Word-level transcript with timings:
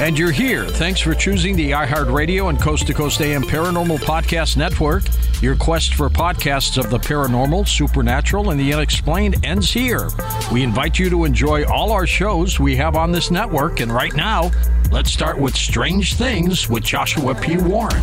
And 0.00 0.18
you're 0.18 0.30
here. 0.30 0.64
Thanks 0.64 0.98
for 0.98 1.12
choosing 1.12 1.54
the 1.54 1.72
iHeartRadio 1.72 2.48
and 2.48 2.58
Coast 2.58 2.86
to 2.86 2.94
Coast 2.94 3.20
AM 3.20 3.42
Paranormal 3.42 3.98
Podcast 3.98 4.56
Network. 4.56 5.02
Your 5.42 5.54
quest 5.54 5.92
for 5.92 6.08
podcasts 6.08 6.82
of 6.82 6.88
the 6.88 6.96
paranormal, 6.96 7.68
supernatural, 7.68 8.48
and 8.48 8.58
the 8.58 8.72
unexplained 8.72 9.44
ends 9.44 9.70
here. 9.70 10.08
We 10.50 10.62
invite 10.62 10.98
you 10.98 11.10
to 11.10 11.26
enjoy 11.26 11.66
all 11.66 11.92
our 11.92 12.06
shows 12.06 12.58
we 12.58 12.76
have 12.76 12.96
on 12.96 13.12
this 13.12 13.30
network. 13.30 13.80
And 13.80 13.92
right 13.92 14.14
now, 14.14 14.50
let's 14.90 15.12
start 15.12 15.38
with 15.38 15.54
Strange 15.54 16.14
Things 16.14 16.66
with 16.66 16.82
Joshua 16.82 17.34
P. 17.34 17.58
Warren. 17.58 18.02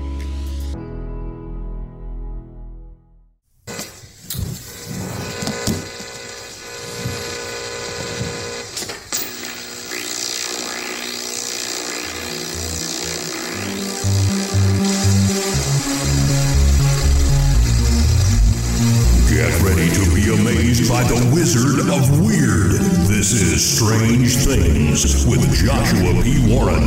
With 24.91 25.55
Joshua 25.55 26.21
P. 26.21 26.53
Warren. 26.53 26.83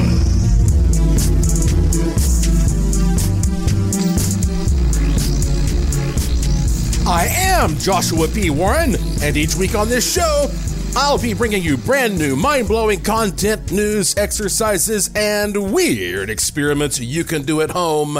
I 7.06 7.28
am 7.30 7.78
Joshua 7.78 8.28
P. 8.28 8.50
Warren, 8.50 8.96
and 9.22 9.38
each 9.38 9.54
week 9.54 9.74
on 9.74 9.88
this 9.88 10.12
show, 10.12 10.50
I'll 10.94 11.16
be 11.16 11.32
bringing 11.32 11.62
you 11.62 11.78
brand 11.78 12.18
new, 12.18 12.36
mind 12.36 12.68
blowing 12.68 13.00
content, 13.00 13.72
news, 13.72 14.14
exercises, 14.18 15.10
and 15.16 15.72
weird 15.72 16.28
experiments 16.28 17.00
you 17.00 17.24
can 17.24 17.44
do 17.44 17.62
at 17.62 17.70
home, 17.70 18.18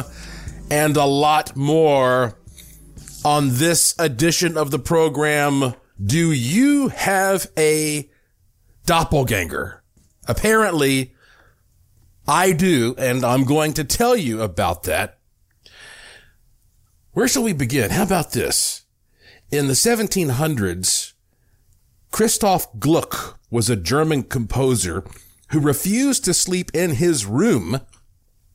and 0.70 0.96
a 0.96 1.04
lot 1.04 1.54
more. 1.56 2.38
On 3.22 3.50
this 3.50 3.94
edition 3.98 4.56
of 4.56 4.70
the 4.70 4.78
program, 4.78 5.74
do 6.02 6.32
you 6.32 6.88
have 6.88 7.50
a 7.58 8.08
doppelganger? 8.86 9.82
Apparently, 10.26 11.14
I 12.26 12.52
do, 12.52 12.94
and 12.96 13.24
I'm 13.24 13.44
going 13.44 13.74
to 13.74 13.84
tell 13.84 14.16
you 14.16 14.40
about 14.40 14.84
that. 14.84 15.18
Where 17.12 17.28
shall 17.28 17.42
we 17.44 17.52
begin? 17.52 17.90
How 17.90 18.02
about 18.02 18.32
this? 18.32 18.82
In 19.50 19.68
the 19.68 19.74
1700s, 19.74 21.12
Christoph 22.10 22.78
Gluck 22.78 23.38
was 23.50 23.68
a 23.68 23.76
German 23.76 24.24
composer 24.24 25.04
who 25.50 25.60
refused 25.60 26.24
to 26.24 26.34
sleep 26.34 26.70
in 26.74 26.92
his 26.92 27.26
room 27.26 27.80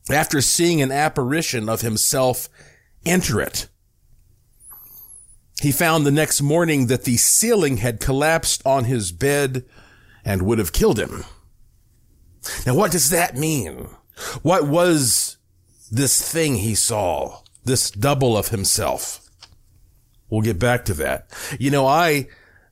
after 0.09 0.41
seeing 0.41 0.81
an 0.81 0.91
apparition 0.91 1.69
of 1.69 1.81
himself 1.81 2.49
enter 3.05 3.39
it. 3.39 3.67
He 5.61 5.71
found 5.71 6.05
the 6.05 6.11
next 6.11 6.41
morning 6.41 6.87
that 6.87 7.03
the 7.03 7.17
ceiling 7.17 7.77
had 7.77 7.99
collapsed 7.99 8.61
on 8.65 8.85
his 8.85 9.11
bed 9.11 9.65
and 10.29 10.43
would 10.43 10.59
have 10.59 10.71
killed 10.71 10.99
him. 10.99 11.25
Now, 12.63 12.75
what 12.75 12.91
does 12.91 13.09
that 13.09 13.35
mean? 13.35 13.89
What 14.43 14.67
was 14.67 15.37
this 15.91 16.21
thing 16.31 16.57
he 16.57 16.75
saw? 16.75 17.41
This 17.65 17.89
double 17.89 18.37
of 18.37 18.49
himself? 18.49 19.27
We'll 20.29 20.43
get 20.43 20.59
back 20.59 20.85
to 20.85 20.93
that. 20.93 21.31
You 21.59 21.71
know, 21.71 21.87
I 21.87 22.27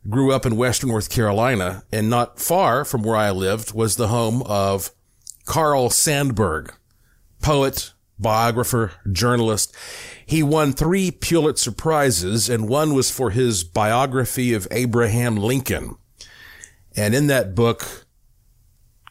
grew 0.07 0.31
up 0.31 0.45
in 0.45 0.55
Western 0.55 0.89
North 0.89 1.09
Carolina 1.09 1.83
and 1.91 2.11
not 2.11 2.39
far 2.39 2.85
from 2.85 3.01
where 3.01 3.15
I 3.15 3.31
lived 3.31 3.73
was 3.73 3.95
the 3.95 4.09
home 4.09 4.43
of 4.43 4.91
Carl 5.45 5.89
Sandburg, 5.89 6.71
poet, 7.41 7.91
biographer, 8.19 8.91
journalist. 9.11 9.75
He 10.27 10.43
won 10.43 10.73
three 10.73 11.09
Pulitzer 11.09 11.71
Prizes 11.71 12.49
and 12.49 12.69
one 12.69 12.93
was 12.93 13.09
for 13.09 13.31
his 13.31 13.63
biography 13.63 14.53
of 14.53 14.67
Abraham 14.69 15.37
Lincoln. 15.37 15.97
And 16.97 17.13
in 17.15 17.27
that 17.27 17.55
book, 17.55 18.05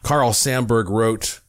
Carl 0.03 0.33
Sandburg 0.33 0.89
wrote, 0.89 1.41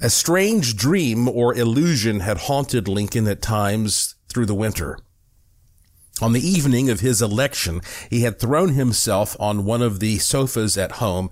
a 0.00 0.10
strange 0.10 0.74
dream 0.74 1.28
or 1.28 1.54
illusion 1.54 2.20
had 2.20 2.38
haunted 2.38 2.88
Lincoln 2.88 3.28
at 3.28 3.40
times 3.40 4.16
through 4.28 4.46
the 4.46 4.54
winter. 4.54 4.98
On 6.20 6.32
the 6.32 6.44
evening 6.44 6.90
of 6.90 7.00
his 7.00 7.22
election, 7.22 7.80
he 8.10 8.22
had 8.22 8.40
thrown 8.40 8.70
himself 8.70 9.36
on 9.38 9.64
one 9.64 9.80
of 9.80 10.00
the 10.00 10.18
sofas 10.18 10.76
at 10.76 10.92
home 10.92 11.30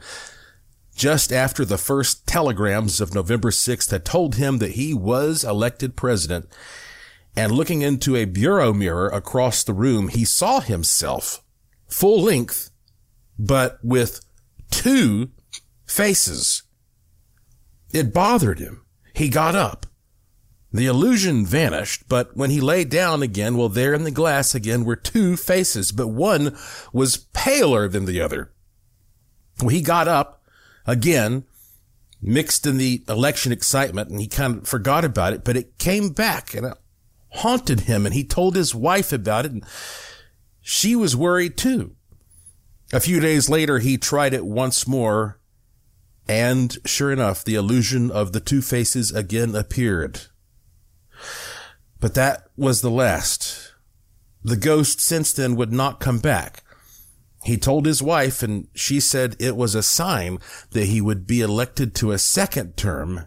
just 0.95 1.33
after 1.33 1.65
the 1.65 1.79
first 1.79 2.27
telegrams 2.27 3.01
of 3.01 3.15
November 3.15 3.51
6th 3.51 3.91
had 3.91 4.05
told 4.05 4.37
him 4.37 4.59
that 4.59 4.73
he 4.73 4.95
was 4.95 5.43
elected 5.43 5.97
president. 5.97 6.47
And 7.35 7.53
looking 7.53 7.83
into 7.83 8.17
a 8.17 8.25
bureau 8.25 8.73
mirror 8.73 9.09
across 9.09 9.65
the 9.65 9.73
room, 9.73 10.09
he 10.09 10.25
saw 10.25 10.61
himself 10.61 11.43
full 11.89 12.23
length, 12.23 12.70
but 13.41 13.79
with 13.83 14.21
two 14.71 15.31
faces. 15.87 16.63
It 17.93 18.13
bothered 18.13 18.59
him. 18.59 18.85
He 19.15 19.29
got 19.29 19.57
up. 19.57 19.87
The 20.73 20.87
illusion 20.87 21.45
vanished, 21.45 22.05
but 22.09 22.37
when 22.37 22.51
he 22.51 22.61
lay 22.61 22.85
down 22.85 23.23
again, 23.23 23.57
well, 23.57 23.69
there 23.69 23.93
in 23.93 24.05
the 24.05 24.13
glass 24.13 24.55
again 24.55 24.85
were 24.85 24.95
two 24.95 25.37
faces, 25.37 25.91
but 25.91 26.09
one 26.09 26.57
was 26.93 27.27
paler 27.33 27.89
than 27.89 28.05
the 28.05 28.21
other. 28.21 28.53
Well, 29.59 29.71
he 29.71 29.83
got 29.83 30.07
up 30.07 30.45
again, 30.87 31.45
mixed 32.23 32.67
in 32.67 32.77
the 32.77 33.03
election 33.09 33.51
excitement, 33.51 34.11
and 34.11 34.21
he 34.21 34.29
kind 34.29 34.59
of 34.59 34.69
forgot 34.69 35.05
about 35.05 35.33
it, 35.33 35.43
but 35.43 35.57
it 35.57 35.79
came 35.79 36.11
back 36.11 36.55
and 36.55 36.67
it 36.67 36.75
haunted 37.31 37.81
him, 37.81 38.07
and 38.07 38.15
he 38.15 38.23
told 38.23 38.55
his 38.55 38.75
wife 38.75 39.13
about 39.13 39.47
it, 39.47 39.53
and 39.53 39.65
she 40.61 40.95
was 40.95 41.17
worried 41.17 41.57
too. 41.57 41.97
A 42.93 43.01
few 43.01 43.21
days 43.21 43.49
later, 43.49 43.79
he 43.79 43.97
tried 43.97 44.35
it 44.35 44.45
once 44.45 44.87
more, 44.87 45.39
and 46.27 46.77
sure 46.85 47.13
enough, 47.13 47.45
the 47.45 47.55
illusion 47.55 48.11
of 48.11 48.33
the 48.33 48.41
two 48.41 48.63
faces 48.63 49.13
again 49.13 49.55
appeared. 49.55 50.23
But 52.01 52.15
that 52.15 52.49
was 52.57 52.81
the 52.81 52.91
last. 52.91 53.75
The 54.43 54.57
ghost 54.57 55.01
since 55.01 55.33
then 55.33 55.55
would 55.57 55.73
not 55.73 56.01
come 56.01 56.19
back. 56.19 56.65
He 57.45 57.57
told 57.57 57.87
his 57.87 58.03
wife, 58.03 58.43
and 58.43 58.69
she 58.75 59.01
said 59.01 59.37
it 59.39 59.57
was 59.57 59.75
a 59.75 59.83
sign 59.83 60.39
that 60.71 60.87
he 60.87 61.01
would 61.01 61.27
be 61.27 61.41
elected 61.41 61.95
to 61.97 62.13
a 62.13 62.19
second 62.19 62.77
term. 62.77 63.27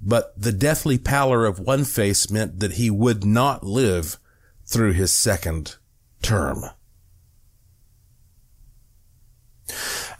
But 0.00 0.38
the 0.40 0.52
deathly 0.52 0.98
pallor 0.98 1.46
of 1.46 1.58
one 1.58 1.84
face 1.84 2.30
meant 2.30 2.60
that 2.60 2.72
he 2.72 2.90
would 2.90 3.24
not 3.24 3.64
live 3.64 4.18
through 4.66 4.92
his 4.92 5.12
second 5.12 5.76
term. 6.22 6.64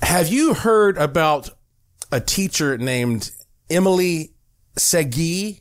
Have 0.02 0.28
you 0.28 0.54
heard 0.54 0.98
about 0.98 1.50
a 2.10 2.20
teacher 2.20 2.78
named 2.78 3.30
Emily 3.70 4.34
Sagée? 4.76 5.60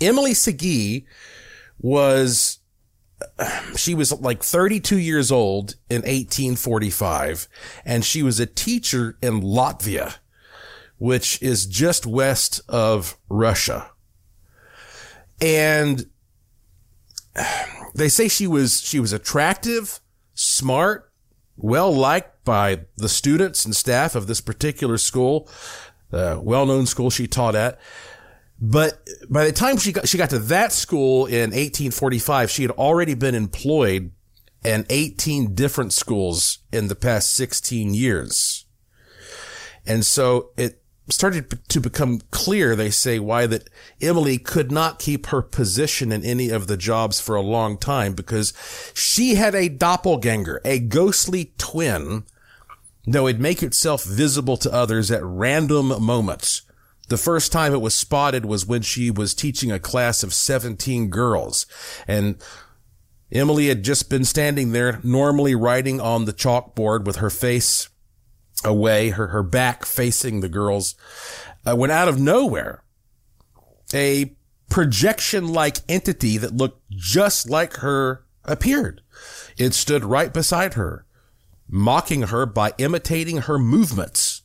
Emily 0.00 0.32
Sagée 0.32 1.04
was, 1.78 2.58
uh, 3.38 3.60
she 3.76 3.94
was 3.94 4.12
like 4.20 4.42
32 4.42 4.98
years 4.98 5.32
old 5.32 5.76
in 5.88 6.02
1845 6.02 7.48
and 7.84 8.04
she 8.04 8.22
was 8.22 8.38
a 8.40 8.46
teacher 8.46 9.16
in 9.22 9.40
Latvia 9.40 10.16
which 10.98 11.40
is 11.42 11.66
just 11.66 12.06
west 12.06 12.60
of 12.68 13.16
Russia. 13.28 13.90
And 15.40 16.06
uh, 17.34 17.64
they 17.94 18.08
say 18.08 18.28
she 18.28 18.46
was, 18.46 18.80
she 18.80 19.00
was 19.00 19.12
attractive, 19.12 20.00
smart, 20.34 21.12
well 21.56 21.94
liked 21.94 22.35
by 22.46 22.86
the 22.96 23.10
students 23.10 23.66
and 23.66 23.76
staff 23.76 24.14
of 24.14 24.26
this 24.26 24.40
particular 24.40 24.96
school, 24.96 25.50
uh, 26.10 26.40
well-known 26.40 26.86
school 26.86 27.10
she 27.10 27.26
taught 27.26 27.54
at. 27.54 27.78
But 28.58 29.06
by 29.28 29.44
the 29.44 29.52
time 29.52 29.76
she 29.76 29.92
got, 29.92 30.08
she 30.08 30.16
got 30.16 30.30
to 30.30 30.38
that 30.38 30.72
school 30.72 31.26
in 31.26 31.50
1845, 31.50 32.50
she 32.50 32.62
had 32.62 32.70
already 32.70 33.12
been 33.12 33.34
employed 33.34 34.12
in 34.64 34.86
18 34.88 35.54
different 35.54 35.92
schools 35.92 36.60
in 36.72 36.88
the 36.88 36.94
past 36.94 37.34
16 37.34 37.92
years. 37.92 38.64
And 39.84 40.06
so 40.06 40.50
it 40.56 40.82
started 41.08 41.68
to 41.68 41.80
become 41.80 42.20
clear, 42.30 42.74
they 42.74 42.90
say, 42.90 43.18
why 43.18 43.46
that 43.46 43.68
Emily 44.00 44.38
could 44.38 44.72
not 44.72 44.98
keep 44.98 45.26
her 45.26 45.42
position 45.42 46.10
in 46.10 46.24
any 46.24 46.50
of 46.50 46.66
the 46.66 46.76
jobs 46.76 47.20
for 47.20 47.36
a 47.36 47.42
long 47.42 47.78
time 47.78 48.14
because 48.14 48.52
she 48.94 49.36
had 49.36 49.54
a 49.54 49.68
doppelganger, 49.68 50.60
a 50.64 50.80
ghostly 50.80 51.52
twin 51.58 52.24
that 53.06 53.22
would 53.22 53.40
make 53.40 53.62
itself 53.62 54.04
visible 54.04 54.56
to 54.56 54.72
others 54.72 55.10
at 55.10 55.24
random 55.24 56.02
moments. 56.02 56.62
The 57.08 57.16
first 57.16 57.52
time 57.52 57.72
it 57.72 57.80
was 57.80 57.94
spotted 57.94 58.44
was 58.44 58.66
when 58.66 58.82
she 58.82 59.10
was 59.10 59.32
teaching 59.32 59.70
a 59.70 59.78
class 59.78 60.22
of 60.22 60.34
17 60.34 61.08
girls 61.08 61.66
and 62.08 62.36
Emily 63.30 63.68
had 63.68 63.82
just 63.82 64.08
been 64.08 64.24
standing 64.24 64.72
there 64.72 65.00
normally 65.02 65.54
writing 65.54 66.00
on 66.00 66.24
the 66.24 66.32
chalkboard 66.32 67.04
with 67.04 67.16
her 67.16 67.30
face 67.30 67.88
away, 68.64 69.10
her, 69.10 69.28
her 69.28 69.42
back 69.42 69.84
facing 69.84 70.40
the 70.40 70.48
girls, 70.48 70.94
uh, 71.64 71.74
when 71.74 71.90
out 71.90 72.08
of 72.08 72.20
nowhere, 72.20 72.82
a 73.92 74.36
projection 74.68 75.48
like 75.48 75.78
entity 75.88 76.36
that 76.38 76.56
looked 76.56 76.82
just 76.90 77.48
like 77.50 77.74
her 77.78 78.24
appeared. 78.44 79.02
It 79.56 79.74
stood 79.74 80.04
right 80.04 80.32
beside 80.32 80.74
her, 80.74 81.05
mocking 81.68 82.22
her 82.22 82.46
by 82.46 82.72
imitating 82.78 83.38
her 83.38 83.58
movements. 83.58 84.42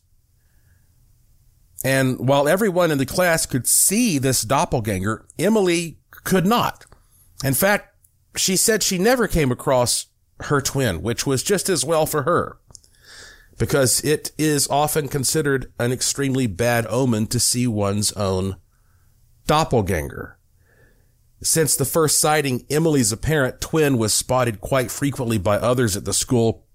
And 1.83 2.27
while 2.27 2.47
everyone 2.47 2.91
in 2.91 2.97
the 2.97 3.06
class 3.06 3.45
could 3.45 3.68
see 3.68 4.18
this 4.18 4.44
doppelganger, 4.44 5.25
Emily 5.39 5.97
could 6.12 6.45
not. 6.45 6.85
In 7.44 7.53
fact, 7.53 7.95
she 8.35 8.56
said 8.56 8.83
she 8.83 8.97
never 8.97 9.27
came 9.27 9.51
across 9.51 10.07
her 10.41 10.62
twin, 10.62 11.01
which 11.01 11.25
was 11.25 11.44
just 11.44 11.69
as 11.69 11.83
well 11.83 12.06
for 12.06 12.23
her 12.23 12.59
because 13.62 14.03
it 14.03 14.31
is 14.39 14.67
often 14.69 15.07
considered 15.07 15.71
an 15.77 15.91
extremely 15.91 16.47
bad 16.47 16.83
omen 16.89 17.27
to 17.27 17.39
see 17.39 17.67
one's 17.67 18.12
own 18.13 18.56
doppelganger. 19.45 20.39
Since 21.44 21.75
the 21.75 21.85
first 21.85 22.19
sighting, 22.19 22.65
Emily's 22.71 23.12
apparent 23.12 23.62
twin 23.62 24.00
was 24.00 24.15
spotted 24.15 24.62
quite 24.62 24.89
frequently 24.89 25.38
by 25.38 25.57
others 25.57 25.95
at 25.95 26.06
the 26.06 26.13
school. 26.13 26.65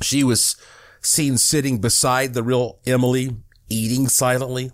She 0.00 0.24
was 0.24 0.56
seen 1.00 1.38
sitting 1.38 1.78
beside 1.80 2.34
the 2.34 2.42
real 2.42 2.78
Emily, 2.86 3.36
eating 3.68 4.08
silently, 4.08 4.70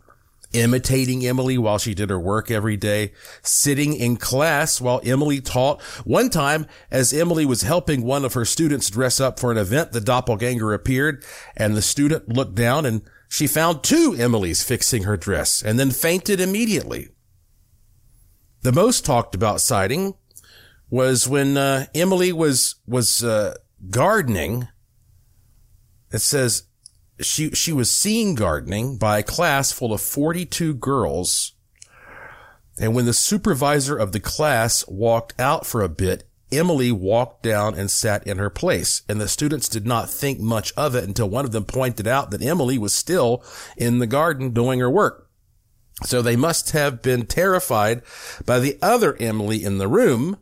imitating 0.53 1.25
Emily 1.27 1.59
while 1.59 1.79
she 1.79 1.95
did 1.95 2.11
her 2.11 2.19
work 2.19 2.51
every 2.51 2.77
day, 2.77 3.13
sitting 3.43 3.95
in 3.95 4.17
class 4.17 4.81
while 4.81 5.01
Emily 5.05 5.41
taught. 5.41 5.81
One 6.05 6.31
time, 6.31 6.67
as 6.91 7.13
Emily 7.13 7.47
was 7.47 7.63
helping 7.63 8.03
one 8.03 8.25
of 8.25 8.35
her 8.35 8.45
students 8.45 8.91
dress 8.91 9.21
up 9.21 9.39
for 9.39 9.53
an 9.53 9.59
event, 9.59 9.93
the 9.93 10.01
doppelganger 10.01 10.73
appeared 10.73 11.25
and 11.57 11.77
the 11.77 11.83
student 11.83 12.29
looked 12.29 12.55
down 12.55 12.85
and 12.87 13.03
she 13.29 13.47
found 13.47 13.83
two 13.83 14.15
Emilys 14.19 14.65
fixing 14.65 15.05
her 15.05 15.17
dress 15.17 15.63
and 15.63 15.79
then 15.79 15.91
fainted 15.91 16.41
immediately. 16.41 17.09
The 18.63 18.73
most 18.73 19.05
talked 19.05 19.35
about 19.35 19.61
sighting 19.61 20.15
was 20.91 21.29
when 21.29 21.57
uh, 21.57 21.87
Emily 21.95 22.33
was 22.33 22.75
was 22.87 23.23
uh, 23.23 23.55
gardening. 23.89 24.69
It 26.13 26.21
says 26.21 26.65
she 27.21 27.51
she 27.51 27.73
was 27.73 27.95
seen 27.95 28.35
gardening 28.35 28.97
by 28.97 29.19
a 29.19 29.23
class 29.23 29.73
full 29.73 29.93
of 29.93 30.01
42 30.01 30.75
girls. 30.75 31.53
And 32.79 32.95
when 32.95 33.05
the 33.05 33.13
supervisor 33.13 33.97
of 33.97 34.13
the 34.13 34.21
class 34.21 34.87
walked 34.89 35.39
out 35.39 35.67
for 35.67 35.83
a 35.83 35.89
bit, 35.89 36.25
Emily 36.51 36.91
walked 36.91 37.43
down 37.43 37.75
and 37.75 37.91
sat 37.91 38.27
in 38.27 38.39
her 38.39 38.49
place. 38.49 39.03
And 39.09 39.21
the 39.21 39.29
students 39.29 39.69
did 39.69 39.87
not 39.87 40.09
think 40.09 40.41
much 40.41 40.73
of 40.77 40.95
it 40.95 41.05
until 41.05 41.29
one 41.29 41.45
of 41.45 41.53
them 41.53 41.65
pointed 41.65 42.07
out 42.07 42.31
that 42.31 42.43
Emily 42.43 42.79
was 42.79 42.93
still 42.93 43.45
in 43.77 43.99
the 43.99 44.07
garden 44.07 44.51
doing 44.51 44.81
her 44.81 44.91
work. 44.91 45.29
So 46.05 46.23
they 46.23 46.37
must 46.37 46.71
have 46.71 47.03
been 47.03 47.27
terrified 47.27 48.03
by 48.47 48.59
the 48.59 48.79
other 48.81 49.17
Emily 49.21 49.63
in 49.63 49.77
the 49.77 49.89
room 49.89 50.39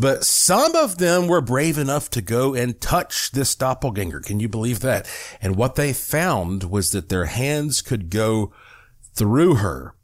but 0.00 0.24
some 0.24 0.74
of 0.74 0.96
them 0.96 1.28
were 1.28 1.42
brave 1.42 1.76
enough 1.76 2.08
to 2.08 2.22
go 2.22 2.54
and 2.54 2.80
touch 2.80 3.32
this 3.32 3.54
doppelganger. 3.54 4.20
Can 4.20 4.40
you 4.40 4.48
believe 4.48 4.80
that? 4.80 5.06
And 5.42 5.56
what 5.56 5.74
they 5.74 5.92
found 5.92 6.64
was 6.64 6.92
that 6.92 7.10
their 7.10 7.26
hands 7.26 7.82
could 7.82 8.08
go 8.08 8.50
through 9.14 9.56
her, 9.56 9.94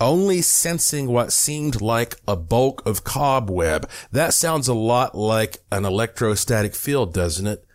only 0.00 0.40
sensing 0.40 1.08
what 1.08 1.30
seemed 1.30 1.82
like 1.82 2.16
a 2.26 2.36
bulk 2.36 2.86
of 2.86 3.04
cobweb. 3.04 3.86
That 4.10 4.32
sounds 4.32 4.66
a 4.66 4.72
lot 4.72 5.14
like 5.14 5.58
an 5.70 5.84
electrostatic 5.84 6.74
field, 6.74 7.12
doesn't 7.12 7.46
it? 7.46 7.66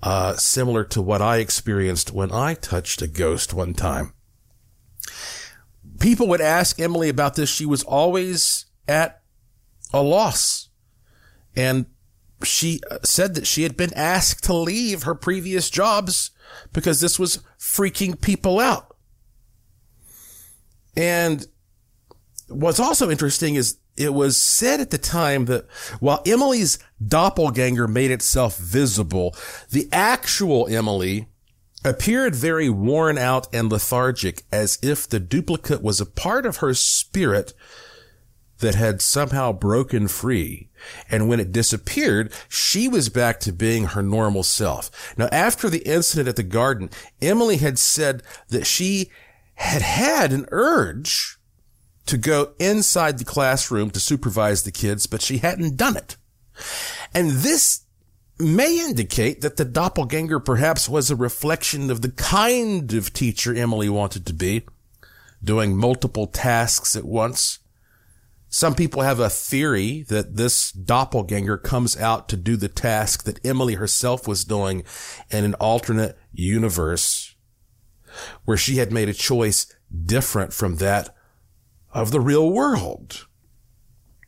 Uh, 0.00 0.34
similar 0.34 0.84
to 0.84 1.02
what 1.02 1.20
I 1.20 1.38
experienced 1.38 2.12
when 2.12 2.30
I 2.30 2.54
touched 2.54 3.02
a 3.02 3.08
ghost 3.08 3.52
one 3.52 3.74
time. 3.74 4.12
People 5.98 6.28
would 6.28 6.40
ask 6.40 6.78
Emily 6.78 7.08
about 7.08 7.34
this. 7.34 7.50
She 7.50 7.66
was 7.66 7.82
always 7.82 8.66
at 8.86 9.20
a 9.92 10.00
loss 10.00 10.67
and 11.58 11.86
she 12.44 12.80
uh, 12.88 12.98
said 13.02 13.34
that 13.34 13.46
she 13.46 13.64
had 13.64 13.76
been 13.76 13.92
asked 13.94 14.44
to 14.44 14.54
leave 14.54 15.02
her 15.02 15.14
previous 15.14 15.68
jobs 15.68 16.30
because 16.72 17.00
this 17.00 17.18
was 17.18 17.42
freaking 17.58 18.18
people 18.18 18.60
out. 18.60 18.96
And 20.96 21.46
what's 22.48 22.78
also 22.78 23.10
interesting 23.10 23.56
is 23.56 23.78
it 23.96 24.14
was 24.14 24.40
said 24.40 24.78
at 24.80 24.90
the 24.90 24.98
time 24.98 25.46
that 25.46 25.66
while 25.98 26.22
Emily's 26.24 26.78
doppelganger 27.04 27.88
made 27.88 28.12
itself 28.12 28.56
visible, 28.56 29.34
the 29.70 29.88
actual 29.90 30.68
Emily 30.68 31.26
appeared 31.84 32.36
very 32.36 32.68
worn 32.68 33.18
out 33.18 33.48
and 33.52 33.70
lethargic 33.70 34.44
as 34.52 34.78
if 34.80 35.08
the 35.08 35.18
duplicate 35.18 35.82
was 35.82 36.00
a 36.00 36.06
part 36.06 36.46
of 36.46 36.58
her 36.58 36.72
spirit 36.72 37.52
that 38.60 38.76
had 38.76 39.02
somehow 39.02 39.52
broken 39.52 40.06
free. 40.06 40.67
And 41.10 41.28
when 41.28 41.40
it 41.40 41.52
disappeared, 41.52 42.32
she 42.48 42.88
was 42.88 43.08
back 43.08 43.40
to 43.40 43.52
being 43.52 43.86
her 43.86 44.02
normal 44.02 44.42
self. 44.42 45.14
Now, 45.16 45.28
after 45.32 45.68
the 45.68 45.86
incident 45.86 46.28
at 46.28 46.36
the 46.36 46.42
garden, 46.42 46.90
Emily 47.20 47.56
had 47.56 47.78
said 47.78 48.22
that 48.48 48.66
she 48.66 49.10
had 49.54 49.82
had 49.82 50.32
an 50.32 50.46
urge 50.50 51.38
to 52.06 52.16
go 52.16 52.52
inside 52.58 53.18
the 53.18 53.24
classroom 53.24 53.90
to 53.90 54.00
supervise 54.00 54.62
the 54.62 54.72
kids, 54.72 55.06
but 55.06 55.20
she 55.20 55.38
hadn't 55.38 55.76
done 55.76 55.96
it. 55.96 56.16
And 57.14 57.30
this 57.30 57.82
may 58.38 58.78
indicate 58.78 59.40
that 59.40 59.56
the 59.56 59.64
doppelganger 59.64 60.40
perhaps 60.40 60.88
was 60.88 61.10
a 61.10 61.16
reflection 61.16 61.90
of 61.90 62.02
the 62.02 62.10
kind 62.10 62.92
of 62.94 63.12
teacher 63.12 63.54
Emily 63.54 63.88
wanted 63.88 64.24
to 64.26 64.32
be, 64.32 64.62
doing 65.42 65.76
multiple 65.76 66.26
tasks 66.26 66.96
at 66.96 67.04
once 67.04 67.58
some 68.48 68.74
people 68.74 69.02
have 69.02 69.20
a 69.20 69.28
theory 69.28 70.02
that 70.08 70.36
this 70.36 70.72
doppelganger 70.72 71.58
comes 71.58 71.96
out 71.96 72.28
to 72.30 72.36
do 72.36 72.56
the 72.56 72.68
task 72.68 73.24
that 73.24 73.44
Emily 73.44 73.74
herself 73.74 74.26
was 74.26 74.44
doing 74.44 74.84
in 75.30 75.44
an 75.44 75.54
alternate 75.54 76.18
universe 76.32 77.34
where 78.44 78.56
she 78.56 78.76
had 78.76 78.92
made 78.92 79.08
a 79.08 79.14
choice 79.14 79.72
different 80.04 80.52
from 80.52 80.76
that 80.76 81.14
of 81.92 82.10
the 82.10 82.20
real 82.20 82.50
world. 82.50 83.26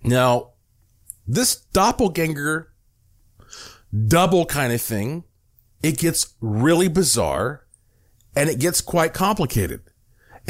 Now, 0.03 0.53
this 1.27 1.57
doppelganger 1.57 2.73
double 4.07 4.47
kind 4.47 4.73
of 4.73 4.83
thing, 4.83 5.25
it 5.83 5.99
gets 5.99 6.35
really 6.41 6.89
bizarre 6.89 7.67
and 8.37 8.49
it 8.49 8.61
gets 8.61 8.81
quite 8.81 9.15
complicated. 9.15 9.83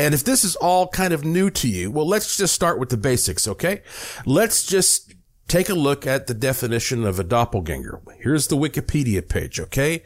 And 0.00 0.14
if 0.14 0.24
this 0.24 0.44
is 0.44 0.56
all 0.56 0.88
kind 0.88 1.12
of 1.12 1.26
new 1.26 1.50
to 1.50 1.68
you, 1.68 1.90
well, 1.90 2.08
let's 2.08 2.38
just 2.38 2.54
start 2.54 2.78
with 2.78 2.88
the 2.88 2.96
basics, 2.96 3.46
okay? 3.46 3.82
Let's 4.24 4.64
just 4.64 5.12
take 5.46 5.68
a 5.68 5.74
look 5.74 6.06
at 6.06 6.26
the 6.26 6.32
definition 6.32 7.04
of 7.04 7.18
a 7.18 7.22
doppelganger. 7.22 8.00
Here's 8.22 8.46
the 8.46 8.56
Wikipedia 8.56 9.28
page, 9.28 9.60
okay? 9.60 10.02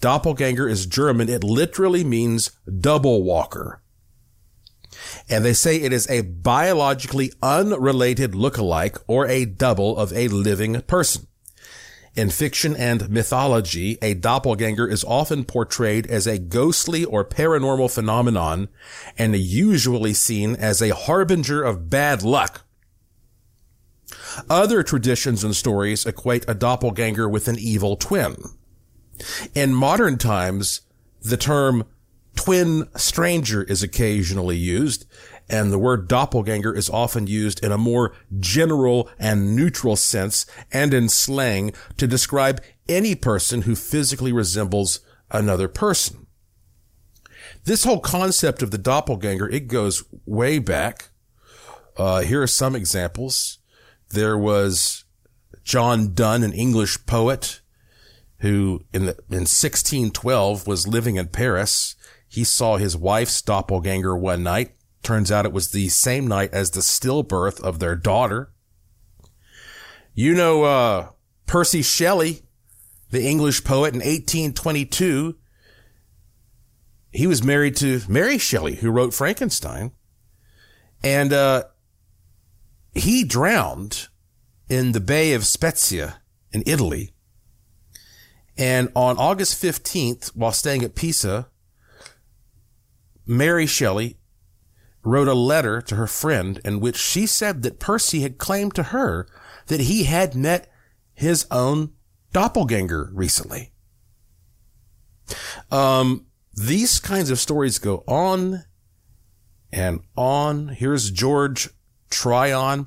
Doppelganger 0.00 0.68
is 0.68 0.86
German. 0.86 1.28
It 1.28 1.42
literally 1.42 2.04
means 2.04 2.52
double 2.78 3.24
walker. 3.24 3.82
And 5.28 5.44
they 5.44 5.52
say 5.52 5.78
it 5.78 5.92
is 5.92 6.08
a 6.08 6.20
biologically 6.20 7.32
unrelated 7.42 8.36
look-alike 8.36 8.98
or 9.08 9.26
a 9.26 9.46
double 9.46 9.96
of 9.96 10.12
a 10.12 10.28
living 10.28 10.80
person. 10.82 11.26
In 12.14 12.30
fiction 12.30 12.76
and 12.76 13.10
mythology, 13.10 13.98
a 14.00 14.14
doppelganger 14.14 14.86
is 14.86 15.02
often 15.02 15.44
portrayed 15.44 16.06
as 16.06 16.28
a 16.28 16.38
ghostly 16.38 17.04
or 17.04 17.24
paranormal 17.24 17.92
phenomenon 17.92 18.68
and 19.18 19.34
usually 19.34 20.14
seen 20.14 20.54
as 20.54 20.80
a 20.80 20.94
harbinger 20.94 21.62
of 21.62 21.90
bad 21.90 22.22
luck. 22.22 22.64
Other 24.48 24.84
traditions 24.84 25.42
and 25.42 25.56
stories 25.56 26.06
equate 26.06 26.44
a 26.46 26.54
doppelganger 26.54 27.28
with 27.28 27.48
an 27.48 27.58
evil 27.58 27.96
twin. 27.96 28.36
In 29.54 29.74
modern 29.74 30.16
times, 30.16 30.82
the 31.20 31.36
term 31.36 31.84
twin 32.36 32.88
stranger 32.96 33.62
is 33.64 33.82
occasionally 33.82 34.56
used, 34.56 35.06
and 35.48 35.72
the 35.72 35.78
word 35.78 36.08
doppelganger 36.08 36.74
is 36.74 36.88
often 36.90 37.26
used 37.26 37.62
in 37.62 37.72
a 37.72 37.78
more 37.78 38.14
general 38.38 39.08
and 39.18 39.54
neutral 39.54 39.96
sense 39.96 40.46
and 40.72 40.94
in 40.94 41.08
slang 41.08 41.72
to 41.96 42.06
describe 42.06 42.62
any 42.88 43.14
person 43.14 43.62
who 43.62 43.74
physically 43.74 44.32
resembles 44.32 45.00
another 45.30 45.68
person. 45.68 46.26
This 47.64 47.84
whole 47.84 48.00
concept 48.00 48.62
of 48.62 48.70
the 48.70 48.78
doppelganger, 48.78 49.48
it 49.48 49.68
goes 49.68 50.04
way 50.26 50.58
back. 50.58 51.10
Uh, 51.96 52.20
here 52.20 52.42
are 52.42 52.46
some 52.46 52.74
examples. 52.74 53.58
There 54.10 54.36
was 54.36 55.04
John 55.62 56.14
Donne, 56.14 56.42
an 56.42 56.52
English 56.52 57.06
poet 57.06 57.60
who 58.38 58.84
in, 58.92 59.06
the, 59.06 59.12
in 59.30 59.46
1612 59.46 60.66
was 60.66 60.86
living 60.86 61.16
in 61.16 61.28
Paris. 61.28 61.96
He 62.28 62.44
saw 62.44 62.76
his 62.76 62.96
wife's 62.96 63.40
doppelganger 63.40 64.16
one 64.16 64.42
night. 64.42 64.72
Turns 65.04 65.30
out 65.30 65.44
it 65.44 65.52
was 65.52 65.68
the 65.68 65.90
same 65.90 66.26
night 66.26 66.52
as 66.54 66.70
the 66.70 66.80
stillbirth 66.80 67.60
of 67.60 67.78
their 67.78 67.94
daughter. 67.94 68.50
You 70.14 70.34
know, 70.34 70.62
uh, 70.62 71.08
Percy 71.46 71.82
Shelley, 71.82 72.42
the 73.10 73.22
English 73.22 73.64
poet 73.64 73.92
in 73.92 74.00
1822. 74.00 75.36
He 77.12 77.26
was 77.26 77.44
married 77.44 77.76
to 77.76 78.00
Mary 78.08 78.38
Shelley, 78.38 78.76
who 78.76 78.90
wrote 78.90 79.12
Frankenstein. 79.12 79.92
And, 81.02 81.34
uh, 81.34 81.64
he 82.94 83.24
drowned 83.24 84.08
in 84.70 84.92
the 84.92 85.00
Bay 85.00 85.34
of 85.34 85.44
Spezia 85.44 86.22
in 86.50 86.62
Italy. 86.64 87.12
And 88.56 88.88
on 88.96 89.18
August 89.18 89.62
15th, 89.62 90.28
while 90.28 90.52
staying 90.52 90.82
at 90.82 90.94
Pisa, 90.94 91.48
Mary 93.26 93.66
Shelley 93.66 94.16
wrote 95.04 95.28
a 95.28 95.34
letter 95.34 95.80
to 95.82 95.96
her 95.96 96.06
friend 96.06 96.60
in 96.64 96.80
which 96.80 96.96
she 96.96 97.26
said 97.26 97.62
that 97.62 97.78
Percy 97.78 98.20
had 98.20 98.38
claimed 98.38 98.74
to 98.74 98.84
her 98.84 99.28
that 99.66 99.80
he 99.80 100.04
had 100.04 100.34
met 100.34 100.70
his 101.14 101.46
own 101.50 101.92
doppelganger 102.32 103.10
recently. 103.12 103.72
Um, 105.70 106.26
these 106.54 107.00
kinds 107.00 107.30
of 107.30 107.38
stories 107.38 107.78
go 107.78 108.04
on 108.06 108.64
and 109.72 110.00
on. 110.16 110.68
Here's 110.68 111.10
George 111.10 111.68
Tryon. 112.10 112.86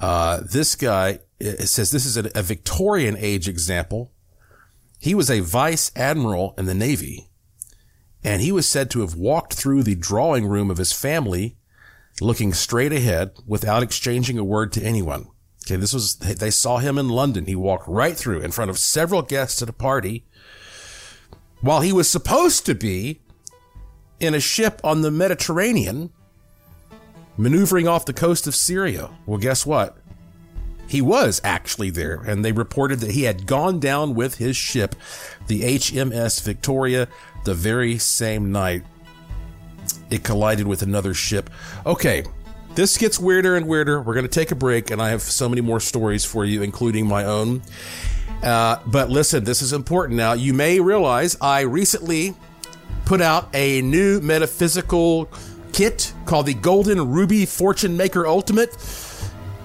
Uh, 0.00 0.40
this 0.50 0.76
guy, 0.76 1.20
says 1.40 1.90
this 1.90 2.06
is 2.06 2.16
a, 2.16 2.30
a 2.34 2.42
Victorian 2.42 3.16
age 3.18 3.48
example. 3.48 4.12
He 4.98 5.14
was 5.14 5.30
a 5.30 5.40
vice 5.40 5.92
admiral 5.94 6.54
in 6.58 6.66
the 6.66 6.74
Navy, 6.74 7.28
and 8.28 8.42
he 8.42 8.52
was 8.52 8.68
said 8.68 8.90
to 8.90 9.00
have 9.00 9.14
walked 9.14 9.54
through 9.54 9.82
the 9.82 9.94
drawing 9.94 10.46
room 10.46 10.70
of 10.70 10.76
his 10.76 10.92
family 10.92 11.56
looking 12.20 12.52
straight 12.52 12.92
ahead 12.92 13.30
without 13.46 13.82
exchanging 13.82 14.36
a 14.36 14.44
word 14.44 14.70
to 14.70 14.82
anyone. 14.82 15.28
Okay, 15.64 15.76
this 15.76 15.94
was, 15.94 16.16
they 16.16 16.50
saw 16.50 16.76
him 16.76 16.98
in 16.98 17.08
London. 17.08 17.46
He 17.46 17.56
walked 17.56 17.88
right 17.88 18.14
through 18.14 18.40
in 18.40 18.50
front 18.50 18.70
of 18.70 18.78
several 18.78 19.22
guests 19.22 19.62
at 19.62 19.70
a 19.70 19.72
party 19.72 20.26
while 21.62 21.80
he 21.80 21.90
was 21.90 22.06
supposed 22.10 22.66
to 22.66 22.74
be 22.74 23.22
in 24.20 24.34
a 24.34 24.40
ship 24.40 24.78
on 24.84 25.00
the 25.00 25.10
Mediterranean 25.10 26.10
maneuvering 27.38 27.88
off 27.88 28.04
the 28.04 28.12
coast 28.12 28.46
of 28.46 28.54
Syria. 28.54 29.08
Well, 29.24 29.38
guess 29.38 29.64
what? 29.64 29.96
He 30.88 31.02
was 31.02 31.40
actually 31.44 31.90
there, 31.90 32.22
and 32.26 32.44
they 32.44 32.52
reported 32.52 33.00
that 33.00 33.10
he 33.10 33.24
had 33.24 33.46
gone 33.46 33.78
down 33.78 34.14
with 34.14 34.38
his 34.38 34.56
ship, 34.56 34.94
the 35.46 35.62
HMS 35.62 36.42
Victoria, 36.42 37.08
the 37.44 37.54
very 37.54 37.98
same 37.98 38.50
night 38.50 38.84
it 40.10 40.24
collided 40.24 40.66
with 40.66 40.82
another 40.82 41.14
ship. 41.14 41.50
Okay, 41.84 42.24
this 42.74 42.96
gets 42.96 43.18
weirder 43.18 43.56
and 43.56 43.66
weirder. 43.66 44.00
We're 44.00 44.14
going 44.14 44.26
to 44.26 44.30
take 44.30 44.50
a 44.50 44.54
break, 44.54 44.90
and 44.90 45.02
I 45.02 45.10
have 45.10 45.22
so 45.22 45.48
many 45.48 45.60
more 45.60 45.80
stories 45.80 46.24
for 46.24 46.44
you, 46.44 46.62
including 46.62 47.06
my 47.06 47.24
own. 47.24 47.62
Uh, 48.42 48.78
but 48.86 49.10
listen, 49.10 49.44
this 49.44 49.62
is 49.62 49.72
important 49.72 50.16
now. 50.16 50.32
You 50.32 50.54
may 50.54 50.80
realize 50.80 51.36
I 51.40 51.62
recently 51.62 52.34
put 53.04 53.20
out 53.20 53.48
a 53.54 53.82
new 53.82 54.20
metaphysical 54.20 55.28
kit 55.72 56.12
called 56.24 56.46
the 56.46 56.54
Golden 56.54 57.10
Ruby 57.10 57.46
Fortune 57.46 57.96
Maker 57.96 58.26
Ultimate. 58.26 58.76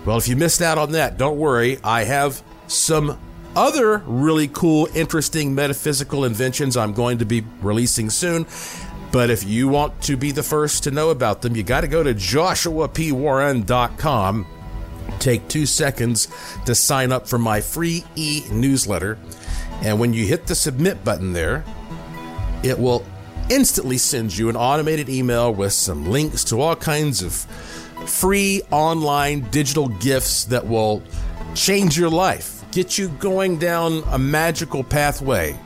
Well, 0.06 0.18
if 0.18 0.28
you 0.28 0.36
missed 0.36 0.62
out 0.62 0.78
on 0.78 0.92
that, 0.92 1.18
don't 1.18 1.38
worry. 1.38 1.80
I 1.84 2.04
have 2.04 2.44
some 2.68 3.18
other 3.56 4.04
really 4.06 4.50
cool, 4.50 4.88
interesting 4.94 5.56
metaphysical 5.56 6.26
inventions 6.26 6.76
I'm 6.76 6.92
going 6.94 7.20
to 7.20 7.26
be 7.26 7.46
releasing 7.62 8.10
soon. 8.10 8.46
But 9.12 9.30
if 9.30 9.44
you 9.44 9.68
want 9.68 10.02
to 10.04 10.16
be 10.18 10.32
the 10.32 10.42
first 10.44 10.84
to 10.84 10.92
know 10.92 11.12
about 11.12 11.44
them, 11.44 11.56
you 11.56 11.64
got 11.64 11.82
to 11.82 11.88
go 11.88 12.04
to 12.04 12.14
joshuapwarren.com. 12.14 14.48
Take 15.20 15.48
two 15.48 15.68
seconds 15.68 16.28
to 16.66 16.74
sign 16.74 17.12
up 17.12 17.28
for 17.28 17.38
my 17.38 17.62
free 17.62 18.04
e 18.16 18.42
newsletter. 18.52 19.20
And 19.84 20.00
when 20.00 20.14
you 20.14 20.26
hit 20.26 20.48
the 20.48 20.56
submit 20.56 21.04
button 21.04 21.34
there, 21.34 21.64
it 22.64 22.80
will 22.80 23.06
instantly 23.50 23.98
send 23.98 24.36
you 24.36 24.50
an 24.50 24.56
automated 24.56 25.10
email 25.10 25.54
with 25.54 25.74
some 25.74 26.10
links 26.10 26.44
to 26.46 26.60
all 26.60 26.76
kinds 26.76 27.22
of 27.22 27.46
free 28.06 28.62
online 28.72 29.42
digital 29.50 29.88
gifts 29.88 30.46
that 30.46 30.66
will 30.66 31.04
change 31.56 31.98
your 31.98 32.10
life, 32.10 32.64
get 32.72 32.98
you 32.98 33.10
going 33.10 33.58
down 33.58 34.04
a 34.12 34.18
magical 34.18 34.84
pathway, 34.84 35.58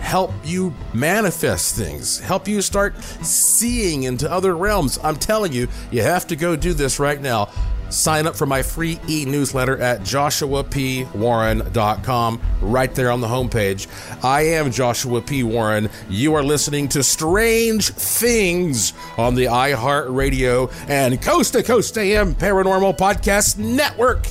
help 0.00 0.32
you 0.44 0.74
manifest 0.92 1.76
things, 1.76 2.20
help 2.20 2.46
you 2.46 2.62
start 2.62 3.02
seeing 3.02 4.04
into 4.04 4.30
other 4.30 4.56
realms. 4.56 4.98
I'm 5.02 5.16
telling 5.16 5.52
you, 5.52 5.68
you 5.90 6.02
have 6.02 6.26
to 6.28 6.36
go 6.36 6.56
do 6.56 6.74
this 6.74 6.98
right 6.98 7.20
now. 7.20 7.50
Sign 7.90 8.26
up 8.26 8.36
for 8.36 8.46
my 8.46 8.62
free 8.62 8.98
e 9.08 9.24
newsletter 9.24 9.78
at 9.78 10.00
joshuapwarren.com, 10.00 12.40
right 12.60 12.94
there 12.94 13.10
on 13.10 13.20
the 13.20 13.28
homepage. 13.28 13.86
I 14.24 14.42
am 14.42 14.70
Joshua 14.70 15.22
P. 15.22 15.42
Warren. 15.42 15.88
You 16.08 16.34
are 16.34 16.42
listening 16.42 16.88
to 16.88 17.02
Strange 17.02 17.90
Things 17.90 18.92
on 19.16 19.34
the 19.34 19.44
iHeartRadio 19.44 20.72
and 20.88 21.20
Coast 21.22 21.52
to 21.52 21.62
Coast 21.62 21.96
AM 21.96 22.34
Paranormal 22.34 22.98
Podcast 22.98 23.58
Network. 23.58 24.26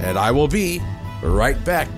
And 0.00 0.16
I 0.16 0.30
will 0.30 0.48
be 0.48 0.80
right 1.22 1.62
back. 1.64 1.88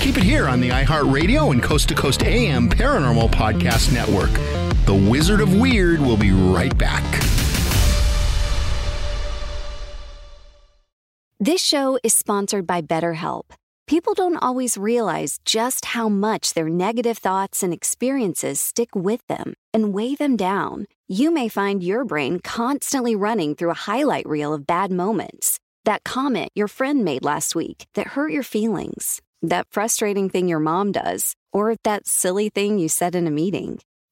Keep 0.00 0.18
it 0.18 0.22
here 0.22 0.46
on 0.46 0.60
the 0.60 0.68
iHeartRadio 0.68 1.50
and 1.50 1.62
Coast 1.62 1.88
to 1.88 1.94
Coast 1.94 2.22
AM 2.22 2.68
Paranormal 2.68 3.30
Podcast 3.30 3.92
Network. 3.92 4.30
The 4.86 4.94
Wizard 4.94 5.40
of 5.40 5.54
Weird 5.54 5.98
will 5.98 6.18
be 6.18 6.30
right 6.30 6.76
back. 6.76 7.02
This 11.40 11.62
show 11.62 11.98
is 12.02 12.12
sponsored 12.12 12.66
by 12.66 12.82
BetterHelp. 12.82 13.44
People 13.86 14.12
don't 14.12 14.36
always 14.36 14.76
realize 14.76 15.38
just 15.46 15.86
how 15.86 16.10
much 16.10 16.52
their 16.52 16.68
negative 16.68 17.16
thoughts 17.16 17.62
and 17.62 17.72
experiences 17.72 18.60
stick 18.60 18.94
with 18.94 19.26
them 19.26 19.54
and 19.72 19.94
weigh 19.94 20.16
them 20.16 20.36
down. 20.36 20.86
You 21.08 21.30
may 21.30 21.48
find 21.48 21.82
your 21.82 22.04
brain 22.04 22.40
constantly 22.40 23.16
running 23.16 23.54
through 23.54 23.70
a 23.70 23.84
highlight 23.88 24.28
reel 24.28 24.52
of 24.52 24.66
bad 24.66 24.92
moments. 24.92 25.60
That 25.86 26.04
comment 26.04 26.50
your 26.54 26.68
friend 26.68 27.02
made 27.02 27.24
last 27.24 27.54
week 27.54 27.86
that 27.94 28.08
hurt 28.08 28.32
your 28.32 28.42
feelings, 28.42 29.22
that 29.40 29.66
frustrating 29.70 30.28
thing 30.28 30.46
your 30.46 30.60
mom 30.60 30.92
does, 30.92 31.36
or 31.54 31.74
that 31.84 32.06
silly 32.06 32.50
thing 32.50 32.78
you 32.78 32.90
said 32.90 33.14
in 33.14 33.26
a 33.26 33.30
meeting. 33.30 33.80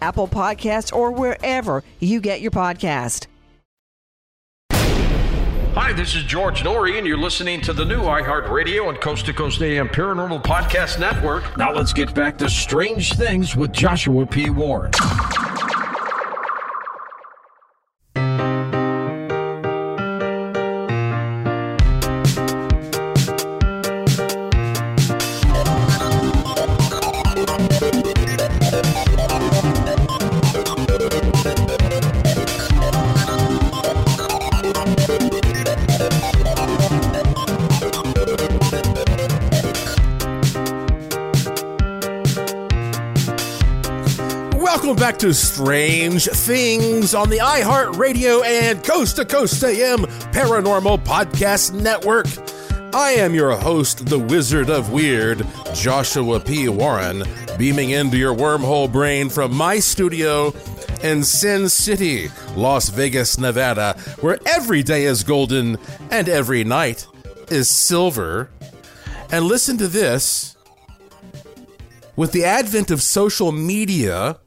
Apple 0.00 0.28
Podcasts, 0.28 0.94
or 0.94 1.10
wherever 1.10 1.82
you 1.98 2.20
get 2.20 2.40
your 2.40 2.50
podcast. 2.50 3.26
Hi, 5.74 5.92
this 5.92 6.16
is 6.16 6.24
George 6.24 6.62
Noory, 6.62 6.98
and 6.98 7.06
you're 7.06 7.16
listening 7.16 7.60
to 7.60 7.72
the 7.72 7.84
new 7.84 8.00
iHeartRadio 8.00 8.88
and 8.88 9.00
Coast 9.00 9.26
to 9.26 9.32
Coast 9.32 9.62
AM 9.62 9.88
Paranormal 9.88 10.42
Podcast 10.42 10.98
Network. 10.98 11.56
Now 11.56 11.72
let's 11.72 11.92
get 11.92 12.12
back 12.12 12.36
to 12.38 12.50
Strange 12.50 13.12
Things 13.14 13.54
with 13.54 13.72
Joshua 13.72 14.26
P. 14.26 14.50
Warren. 14.50 14.90
To 45.20 45.34
Strange 45.34 46.28
Things 46.28 47.14
on 47.14 47.28
the 47.28 47.40
iHeartRadio 47.40 48.42
and 48.42 48.82
Coast 48.82 49.16
to 49.16 49.26
Coast 49.26 49.62
AM 49.62 49.98
Paranormal 50.32 51.04
Podcast 51.04 51.74
Network. 51.74 52.26
I 52.94 53.10
am 53.10 53.34
your 53.34 53.54
host, 53.54 54.06
the 54.06 54.18
Wizard 54.18 54.70
of 54.70 54.92
Weird, 54.92 55.46
Joshua 55.74 56.40
P. 56.40 56.70
Warren, 56.70 57.24
beaming 57.58 57.90
into 57.90 58.16
your 58.16 58.34
wormhole 58.34 58.90
brain 58.90 59.28
from 59.28 59.54
my 59.54 59.78
studio 59.78 60.54
in 61.02 61.22
Sin 61.22 61.68
City, 61.68 62.30
Las 62.56 62.88
Vegas, 62.88 63.36
Nevada, 63.36 63.98
where 64.22 64.38
every 64.46 64.82
day 64.82 65.04
is 65.04 65.22
golden 65.22 65.76
and 66.10 66.30
every 66.30 66.64
night 66.64 67.06
is 67.50 67.68
silver. 67.68 68.48
And 69.30 69.44
listen 69.44 69.76
to 69.76 69.86
this. 69.86 70.56
With 72.16 72.32
the 72.32 72.44
advent 72.44 72.90
of 72.90 73.02
social 73.02 73.52
media, 73.52 74.38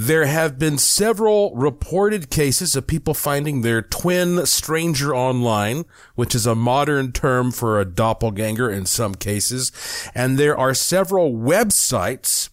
there 0.00 0.26
have 0.26 0.60
been 0.60 0.78
several 0.78 1.52
reported 1.56 2.30
cases 2.30 2.76
of 2.76 2.86
people 2.86 3.14
finding 3.14 3.62
their 3.62 3.82
twin 3.82 4.46
stranger 4.46 5.12
online, 5.12 5.84
which 6.14 6.36
is 6.36 6.46
a 6.46 6.54
modern 6.54 7.10
term 7.10 7.50
for 7.50 7.80
a 7.80 7.84
doppelganger 7.84 8.70
in 8.70 8.86
some 8.86 9.16
cases. 9.16 9.72
And 10.14 10.38
there 10.38 10.56
are 10.56 10.72
several 10.72 11.32
websites 11.32 12.48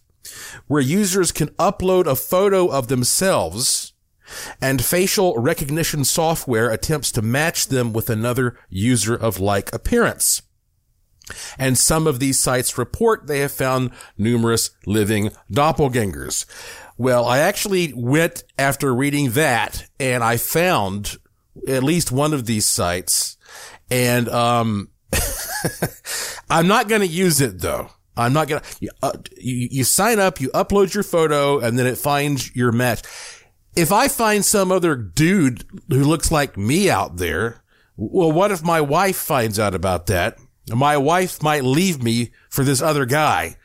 where 0.66 0.82
users 0.82 1.30
can 1.30 1.50
upload 1.50 2.06
a 2.06 2.16
photo 2.16 2.66
of 2.66 2.88
themselves 2.88 3.92
and 4.60 4.84
facial 4.84 5.38
recognition 5.38 6.04
software 6.04 6.68
attempts 6.70 7.12
to 7.12 7.22
match 7.22 7.68
them 7.68 7.92
with 7.92 8.10
another 8.10 8.58
user 8.68 9.14
of 9.14 9.38
like 9.38 9.72
appearance. 9.72 10.42
And 11.58 11.78
some 11.78 12.06
of 12.06 12.18
these 12.18 12.40
sites 12.40 12.78
report 12.78 13.26
they 13.26 13.40
have 13.40 13.52
found 13.52 13.90
numerous 14.18 14.70
living 14.84 15.30
doppelgangers. 15.52 16.44
Well, 16.98 17.26
I 17.26 17.38
actually 17.38 17.92
went 17.94 18.44
after 18.58 18.94
reading 18.94 19.32
that 19.32 19.86
and 20.00 20.24
I 20.24 20.38
found 20.38 21.16
at 21.68 21.82
least 21.82 22.10
one 22.10 22.32
of 22.32 22.46
these 22.46 22.66
sites 22.66 23.36
and, 23.90 24.28
um, 24.28 24.88
I'm 26.50 26.66
not 26.66 26.88
going 26.88 27.02
to 27.02 27.06
use 27.06 27.40
it 27.40 27.60
though. 27.60 27.90
I'm 28.16 28.32
not 28.32 28.48
going 28.48 28.62
to, 28.62 28.90
uh, 29.02 29.12
you, 29.36 29.68
you 29.70 29.84
sign 29.84 30.18
up, 30.18 30.40
you 30.40 30.48
upload 30.50 30.94
your 30.94 31.02
photo 31.02 31.58
and 31.58 31.78
then 31.78 31.86
it 31.86 31.98
finds 31.98 32.54
your 32.56 32.72
match. 32.72 33.02
If 33.74 33.92
I 33.92 34.08
find 34.08 34.42
some 34.42 34.72
other 34.72 34.96
dude 34.96 35.64
who 35.90 36.02
looks 36.02 36.32
like 36.32 36.56
me 36.56 36.88
out 36.88 37.18
there, 37.18 37.62
well, 37.96 38.32
what 38.32 38.52
if 38.52 38.62
my 38.62 38.80
wife 38.80 39.16
finds 39.16 39.58
out 39.58 39.74
about 39.74 40.06
that? 40.06 40.38
My 40.70 40.96
wife 40.96 41.42
might 41.42 41.62
leave 41.62 42.02
me 42.02 42.32
for 42.48 42.64
this 42.64 42.80
other 42.80 43.04
guy 43.04 43.56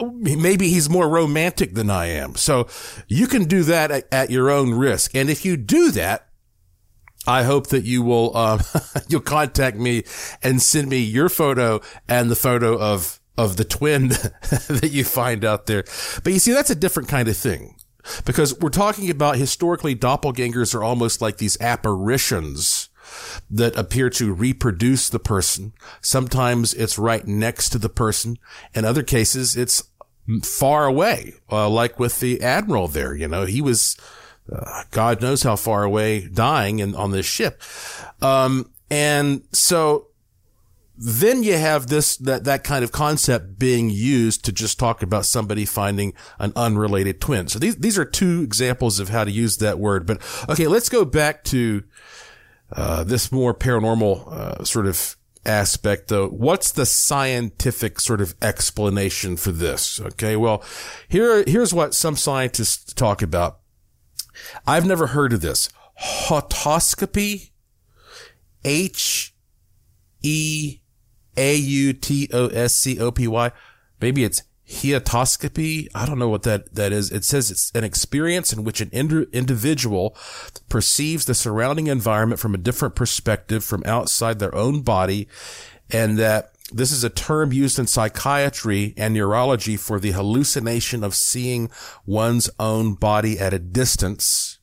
maybe 0.00 0.68
he's 0.68 0.90
more 0.90 1.08
romantic 1.08 1.74
than 1.74 1.90
I 1.90 2.06
am. 2.06 2.34
So 2.34 2.68
you 3.08 3.26
can 3.26 3.44
do 3.44 3.62
that 3.64 3.90
at, 3.90 4.12
at 4.12 4.30
your 4.30 4.50
own 4.50 4.74
risk. 4.74 5.14
And 5.14 5.30
if 5.30 5.44
you 5.44 5.56
do 5.56 5.90
that, 5.92 6.28
I 7.26 7.44
hope 7.44 7.68
that 7.68 7.84
you 7.84 8.02
will, 8.02 8.36
um, 8.36 8.60
you'll 9.08 9.20
contact 9.20 9.76
me 9.76 10.04
and 10.42 10.60
send 10.60 10.88
me 10.88 10.98
your 10.98 11.28
photo 11.28 11.80
and 12.08 12.30
the 12.30 12.36
photo 12.36 12.78
of, 12.78 13.20
of 13.38 13.56
the 13.56 13.64
twin 13.64 14.08
that 14.08 14.90
you 14.92 15.04
find 15.04 15.44
out 15.44 15.66
there. 15.66 15.84
But 16.22 16.32
you 16.32 16.38
see, 16.38 16.52
that's 16.52 16.70
a 16.70 16.74
different 16.74 17.08
kind 17.08 17.28
of 17.28 17.36
thing 17.36 17.76
because 18.24 18.58
we're 18.58 18.70
talking 18.70 19.10
about 19.10 19.36
historically 19.36 19.94
doppelgangers 19.94 20.74
are 20.74 20.82
almost 20.82 21.22
like 21.22 21.38
these 21.38 21.60
apparitions 21.60 22.81
that 23.50 23.76
appear 23.76 24.10
to 24.10 24.32
reproduce 24.32 25.08
the 25.08 25.18
person. 25.18 25.72
Sometimes 26.00 26.74
it's 26.74 26.98
right 26.98 27.26
next 27.26 27.70
to 27.70 27.78
the 27.78 27.88
person. 27.88 28.38
In 28.74 28.84
other 28.84 29.02
cases, 29.02 29.56
it's 29.56 29.82
far 30.42 30.86
away, 30.86 31.34
uh, 31.50 31.68
like 31.68 31.98
with 31.98 32.20
the 32.20 32.42
admiral 32.42 32.88
there. 32.88 33.14
You 33.14 33.28
know, 33.28 33.44
he 33.44 33.60
was 33.60 33.96
uh, 34.50 34.84
God 34.90 35.20
knows 35.20 35.42
how 35.42 35.56
far 35.56 35.84
away 35.84 36.28
dying 36.28 36.80
and 36.80 36.96
on 36.96 37.10
this 37.10 37.26
ship. 37.26 37.62
Um, 38.20 38.70
and 38.90 39.42
so 39.52 40.08
then 40.96 41.42
you 41.42 41.56
have 41.56 41.86
this, 41.86 42.16
that, 42.18 42.44
that 42.44 42.64
kind 42.64 42.84
of 42.84 42.92
concept 42.92 43.58
being 43.58 43.90
used 43.90 44.44
to 44.44 44.52
just 44.52 44.78
talk 44.78 45.02
about 45.02 45.26
somebody 45.26 45.64
finding 45.64 46.12
an 46.38 46.52
unrelated 46.54 47.20
twin. 47.20 47.48
So 47.48 47.58
these, 47.58 47.76
these 47.76 47.98
are 47.98 48.04
two 48.04 48.42
examples 48.42 49.00
of 49.00 49.08
how 49.08 49.24
to 49.24 49.30
use 49.30 49.56
that 49.58 49.78
word. 49.78 50.06
But 50.06 50.20
okay, 50.48 50.66
let's 50.66 50.88
go 50.88 51.04
back 51.04 51.44
to, 51.44 51.84
uh, 52.76 53.04
this 53.04 53.30
more 53.32 53.54
paranormal, 53.54 54.32
uh, 54.32 54.64
sort 54.64 54.86
of 54.86 55.16
aspect 55.44 56.08
though. 56.08 56.28
What's 56.28 56.70
the 56.70 56.86
scientific 56.86 57.98
sort 58.00 58.20
of 58.20 58.34
explanation 58.40 59.36
for 59.36 59.52
this? 59.52 60.00
Okay. 60.00 60.36
Well, 60.36 60.62
here, 61.08 61.44
here's 61.46 61.74
what 61.74 61.94
some 61.94 62.16
scientists 62.16 62.92
talk 62.92 63.22
about. 63.22 63.58
I've 64.66 64.86
never 64.86 65.08
heard 65.08 65.32
of 65.32 65.40
this. 65.40 65.68
Hautoscopy. 66.00 67.50
H 68.64 69.34
E 70.22 70.78
A 71.36 71.56
U 71.56 71.92
T 71.92 72.28
O 72.32 72.46
S 72.48 72.74
C 72.74 72.98
O 73.00 73.10
P 73.10 73.26
Y. 73.26 73.50
Maybe 74.00 74.24
it's 74.24 74.42
heatoscopy. 74.72 75.88
I 75.94 76.06
don't 76.06 76.18
know 76.18 76.28
what 76.28 76.42
that, 76.44 76.74
that 76.74 76.92
is. 76.92 77.12
It 77.12 77.24
says 77.24 77.50
it's 77.50 77.70
an 77.74 77.84
experience 77.84 78.52
in 78.52 78.64
which 78.64 78.80
an 78.80 78.88
ind- 78.92 79.28
individual 79.32 80.16
perceives 80.68 81.26
the 81.26 81.34
surrounding 81.34 81.86
environment 81.86 82.40
from 82.40 82.54
a 82.54 82.58
different 82.58 82.94
perspective 82.94 83.62
from 83.62 83.82
outside 83.84 84.38
their 84.38 84.54
own 84.54 84.80
body. 84.80 85.28
And 85.90 86.18
that 86.18 86.52
this 86.72 86.90
is 86.90 87.04
a 87.04 87.10
term 87.10 87.52
used 87.52 87.78
in 87.78 87.86
psychiatry 87.86 88.94
and 88.96 89.12
neurology 89.12 89.76
for 89.76 90.00
the 90.00 90.12
hallucination 90.12 91.04
of 91.04 91.14
seeing 91.14 91.70
one's 92.06 92.48
own 92.58 92.94
body 92.94 93.38
at 93.38 93.52
a 93.52 93.58
distance. 93.58 94.58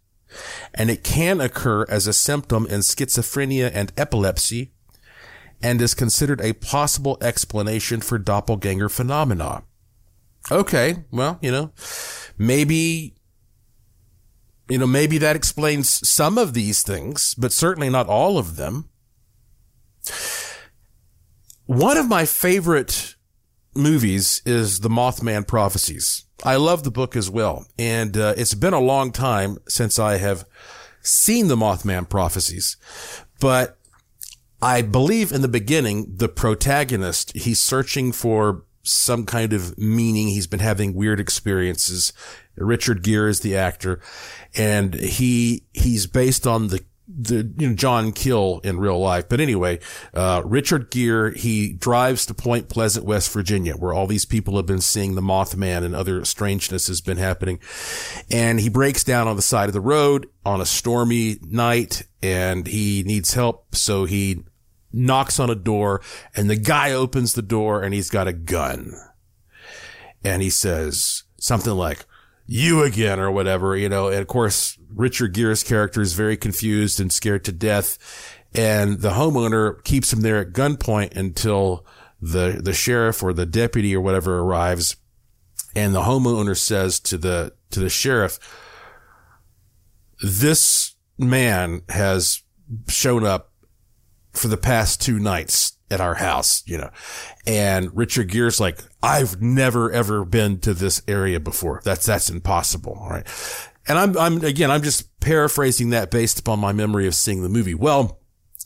And 0.74 0.90
it 0.90 1.04
can 1.04 1.40
occur 1.40 1.86
as 1.88 2.08
a 2.08 2.14
symptom 2.14 2.66
in 2.66 2.80
schizophrenia 2.80 3.70
and 3.74 3.94
epilepsy 3.96 4.72
and 5.62 5.82
is 5.82 5.94
considered 5.94 6.42
a 6.42 6.54
possible 6.54 7.18
explanation 7.22 8.02
for 8.02 8.18
doppelganger 8.18 8.90
phenomena. 8.90 9.64
Okay, 10.52 11.04
well, 11.12 11.38
you 11.42 11.52
know, 11.52 11.72
maybe, 12.38 13.16
you 14.68 14.78
know, 14.78 14.88
maybe 14.88 15.18
that 15.20 15.36
explains 15.36 16.08
some 16.08 16.38
of 16.38 16.54
these 16.54 16.82
things, 16.82 17.36
but 17.36 17.52
certainly 17.52 17.90
not 17.90 18.08
all 18.08 18.38
of 18.38 18.56
them. 18.56 18.90
One 21.66 21.98
of 21.98 22.08
my 22.08 22.26
favorite 22.26 23.16
movies 23.76 24.42
is 24.46 24.80
The 24.80 24.90
Mothman 24.90 25.48
Prophecies. 25.48 26.26
I 26.44 26.56
love 26.56 26.84
the 26.84 26.92
book 26.92 27.16
as 27.16 27.30
well. 27.30 27.68
And 27.78 28.18
uh, 28.18 28.34
it's 28.38 28.56
been 28.56 28.74
a 28.74 28.80
long 28.80 29.12
time 29.12 29.58
since 29.68 30.00
I 30.00 30.18
have 30.18 30.46
seen 31.02 31.48
The 31.48 31.56
Mothman 31.56 32.10
Prophecies, 32.10 32.76
but 33.40 33.78
I 34.62 34.82
believe 34.82 35.32
in 35.32 35.42
the 35.42 35.48
beginning, 35.48 36.16
the 36.18 36.28
protagonist, 36.28 37.36
he's 37.36 37.60
searching 37.60 38.12
for 38.12 38.66
some 38.84 39.26
kind 39.26 39.54
of 39.54 39.78
meaning. 39.78 40.28
He's 40.30 40.48
been 40.48 40.60
having 40.60 40.94
weird 40.94 41.20
experiences. 41.20 42.14
Richard 42.56 43.04
Gere 43.04 43.30
is 43.30 43.40
the 43.40 43.56
actor 43.56 44.02
and 44.56 44.94
he, 44.94 45.64
he's 45.74 46.08
based 46.08 46.46
on 46.46 46.68
the, 46.68 46.84
the, 47.08 47.52
you 47.58 47.70
know, 47.70 47.76
John 47.76 48.12
Keel 48.12 48.60
in 48.64 48.78
real 48.80 49.00
life. 49.00 49.28
But 49.30 49.40
anyway, 49.40 49.80
uh, 50.14 50.44
Richard 50.46 50.92
Gere, 50.92 51.38
he 51.38 51.74
drives 51.74 52.26
to 52.28 52.34
Point 52.34 52.70
Pleasant, 52.70 53.06
West 53.06 53.32
Virginia, 53.32 53.74
where 53.74 53.94
all 53.94 54.08
these 54.08 54.26
people 54.26 54.56
have 54.58 54.66
been 54.66 54.82
seeing 54.82 55.16
the 55.16 55.22
Mothman 55.22 55.84
and 55.84 55.96
other 55.96 56.24
strangeness 56.26 56.88
has 56.88 57.02
been 57.02 57.18
happening. 57.18 57.60
And 58.30 58.60
he 58.60 58.70
breaks 58.70 59.04
down 59.04 59.28
on 59.28 59.36
the 59.36 59.42
side 59.42 59.70
of 59.70 59.74
the 59.74 59.82
road 59.82 60.28
on 60.46 60.62
a 60.62 60.66
stormy 60.66 61.38
night 61.42 62.04
and 62.22 62.68
he 62.68 63.04
needs 63.04 63.34
help. 63.34 63.76
So 63.76 64.06
he 64.06 64.44
knocks 64.92 65.40
on 65.40 65.50
a 65.50 65.56
door 65.56 66.02
and 66.36 66.50
the 66.50 66.56
guy 66.56 66.92
opens 66.92 67.34
the 67.34 67.42
door 67.42 67.84
and 67.84 67.94
he's 67.94 68.10
got 68.10 68.28
a 68.28 68.34
gun. 68.34 68.94
And 70.24 70.42
he 70.42 70.50
says 70.50 71.24
something 71.38 71.74
like, 71.74 72.06
you 72.46 72.82
again 72.82 73.20
or 73.20 73.30
whatever, 73.30 73.78
you 73.78 73.88
know, 73.88 74.08
and 74.08 74.20
of 74.20 74.28
course, 74.28 74.78
Richard 74.92 75.36
Gere's 75.36 75.64
character 75.64 76.02
is 76.02 76.14
very 76.14 76.36
confused 76.36 77.00
and 77.00 77.14
scared 77.14 77.46
to 77.46 77.52
death. 77.52 77.98
And 78.56 79.02
the 79.02 79.12
homeowner 79.12 79.84
keeps 79.84 80.12
him 80.12 80.22
there 80.22 80.40
at 80.40 80.54
gunpoint 80.54 81.16
until 81.16 81.86
the, 82.20 82.60
the 82.62 82.74
sheriff 82.74 83.22
or 83.22 83.34
the 83.34 83.46
deputy 83.46 83.96
or 83.96 84.02
whatever 84.02 84.40
arrives. 84.40 84.98
And 85.76 85.94
the 85.94 86.02
homeowner 86.02 86.58
says 86.58 87.00
to 87.02 87.20
the, 87.20 87.54
to 87.70 87.80
the 87.80 87.90
sheriff, 87.90 88.40
this 90.22 90.96
man 91.20 91.84
has 91.90 92.42
shown 92.88 93.24
up 93.24 93.49
for 94.32 94.48
the 94.48 94.58
past 94.58 95.02
two 95.02 95.20
nights 95.20 95.74
at 95.92 96.02
our 96.02 96.16
house, 96.16 96.64
you 96.66 96.78
know. 96.78 96.90
And 97.48 97.96
Richard 97.96 98.30
Gere's 98.30 98.60
like, 98.60 98.80
I've 99.02 99.42
never 99.42 99.92
ever 99.92 100.26
been 100.26 100.60
to 100.60 100.74
this 100.74 101.02
area 101.08 101.40
before. 101.40 101.82
That's, 101.84 102.06
that's 102.06 102.30
impossible. 102.30 102.98
All 103.00 103.10
right. 103.10 103.28
And 103.88 103.98
I'm, 103.98 104.18
I'm, 104.18 104.44
again, 104.44 104.70
I'm 104.70 104.84
just 104.84 105.20
paraphrasing 105.20 105.90
that 105.90 106.12
based 106.12 106.40
upon 106.40 106.60
my 106.60 106.72
memory 106.74 107.08
of 107.08 107.16
seeing 107.16 107.42
the 107.42 107.50
movie. 107.50 107.74
Well, 107.74 108.20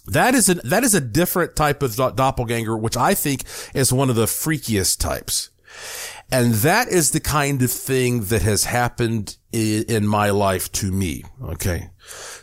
that 0.05 0.35
is 0.35 0.49
a, 0.49 0.55
that 0.55 0.83
is 0.83 0.93
a 0.93 1.01
different 1.01 1.55
type 1.55 1.81
of 1.81 1.95
doppelganger, 1.95 2.77
which 2.77 2.97
I 2.97 3.13
think 3.13 3.43
is 3.73 3.93
one 3.93 4.09
of 4.09 4.17
the 4.17 4.25
freakiest 4.25 4.99
types. 4.99 5.49
And 6.29 6.55
that 6.55 6.89
is 6.89 7.11
the 7.11 7.19
kind 7.19 7.61
of 7.61 7.71
thing 7.71 8.25
that 8.25 8.41
has 8.41 8.65
happened 8.65 9.37
in, 9.51 9.83
in 9.83 10.07
my 10.07 10.29
life 10.31 10.71
to 10.73 10.91
me. 10.91 11.23
Okay. 11.41 11.89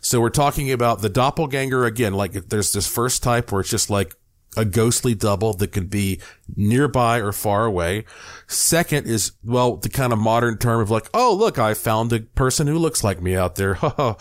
So 0.00 0.20
we're 0.20 0.30
talking 0.30 0.72
about 0.72 1.02
the 1.02 1.08
doppelganger 1.08 1.84
again. 1.84 2.14
Like 2.14 2.32
there's 2.32 2.72
this 2.72 2.86
first 2.86 3.22
type 3.22 3.52
where 3.52 3.60
it's 3.60 3.70
just 3.70 3.90
like 3.90 4.14
a 4.56 4.64
ghostly 4.64 5.14
double 5.14 5.54
that 5.54 5.68
could 5.72 5.90
be 5.90 6.20
nearby 6.56 7.18
or 7.18 7.32
far 7.32 7.64
away. 7.64 8.04
Second 8.46 9.06
is, 9.06 9.32
well, 9.44 9.76
the 9.76 9.88
kind 9.88 10.12
of 10.12 10.18
modern 10.18 10.58
term 10.58 10.80
of 10.80 10.90
like, 10.90 11.08
oh, 11.14 11.34
look, 11.34 11.58
I 11.58 11.74
found 11.74 12.12
a 12.12 12.20
person 12.20 12.66
who 12.66 12.78
looks 12.78 13.04
like 13.04 13.22
me 13.22 13.36
out 13.36 13.54
there. 13.54 13.78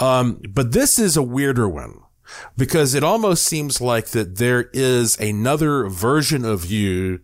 um, 0.00 0.40
but 0.48 0.72
this 0.72 0.98
is 0.98 1.16
a 1.16 1.22
weirder 1.22 1.68
one 1.68 2.00
because 2.56 2.94
it 2.94 3.04
almost 3.04 3.44
seems 3.44 3.80
like 3.80 4.08
that 4.08 4.36
there 4.36 4.68
is 4.72 5.18
another 5.18 5.88
version 5.88 6.44
of 6.44 6.66
you 6.66 7.20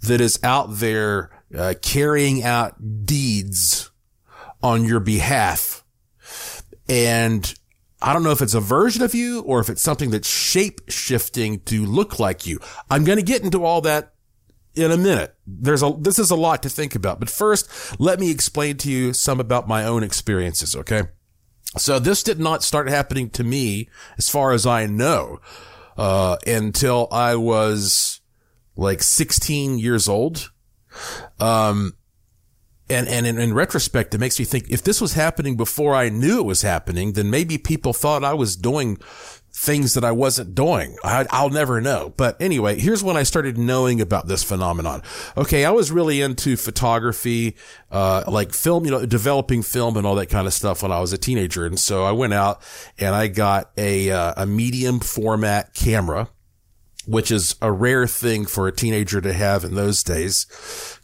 that 0.00 0.20
is 0.20 0.38
out 0.42 0.78
there 0.78 1.30
uh, 1.56 1.74
carrying 1.82 2.42
out 2.42 3.06
deeds 3.06 3.90
on 4.62 4.84
your 4.84 5.00
behalf. 5.00 5.81
And 6.88 7.54
I 8.00 8.12
don't 8.12 8.24
know 8.24 8.30
if 8.30 8.42
it's 8.42 8.54
a 8.54 8.60
version 8.60 9.02
of 9.02 9.14
you 9.14 9.42
or 9.42 9.60
if 9.60 9.68
it's 9.68 9.82
something 9.82 10.10
that's 10.10 10.28
shape 10.28 10.80
shifting 10.88 11.60
to 11.60 11.84
look 11.86 12.18
like 12.18 12.46
you. 12.46 12.58
I'm 12.90 13.04
going 13.04 13.18
to 13.18 13.24
get 13.24 13.42
into 13.42 13.64
all 13.64 13.80
that 13.82 14.12
in 14.74 14.90
a 14.90 14.96
minute. 14.96 15.34
There's 15.46 15.82
a, 15.82 15.94
this 15.98 16.18
is 16.18 16.30
a 16.30 16.36
lot 16.36 16.62
to 16.64 16.68
think 16.68 16.94
about, 16.94 17.20
but 17.20 17.30
first 17.30 17.68
let 18.00 18.18
me 18.18 18.30
explain 18.30 18.76
to 18.78 18.90
you 18.90 19.12
some 19.12 19.38
about 19.38 19.68
my 19.68 19.84
own 19.84 20.02
experiences. 20.02 20.74
Okay. 20.74 21.02
So 21.78 21.98
this 21.98 22.22
did 22.22 22.38
not 22.38 22.62
start 22.62 22.88
happening 22.88 23.30
to 23.30 23.44
me 23.44 23.88
as 24.18 24.28
far 24.28 24.52
as 24.52 24.66
I 24.66 24.86
know, 24.86 25.40
uh, 25.96 26.36
until 26.46 27.08
I 27.10 27.36
was 27.36 28.20
like 28.76 29.02
16 29.02 29.78
years 29.78 30.08
old. 30.08 30.50
Um, 31.40 31.94
and, 32.88 33.08
and 33.08 33.26
in, 33.26 33.38
in, 33.38 33.54
retrospect, 33.54 34.14
it 34.14 34.18
makes 34.18 34.38
me 34.38 34.44
think 34.44 34.70
if 34.70 34.82
this 34.82 35.00
was 35.00 35.14
happening 35.14 35.56
before 35.56 35.94
I 35.94 36.08
knew 36.08 36.40
it 36.40 36.44
was 36.44 36.62
happening, 36.62 37.12
then 37.12 37.30
maybe 37.30 37.58
people 37.58 37.92
thought 37.92 38.24
I 38.24 38.34
was 38.34 38.56
doing 38.56 38.98
things 39.54 39.94
that 39.94 40.04
I 40.04 40.12
wasn't 40.12 40.54
doing. 40.54 40.96
I, 41.04 41.26
will 41.42 41.50
never 41.50 41.80
know. 41.80 42.14
But 42.16 42.40
anyway, 42.40 42.78
here's 42.78 43.04
when 43.04 43.16
I 43.16 43.22
started 43.22 43.58
knowing 43.58 44.00
about 44.00 44.26
this 44.26 44.42
phenomenon. 44.42 45.02
Okay. 45.36 45.64
I 45.64 45.70
was 45.70 45.92
really 45.92 46.20
into 46.20 46.56
photography, 46.56 47.56
uh, 47.90 48.24
like 48.26 48.52
film, 48.54 48.84
you 48.84 48.90
know, 48.90 49.04
developing 49.04 49.62
film 49.62 49.96
and 49.96 50.06
all 50.06 50.14
that 50.16 50.30
kind 50.30 50.46
of 50.46 50.54
stuff 50.54 50.82
when 50.82 50.90
I 50.90 51.00
was 51.00 51.12
a 51.12 51.18
teenager. 51.18 51.66
And 51.66 51.78
so 51.78 52.04
I 52.04 52.12
went 52.12 52.32
out 52.32 52.62
and 52.98 53.14
I 53.14 53.28
got 53.28 53.70
a, 53.76 54.10
uh, 54.10 54.34
a 54.38 54.46
medium 54.46 55.00
format 55.00 55.74
camera 55.74 56.28
which 57.06 57.30
is 57.30 57.56
a 57.60 57.72
rare 57.72 58.06
thing 58.06 58.46
for 58.46 58.68
a 58.68 58.72
teenager 58.72 59.20
to 59.20 59.32
have 59.32 59.64
in 59.64 59.74
those 59.74 60.02
days. 60.02 60.46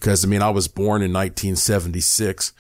Cause 0.01 0.25
I 0.25 0.29
mean, 0.29 0.43
I 0.43 0.51
was 0.51 0.69
born 0.69 1.03
in 1.03 1.13
1976. 1.13 2.53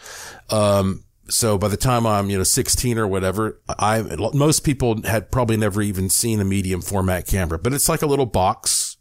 Um, 0.51 1.05
so 1.29 1.59
by 1.59 1.68
the 1.68 1.77
time 1.77 2.07
I'm, 2.07 2.31
you 2.31 2.38
know, 2.38 2.44
16 2.44 2.98
or 2.98 3.07
whatever, 3.07 3.61
I, 3.68 4.03
most 4.33 4.61
people 4.61 5.03
had 5.05 5.31
probably 5.31 5.57
never 5.57 5.83
even 5.83 6.09
seen 6.09 6.40
a 6.40 6.44
medium 6.44 6.81
format 6.81 7.27
camera, 7.27 7.59
but 7.59 7.74
it's 7.74 7.88
like 7.88 8.03
a 8.03 8.07
little 8.07 8.27
box 8.27 8.96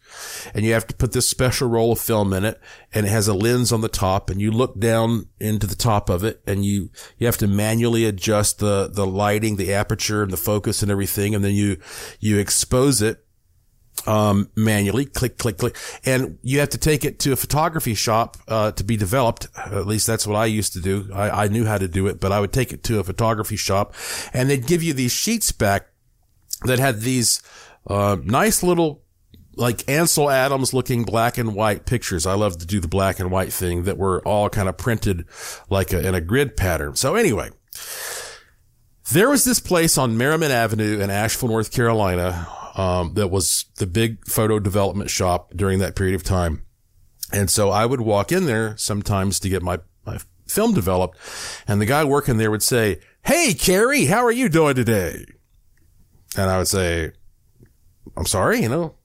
and 0.53 0.65
you 0.65 0.73
have 0.73 0.87
to 0.87 0.95
put 0.95 1.11
this 1.11 1.29
special 1.29 1.69
roll 1.69 1.91
of 1.91 1.99
film 1.99 2.33
in 2.33 2.43
it 2.43 2.59
and 2.93 3.05
it 3.05 3.09
has 3.09 3.27
a 3.27 3.33
lens 3.33 3.71
on 3.71 3.81
the 3.81 3.89
top 3.89 4.29
and 4.29 4.41
you 4.41 4.51
look 4.51 4.79
down 4.79 5.27
into 5.39 5.67
the 5.67 5.75
top 5.75 6.09
of 6.09 6.23
it 6.23 6.41
and 6.45 6.65
you, 6.65 6.89
you 7.17 7.25
have 7.27 7.37
to 7.37 7.47
manually 7.47 8.05
adjust 8.05 8.59
the, 8.59 8.89
the 8.91 9.05
lighting, 9.05 9.55
the 9.55 9.73
aperture 9.73 10.23
and 10.23 10.31
the 10.31 10.37
focus 10.37 10.81
and 10.81 10.91
everything. 10.91 11.35
And 11.35 11.43
then 11.43 11.53
you, 11.53 11.77
you 12.19 12.39
expose 12.39 13.01
it 13.01 13.23
um, 14.05 14.49
manually, 14.55 15.05
click, 15.05 15.37
click, 15.37 15.57
click, 15.57 15.75
and 16.05 16.37
you 16.41 16.59
have 16.59 16.69
to 16.69 16.77
take 16.77 17.03
it 17.03 17.19
to 17.19 17.31
a 17.31 17.35
photography 17.35 17.93
shop 17.93 18.37
uh, 18.47 18.71
to 18.73 18.83
be 18.83 18.97
developed. 18.97 19.47
At 19.57 19.87
least 19.87 20.07
that's 20.07 20.27
what 20.27 20.35
I 20.35 20.45
used 20.45 20.73
to 20.73 20.79
do. 20.79 21.09
I, 21.13 21.45
I 21.45 21.47
knew 21.47 21.65
how 21.65 21.77
to 21.77 21.87
do 21.87 22.07
it, 22.07 22.19
but 22.19 22.31
I 22.31 22.39
would 22.39 22.53
take 22.53 22.71
it 22.71 22.83
to 22.83 22.99
a 22.99 23.03
photography 23.03 23.55
shop, 23.57 23.93
and 24.33 24.49
they'd 24.49 24.67
give 24.67 24.83
you 24.83 24.93
these 24.93 25.11
sheets 25.11 25.51
back 25.51 25.87
that 26.65 26.79
had 26.79 27.01
these 27.01 27.41
uh, 27.87 28.17
nice 28.23 28.63
little 28.63 29.03
like 29.55 29.89
Ansel 29.89 30.29
Adams 30.29 30.73
looking 30.73 31.03
black 31.03 31.37
and 31.37 31.55
white 31.55 31.85
pictures. 31.85 32.25
I 32.25 32.35
love 32.35 32.57
to 32.59 32.65
do 32.65 32.79
the 32.79 32.87
black 32.87 33.19
and 33.19 33.31
white 33.31 33.51
thing 33.51 33.83
that 33.83 33.97
were 33.97 34.21
all 34.21 34.49
kind 34.49 34.69
of 34.69 34.77
printed 34.77 35.25
like 35.69 35.91
a, 35.93 36.07
in 36.07 36.13
a 36.13 36.21
grid 36.21 36.55
pattern. 36.55 36.95
So 36.95 37.15
anyway, 37.15 37.49
there 39.11 39.29
was 39.29 39.43
this 39.45 39.59
place 39.59 39.97
on 39.97 40.17
Merriman 40.17 40.51
Avenue 40.51 40.99
in 40.99 41.09
Asheville, 41.09 41.49
North 41.49 41.71
Carolina, 41.71 42.47
um, 42.77 43.15
that 43.15 43.29
was 43.29 43.65
the 43.77 43.87
big 43.87 44.25
photo 44.25 44.59
development 44.59 45.09
shop 45.09 45.51
during 45.55 45.79
that 45.79 45.95
period 45.95 46.15
of 46.15 46.23
time. 46.23 46.63
And 47.33 47.49
so 47.49 47.71
I 47.71 47.85
would 47.85 47.99
walk 47.99 48.31
in 48.31 48.45
there 48.45 48.77
sometimes 48.77 49.39
to 49.41 49.49
get 49.49 49.61
my, 49.61 49.79
my 50.05 50.19
film 50.47 50.73
developed. 50.73 51.17
And 51.67 51.81
the 51.81 51.85
guy 51.85 52.05
working 52.05 52.37
there 52.37 52.51
would 52.51 52.63
say, 52.63 52.99
Hey, 53.25 53.53
Carrie, 53.53 54.05
how 54.05 54.23
are 54.23 54.31
you 54.31 54.47
doing 54.47 54.75
today? 54.75 55.25
And 56.37 56.49
I 56.49 56.59
would 56.59 56.67
say, 56.67 57.11
I'm 58.15 58.25
sorry, 58.25 58.61
you 58.61 58.69
know, 58.69 58.95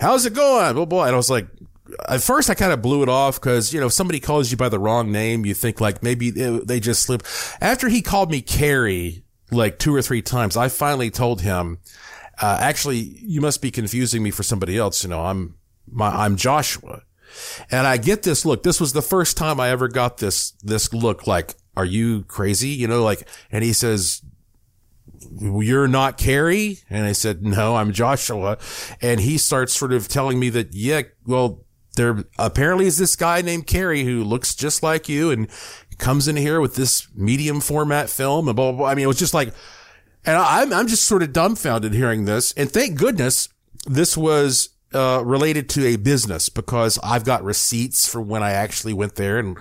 how's 0.00 0.26
it 0.26 0.34
going? 0.34 0.76
Oh 0.76 0.86
boy. 0.86 1.04
And 1.04 1.12
I 1.12 1.16
was 1.16 1.30
like, 1.30 1.46
at 2.08 2.22
first 2.22 2.50
I 2.50 2.54
kind 2.54 2.72
of 2.72 2.82
blew 2.82 3.02
it 3.02 3.08
off 3.08 3.40
because, 3.40 3.72
you 3.72 3.78
know, 3.78 3.86
if 3.86 3.92
somebody 3.92 4.20
calls 4.20 4.50
you 4.50 4.56
by 4.56 4.70
the 4.70 4.78
wrong 4.78 5.12
name, 5.12 5.46
you 5.46 5.54
think 5.54 5.80
like 5.80 6.02
maybe 6.02 6.30
they 6.30 6.80
just 6.80 7.02
slip. 7.02 7.22
After 7.60 7.88
he 7.88 8.02
called 8.02 8.30
me 8.30 8.40
Carrie 8.40 9.22
like 9.52 9.78
two 9.78 9.94
or 9.94 10.02
three 10.02 10.22
times, 10.22 10.56
I 10.56 10.68
finally 10.68 11.10
told 11.10 11.42
him, 11.42 11.78
uh, 12.40 12.58
actually, 12.60 12.98
you 12.98 13.40
must 13.40 13.62
be 13.62 13.70
confusing 13.70 14.22
me 14.22 14.30
for 14.30 14.42
somebody 14.42 14.76
else. 14.76 15.02
You 15.02 15.10
know, 15.10 15.22
I'm 15.22 15.56
my, 15.90 16.08
I'm 16.08 16.36
Joshua. 16.36 17.02
And 17.70 17.86
I 17.86 17.96
get 17.96 18.22
this 18.22 18.44
look. 18.44 18.62
This 18.62 18.80
was 18.80 18.92
the 18.92 19.02
first 19.02 19.36
time 19.36 19.60
I 19.60 19.70
ever 19.70 19.88
got 19.88 20.18
this, 20.18 20.52
this 20.62 20.92
look 20.92 21.26
like, 21.26 21.54
are 21.76 21.84
you 21.84 22.22
crazy? 22.24 22.68
You 22.68 22.88
know, 22.88 23.02
like, 23.02 23.28
and 23.50 23.62
he 23.62 23.72
says, 23.72 24.22
you're 25.38 25.88
not 25.88 26.18
Carrie? 26.18 26.78
And 26.88 27.04
I 27.04 27.12
said, 27.12 27.42
no, 27.42 27.76
I'm 27.76 27.92
Joshua. 27.92 28.58
And 29.02 29.20
he 29.20 29.38
starts 29.38 29.74
sort 29.74 29.92
of 29.92 30.08
telling 30.08 30.38
me 30.38 30.48
that, 30.50 30.72
yeah, 30.72 31.02
well, 31.26 31.64
there 31.96 32.24
apparently 32.38 32.86
is 32.86 32.98
this 32.98 33.16
guy 33.16 33.42
named 33.42 33.66
Carrie 33.66 34.04
who 34.04 34.22
looks 34.22 34.54
just 34.54 34.82
like 34.82 35.08
you 35.08 35.30
and 35.30 35.48
comes 35.98 36.28
in 36.28 36.36
here 36.36 36.60
with 36.60 36.74
this 36.74 37.08
medium 37.14 37.60
format 37.60 38.08
film 38.08 38.48
and 38.48 38.56
blah, 38.56 38.70
blah, 38.70 38.78
blah. 38.78 38.88
I 38.88 38.94
mean, 38.94 39.04
it 39.04 39.08
was 39.08 39.18
just 39.18 39.34
like, 39.34 39.52
and 40.26 40.36
I'm, 40.36 40.72
I'm 40.72 40.88
just 40.88 41.04
sort 41.04 41.22
of 41.22 41.32
dumbfounded 41.32 41.94
hearing 41.94 42.24
this. 42.24 42.52
And 42.52 42.70
thank 42.70 42.98
goodness 42.98 43.48
this 43.86 44.16
was, 44.16 44.70
uh, 44.94 45.22
related 45.24 45.68
to 45.68 45.86
a 45.86 45.96
business 45.96 46.48
because 46.48 46.98
I've 47.02 47.24
got 47.24 47.44
receipts 47.44 48.08
for 48.08 48.20
when 48.20 48.42
I 48.42 48.52
actually 48.52 48.94
went 48.94 49.16
there 49.16 49.38
and 49.38 49.58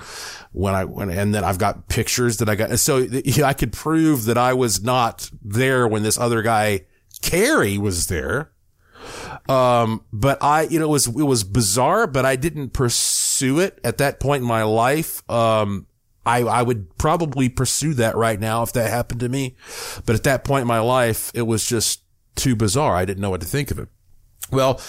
when 0.51 0.73
I 0.73 0.85
went, 0.85 1.11
and 1.11 1.33
then 1.33 1.43
I've 1.43 1.57
got 1.57 1.87
pictures 1.89 2.37
that 2.37 2.47
I 2.47 2.55
got. 2.55 2.77
So 2.79 3.07
I 3.43 3.53
could 3.53 3.73
prove 3.73 4.25
that 4.25 4.37
I 4.37 4.53
was 4.53 4.83
not 4.83 5.29
there 5.43 5.87
when 5.87 6.03
this 6.03 6.17
other 6.17 6.41
guy, 6.41 6.85
Carrie 7.21 7.77
was 7.77 8.07
there. 8.07 8.51
Um, 9.49 10.05
but 10.13 10.41
I, 10.41 10.63
you 10.63 10.79
know, 10.79 10.85
it 10.85 10.89
was, 10.89 11.07
it 11.07 11.23
was 11.23 11.43
bizarre, 11.43 12.07
but 12.07 12.25
I 12.25 12.35
didn't 12.35 12.69
pursue 12.69 13.59
it 13.59 13.79
at 13.83 13.97
that 13.97 14.19
point 14.19 14.41
in 14.41 14.47
my 14.47 14.63
life. 14.63 15.27
Um, 15.29 15.87
I, 16.25 16.39
I 16.39 16.63
would 16.63 16.97
probably 16.97 17.49
pursue 17.49 17.93
that 17.95 18.15
right 18.15 18.39
now 18.39 18.63
if 18.63 18.73
that 18.73 18.89
happened 18.89 19.19
to 19.19 19.29
me. 19.29 19.55
But 20.05 20.15
at 20.15 20.23
that 20.23 20.43
point 20.43 20.63
in 20.63 20.67
my 20.67 20.79
life, 20.79 21.31
it 21.33 21.43
was 21.43 21.65
just 21.65 22.01
too 22.35 22.55
bizarre. 22.55 22.95
I 22.95 23.05
didn't 23.05 23.21
know 23.21 23.29
what 23.29 23.41
to 23.41 23.47
think 23.47 23.71
of 23.71 23.79
it. 23.79 23.89
Well, 24.51 24.81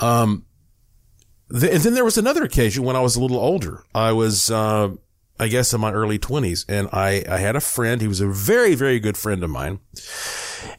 um, 0.00 0.46
and 1.50 1.82
then 1.82 1.94
there 1.94 2.04
was 2.04 2.18
another 2.18 2.42
occasion 2.42 2.84
when 2.84 2.96
I 2.96 3.00
was 3.00 3.16
a 3.16 3.20
little 3.20 3.38
older. 3.38 3.84
I 3.94 4.12
was, 4.12 4.50
uh, 4.50 4.90
I 5.38 5.48
guess 5.48 5.72
in 5.72 5.80
my 5.80 5.92
early 5.92 6.18
twenties 6.18 6.66
and 6.68 6.88
I, 6.92 7.24
I 7.28 7.38
had 7.38 7.56
a 7.56 7.60
friend. 7.60 8.00
He 8.00 8.08
was 8.08 8.20
a 8.20 8.26
very, 8.26 8.74
very 8.74 8.98
good 9.00 9.16
friend 9.16 9.42
of 9.44 9.50
mine. 9.50 9.80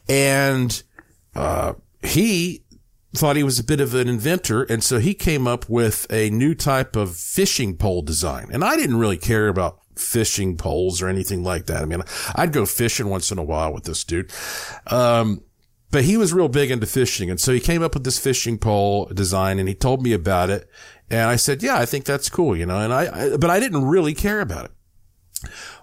And, 0.08 0.82
uh, 1.34 1.74
he 2.02 2.64
thought 3.14 3.34
he 3.34 3.42
was 3.42 3.58
a 3.58 3.64
bit 3.64 3.80
of 3.80 3.94
an 3.94 4.08
inventor. 4.08 4.62
And 4.62 4.84
so 4.84 5.00
he 5.00 5.14
came 5.14 5.48
up 5.48 5.68
with 5.68 6.06
a 6.10 6.30
new 6.30 6.54
type 6.54 6.94
of 6.94 7.16
fishing 7.16 7.76
pole 7.76 8.02
design. 8.02 8.48
And 8.52 8.62
I 8.62 8.76
didn't 8.76 8.98
really 8.98 9.16
care 9.16 9.48
about 9.48 9.79
fishing 9.96 10.56
poles 10.56 11.02
or 11.02 11.08
anything 11.08 11.42
like 11.42 11.66
that. 11.66 11.82
I 11.82 11.84
mean, 11.84 12.02
I'd 12.34 12.52
go 12.52 12.66
fishing 12.66 13.08
once 13.08 13.30
in 13.30 13.38
a 13.38 13.44
while 13.44 13.72
with 13.72 13.84
this 13.84 14.04
dude. 14.04 14.32
Um, 14.86 15.42
but 15.90 16.04
he 16.04 16.16
was 16.16 16.32
real 16.32 16.48
big 16.48 16.70
into 16.70 16.86
fishing. 16.86 17.30
And 17.30 17.40
so 17.40 17.52
he 17.52 17.60
came 17.60 17.82
up 17.82 17.94
with 17.94 18.04
this 18.04 18.18
fishing 18.18 18.58
pole 18.58 19.06
design 19.06 19.58
and 19.58 19.68
he 19.68 19.74
told 19.74 20.02
me 20.02 20.12
about 20.12 20.50
it. 20.50 20.68
And 21.10 21.28
I 21.28 21.36
said, 21.36 21.62
yeah, 21.62 21.76
I 21.76 21.86
think 21.86 22.04
that's 22.04 22.30
cool, 22.30 22.56
you 22.56 22.66
know, 22.66 22.78
and 22.78 22.92
I, 22.92 23.32
I 23.32 23.36
but 23.36 23.50
I 23.50 23.58
didn't 23.58 23.84
really 23.84 24.14
care 24.14 24.40
about 24.40 24.66
it. 24.66 24.70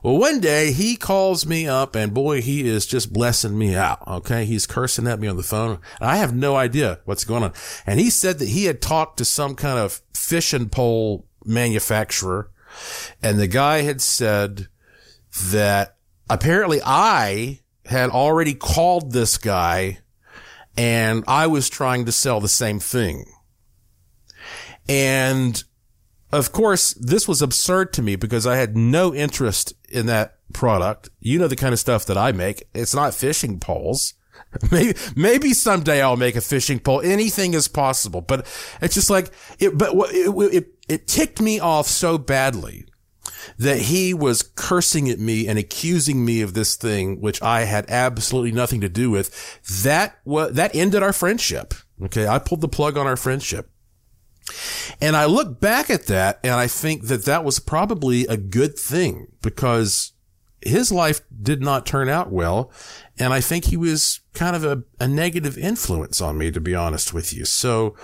Well, 0.03 0.17
one 0.17 0.39
day 0.39 0.71
he 0.71 0.95
calls 0.95 1.45
me 1.45 1.67
up 1.67 1.95
and 1.95 2.13
boy, 2.13 2.41
he 2.41 2.67
is 2.67 2.85
just 2.85 3.11
blessing 3.11 3.57
me 3.57 3.75
out. 3.75 4.07
Okay. 4.07 4.45
He's 4.45 4.67
cursing 4.67 5.07
at 5.07 5.19
me 5.19 5.27
on 5.27 5.35
the 5.35 5.43
phone. 5.43 5.79
I 5.99 6.17
have 6.17 6.33
no 6.33 6.55
idea 6.55 6.99
what's 7.05 7.25
going 7.25 7.43
on. 7.43 7.53
And 7.85 7.99
he 7.99 8.09
said 8.09 8.39
that 8.39 8.49
he 8.49 8.65
had 8.65 8.81
talked 8.81 9.17
to 9.17 9.25
some 9.25 9.55
kind 9.55 9.79
of 9.79 10.01
fishing 10.13 10.69
pole 10.69 11.25
manufacturer 11.43 12.51
and 13.21 13.39
the 13.39 13.47
guy 13.47 13.81
had 13.81 14.01
said 14.01 14.67
that 15.45 15.97
apparently 16.29 16.81
I 16.83 17.61
had 17.85 18.09
already 18.09 18.53
called 18.53 19.11
this 19.11 19.37
guy 19.37 19.99
and 20.75 21.23
I 21.27 21.47
was 21.47 21.69
trying 21.69 22.05
to 22.05 22.11
sell 22.11 22.39
the 22.39 22.47
same 22.47 22.79
thing. 22.79 23.25
And 24.87 25.63
of 26.31 26.51
course, 26.51 26.93
this 26.93 27.27
was 27.27 27.41
absurd 27.41 27.93
to 27.93 28.01
me 28.01 28.15
because 28.15 28.45
I 28.45 28.57
had 28.57 28.75
no 28.77 29.13
interest 29.13 29.73
in 29.89 30.05
that 30.07 30.37
product. 30.53 31.09
You 31.19 31.39
know, 31.39 31.47
the 31.47 31.55
kind 31.55 31.73
of 31.73 31.79
stuff 31.79 32.05
that 32.05 32.17
I 32.17 32.31
make. 32.31 32.67
It's 32.73 32.95
not 32.95 33.13
fishing 33.13 33.59
poles. 33.59 34.13
Maybe, 34.71 34.97
maybe 35.15 35.53
someday 35.53 36.01
I'll 36.01 36.15
make 36.15 36.35
a 36.35 36.41
fishing 36.41 36.79
pole. 36.79 37.01
Anything 37.01 37.53
is 37.53 37.67
possible, 37.67 38.21
but 38.21 38.47
it's 38.81 38.95
just 38.95 39.09
like 39.09 39.31
it, 39.59 39.77
but 39.77 39.93
it, 40.11 40.53
it, 40.53 40.67
it 40.87 41.07
ticked 41.07 41.41
me 41.41 41.59
off 41.59 41.87
so 41.87 42.17
badly 42.17 42.87
that 43.57 43.79
he 43.79 44.13
was 44.13 44.43
cursing 44.43 45.09
at 45.09 45.19
me 45.19 45.47
and 45.47 45.57
accusing 45.57 46.23
me 46.25 46.41
of 46.41 46.53
this 46.53 46.75
thing, 46.75 47.21
which 47.21 47.41
I 47.41 47.61
had 47.61 47.85
absolutely 47.89 48.51
nothing 48.51 48.81
to 48.81 48.89
do 48.89 49.09
with. 49.09 49.61
That 49.83 50.17
was, 50.25 50.53
that 50.53 50.75
ended 50.75 51.03
our 51.03 51.13
friendship. 51.13 51.73
Okay. 52.03 52.27
I 52.27 52.39
pulled 52.39 52.61
the 52.61 52.67
plug 52.67 52.97
on 52.97 53.07
our 53.07 53.17
friendship. 53.17 53.69
And 55.01 55.15
I 55.15 55.25
look 55.25 55.59
back 55.59 55.89
at 55.89 56.05
that 56.07 56.39
and 56.43 56.53
I 56.53 56.67
think 56.67 57.07
that 57.07 57.25
that 57.25 57.43
was 57.43 57.59
probably 57.59 58.25
a 58.27 58.37
good 58.37 58.79
thing 58.79 59.27
because 59.41 60.13
his 60.61 60.91
life 60.91 61.21
did 61.41 61.61
not 61.61 61.85
turn 61.85 62.09
out 62.09 62.31
well. 62.31 62.71
And 63.19 63.33
I 63.33 63.41
think 63.41 63.65
he 63.65 63.77
was 63.77 64.21
kind 64.33 64.55
of 64.55 64.63
a, 64.63 64.83
a 64.99 65.07
negative 65.07 65.57
influence 65.57 66.21
on 66.21 66.37
me, 66.37 66.51
to 66.51 66.61
be 66.61 66.75
honest 66.75 67.13
with 67.13 67.33
you. 67.33 67.45
So 67.45 67.95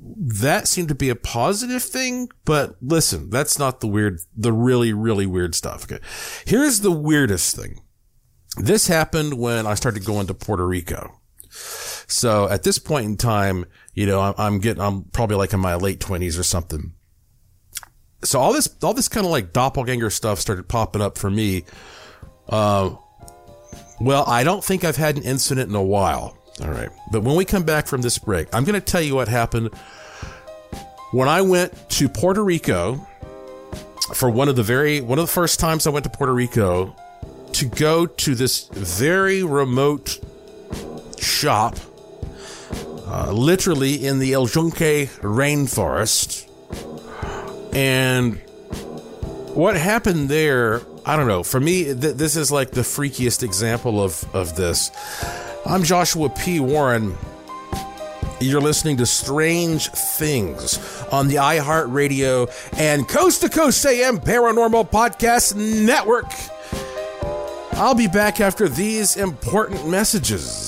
that 0.00 0.68
seemed 0.68 0.88
to 0.88 0.94
be 0.94 1.10
a 1.10 1.16
positive 1.16 1.82
thing, 1.82 2.30
but 2.44 2.76
listen, 2.80 3.30
that's 3.30 3.58
not 3.58 3.80
the 3.80 3.86
weird, 3.86 4.20
the 4.36 4.52
really, 4.52 4.92
really 4.92 5.26
weird 5.26 5.54
stuff. 5.54 5.84
Okay. 5.84 6.02
Here's 6.46 6.80
the 6.80 6.92
weirdest 6.92 7.56
thing. 7.56 7.80
This 8.56 8.86
happened 8.86 9.34
when 9.38 9.66
I 9.66 9.74
started 9.74 10.04
going 10.04 10.26
to 10.28 10.34
Puerto 10.34 10.66
Rico. 10.66 11.20
So 11.50 12.48
at 12.48 12.62
this 12.62 12.78
point 12.78 13.06
in 13.06 13.16
time, 13.16 13.66
you 13.92 14.06
know, 14.06 14.20
I'm, 14.20 14.34
I'm 14.38 14.58
getting, 14.58 14.82
I'm 14.82 15.04
probably 15.04 15.36
like 15.36 15.52
in 15.52 15.60
my 15.60 15.74
late 15.74 16.00
twenties 16.00 16.38
or 16.38 16.42
something. 16.42 16.94
So 18.24 18.40
all 18.40 18.52
this, 18.52 18.68
all 18.82 18.94
this 18.94 19.08
kind 19.08 19.24
of 19.24 19.30
like 19.30 19.52
doppelganger 19.52 20.10
stuff 20.10 20.40
started 20.40 20.68
popping 20.68 21.00
up 21.00 21.16
for 21.16 21.30
me. 21.30 21.64
Uh, 22.48 22.96
well, 24.00 24.24
I 24.26 24.44
don't 24.44 24.64
think 24.64 24.84
I've 24.84 24.96
had 24.96 25.16
an 25.16 25.22
incident 25.22 25.68
in 25.68 25.74
a 25.76 25.82
while. 25.82 26.36
All 26.60 26.70
right. 26.70 26.88
But 27.12 27.22
when 27.22 27.36
we 27.36 27.44
come 27.44 27.62
back 27.62 27.86
from 27.86 28.02
this 28.02 28.18
break, 28.18 28.48
I'm 28.52 28.64
going 28.64 28.80
to 28.80 28.84
tell 28.84 29.02
you 29.02 29.14
what 29.14 29.28
happened 29.28 29.70
when 31.12 31.28
I 31.28 31.40
went 31.42 31.88
to 31.90 32.08
Puerto 32.08 32.42
Rico 32.42 33.06
for 34.14 34.30
one 34.30 34.48
of 34.48 34.56
the 34.56 34.62
very, 34.62 35.00
one 35.00 35.18
of 35.18 35.26
the 35.26 35.32
first 35.32 35.60
times 35.60 35.86
I 35.86 35.90
went 35.90 36.04
to 36.04 36.10
Puerto 36.10 36.34
Rico 36.34 36.94
to 37.52 37.66
go 37.66 38.06
to 38.06 38.34
this 38.34 38.68
very 38.68 39.42
remote 39.42 40.18
shop, 41.18 41.76
uh, 43.06 43.32
literally 43.32 44.06
in 44.06 44.18
the 44.18 44.32
El 44.32 44.48
Yunque 44.48 45.08
rainforest. 45.20 46.47
And 47.78 48.38
what 49.54 49.76
happened 49.76 50.28
there, 50.28 50.82
I 51.06 51.14
don't 51.14 51.28
know. 51.28 51.44
For 51.44 51.60
me, 51.60 51.84
th- 51.84 52.16
this 52.16 52.34
is 52.34 52.50
like 52.50 52.72
the 52.72 52.80
freakiest 52.80 53.44
example 53.44 54.02
of, 54.02 54.24
of 54.34 54.56
this. 54.56 54.90
I'm 55.64 55.84
Joshua 55.84 56.28
P. 56.28 56.58
Warren. 56.58 57.16
You're 58.40 58.60
listening 58.60 58.96
to 58.96 59.06
Strange 59.06 59.90
Things 59.90 60.80
on 61.12 61.28
the 61.28 61.36
iHeartRadio 61.36 62.50
and 62.76 63.08
Coast 63.08 63.42
to 63.42 63.48
Coast 63.48 63.86
AM 63.86 64.18
Paranormal 64.18 64.90
Podcast 64.90 65.54
Network. 65.54 66.26
I'll 67.74 67.94
be 67.94 68.08
back 68.08 68.40
after 68.40 68.68
these 68.68 69.16
important 69.16 69.88
messages. 69.88 70.67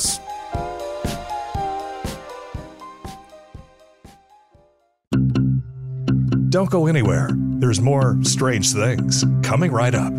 Don't 6.51 6.69
go 6.69 6.89
anywhere. 6.89 7.29
There's 7.33 7.81
more 7.81 8.19
strange 8.23 8.73
things 8.73 9.25
coming 9.45 9.71
right 9.71 9.95
up. 9.95 10.13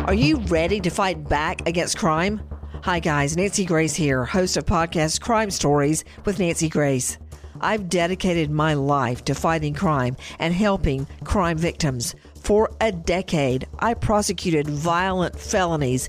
Are 0.00 0.14
you 0.14 0.38
ready 0.48 0.80
to 0.80 0.90
fight 0.90 1.28
back 1.28 1.68
against 1.68 1.96
crime? 1.96 2.40
Hi, 2.82 2.98
guys. 2.98 3.36
Nancy 3.36 3.64
Grace 3.64 3.94
here, 3.94 4.24
host 4.24 4.56
of 4.56 4.66
podcast 4.66 5.20
Crime 5.20 5.50
Stories 5.52 6.04
with 6.24 6.40
Nancy 6.40 6.68
Grace. 6.68 7.16
I've 7.60 7.88
dedicated 7.88 8.50
my 8.50 8.74
life 8.74 9.24
to 9.26 9.34
fighting 9.34 9.74
crime 9.74 10.16
and 10.40 10.52
helping 10.52 11.06
crime 11.22 11.58
victims. 11.58 12.16
For 12.42 12.70
a 12.80 12.90
decade, 12.90 13.66
I 13.78 13.94
prosecuted 13.94 14.68
violent 14.68 15.38
felonies, 15.38 16.08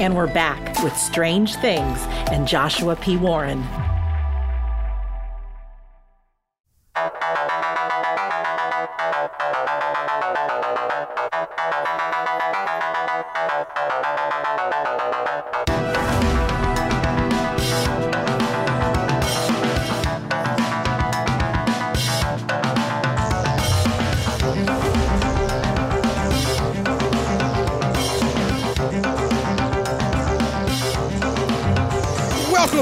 And 0.00 0.16
we're 0.16 0.32
back 0.32 0.82
with 0.82 0.96
Strange 0.96 1.54
Things 1.56 1.98
and 2.30 2.48
Joshua 2.48 2.96
P. 2.96 3.16
Warren. 3.16 3.62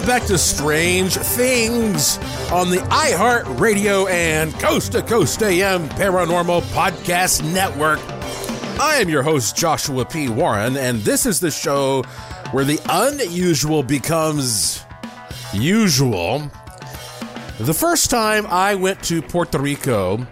Back 0.06 0.22
to 0.22 0.38
Strange 0.38 1.16
Things 1.16 2.18
on 2.52 2.70
the 2.70 2.76
iHeart 2.90 3.58
Radio 3.58 4.06
and 4.06 4.54
Coast 4.60 4.92
to 4.92 5.02
Coast 5.02 5.42
AM 5.42 5.88
Paranormal 5.88 6.62
Podcast 6.72 7.42
Network. 7.52 7.98
I 8.80 8.98
am 9.00 9.08
your 9.08 9.24
host, 9.24 9.56
Joshua 9.56 10.04
P. 10.04 10.28
Warren, 10.28 10.76
and 10.76 11.00
this 11.00 11.26
is 11.26 11.40
the 11.40 11.50
show 11.50 12.04
where 12.52 12.64
the 12.64 12.78
unusual 12.88 13.82
becomes 13.82 14.84
usual. 15.52 16.52
The 17.58 17.74
first 17.74 18.08
time 18.08 18.46
I 18.46 18.76
went 18.76 19.02
to 19.04 19.20
Puerto 19.20 19.58
Rico, 19.58 20.24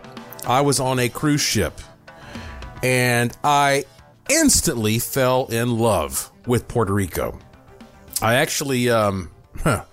I 0.46 0.60
was 0.60 0.78
on 0.78 1.00
a 1.00 1.08
cruise 1.08 1.40
ship, 1.40 1.80
and 2.84 3.36
I 3.42 3.86
instantly 4.30 5.00
fell 5.00 5.46
in 5.46 5.78
love 5.78 6.30
with 6.46 6.68
Puerto 6.68 6.92
Rico. 6.92 7.40
I 8.22 8.34
actually, 8.36 8.88
um, 8.88 9.30
huh, 9.64 9.84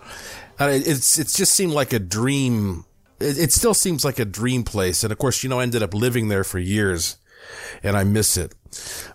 it's 0.59 1.17
it's 1.17 1.35
just 1.35 1.53
seemed 1.53 1.73
like 1.73 1.93
a 1.93 1.99
dream. 1.99 2.85
It, 3.19 3.37
it 3.37 3.51
still 3.51 3.73
seems 3.73 4.05
like 4.05 4.19
a 4.19 4.25
dream 4.25 4.63
place, 4.63 5.03
and 5.03 5.11
of 5.11 5.17
course, 5.17 5.43
you 5.43 5.49
know, 5.49 5.59
I 5.59 5.63
ended 5.63 5.81
up 5.81 5.93
living 5.93 6.27
there 6.27 6.43
for 6.43 6.59
years, 6.59 7.17
and 7.81 7.97
I 7.97 8.03
miss 8.03 8.37
it. 8.37 8.53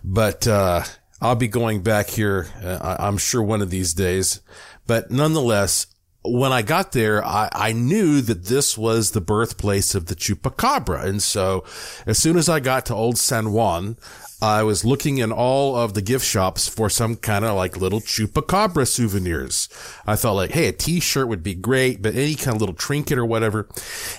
But 0.03 0.47
uh, 0.47 0.83
I'll 1.21 1.35
be 1.35 1.47
going 1.47 1.81
back 1.81 2.09
here, 2.09 2.47
uh, 2.61 2.97
I'm 2.99 3.17
sure, 3.17 3.41
one 3.41 3.61
of 3.61 3.69
these 3.69 3.93
days. 3.93 4.41
But 4.85 5.11
nonetheless, 5.11 5.87
when 6.23 6.51
I 6.51 6.61
got 6.61 6.91
there, 6.91 7.25
I, 7.25 7.49
I 7.51 7.71
knew 7.71 8.21
that 8.21 8.45
this 8.45 8.77
was 8.77 9.11
the 9.11 9.21
birthplace 9.21 9.95
of 9.95 10.07
the 10.07 10.15
chupacabra. 10.15 11.05
And 11.05 11.21
so 11.21 11.63
as 12.05 12.17
soon 12.17 12.37
as 12.37 12.49
I 12.49 12.59
got 12.59 12.85
to 12.87 12.95
Old 12.95 13.17
San 13.17 13.51
Juan, 13.51 13.97
I 14.41 14.61
was 14.61 14.85
looking 14.85 15.17
in 15.17 15.31
all 15.31 15.75
of 15.75 15.95
the 15.95 16.01
gift 16.01 16.25
shops 16.25 16.67
for 16.67 16.89
some 16.89 17.15
kind 17.15 17.43
of 17.43 17.55
like 17.55 17.77
little 17.77 18.01
chupacabra 18.01 18.87
souvenirs. 18.87 19.67
I 20.05 20.15
thought 20.15 20.33
like, 20.33 20.51
hey, 20.51 20.67
a 20.67 20.71
t-shirt 20.71 21.27
would 21.27 21.41
be 21.41 21.55
great, 21.55 22.01
but 22.01 22.15
any 22.15 22.35
kind 22.35 22.55
of 22.55 22.61
little 22.61 22.75
trinket 22.75 23.17
or 23.17 23.25
whatever. 23.25 23.67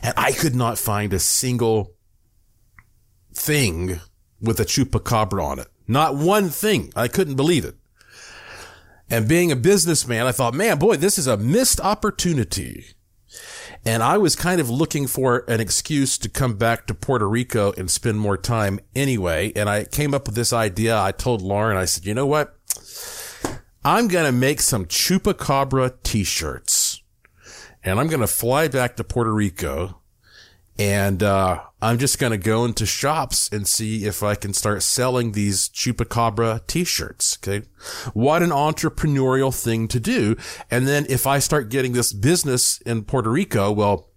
And 0.02 0.14
I 0.16 0.32
could 0.32 0.56
not 0.56 0.76
find 0.76 1.12
a 1.12 1.20
single 1.20 1.94
thing 3.32 4.00
with 4.40 4.58
a 4.58 4.64
chupacabra 4.64 5.42
on 5.42 5.58
it. 5.60 5.68
Not 5.86 6.16
one 6.16 6.48
thing. 6.48 6.92
I 6.96 7.06
couldn't 7.06 7.36
believe 7.36 7.64
it. 7.64 7.76
And 9.08 9.28
being 9.28 9.52
a 9.52 9.56
businessman, 9.56 10.26
I 10.26 10.32
thought, 10.32 10.52
man, 10.52 10.78
boy, 10.78 10.96
this 10.96 11.16
is 11.16 11.26
a 11.26 11.36
missed 11.36 11.80
opportunity. 11.80 12.86
And 13.88 14.02
I 14.02 14.18
was 14.18 14.36
kind 14.36 14.60
of 14.60 14.68
looking 14.68 15.06
for 15.06 15.46
an 15.48 15.60
excuse 15.60 16.18
to 16.18 16.28
come 16.28 16.56
back 16.56 16.86
to 16.86 16.94
Puerto 16.94 17.26
Rico 17.26 17.72
and 17.78 17.90
spend 17.90 18.20
more 18.20 18.36
time 18.36 18.80
anyway. 18.94 19.50
And 19.56 19.66
I 19.66 19.84
came 19.84 20.12
up 20.12 20.26
with 20.26 20.34
this 20.34 20.52
idea. 20.52 21.00
I 21.00 21.10
told 21.10 21.40
Lauren, 21.40 21.78
I 21.78 21.86
said, 21.86 22.04
you 22.04 22.12
know 22.12 22.26
what? 22.26 22.54
I'm 23.82 24.06
going 24.06 24.26
to 24.26 24.32
make 24.32 24.60
some 24.60 24.84
chupacabra 24.84 26.02
t-shirts 26.02 27.00
and 27.82 27.98
I'm 27.98 28.08
going 28.08 28.20
to 28.20 28.26
fly 28.26 28.68
back 28.68 28.94
to 28.96 29.04
Puerto 29.04 29.32
Rico 29.32 29.97
And, 30.78 31.22
uh, 31.22 31.62
I'm 31.80 31.98
just 31.98 32.18
to 32.18 32.38
go 32.38 32.64
into 32.64 32.86
shops 32.86 33.48
and 33.52 33.66
see 33.66 34.04
if 34.04 34.22
I 34.22 34.34
can 34.34 34.52
start 34.52 34.82
selling 34.82 35.32
these 35.32 35.68
Chupacabra 35.68 36.66
t-shirts. 36.66 37.38
Okay. 37.40 37.66
What 38.14 38.42
an 38.42 38.50
entrepreneurial 38.50 39.54
thing 39.54 39.86
to 39.88 40.00
do. 40.00 40.36
And 40.70 40.88
then 40.88 41.06
if 41.08 41.26
I 41.26 41.38
start 41.38 41.68
getting 41.68 41.92
this 41.92 42.12
business 42.12 42.80
in 42.80 43.04
Puerto 43.04 43.30
Rico, 43.30 43.70
well, 43.70 44.10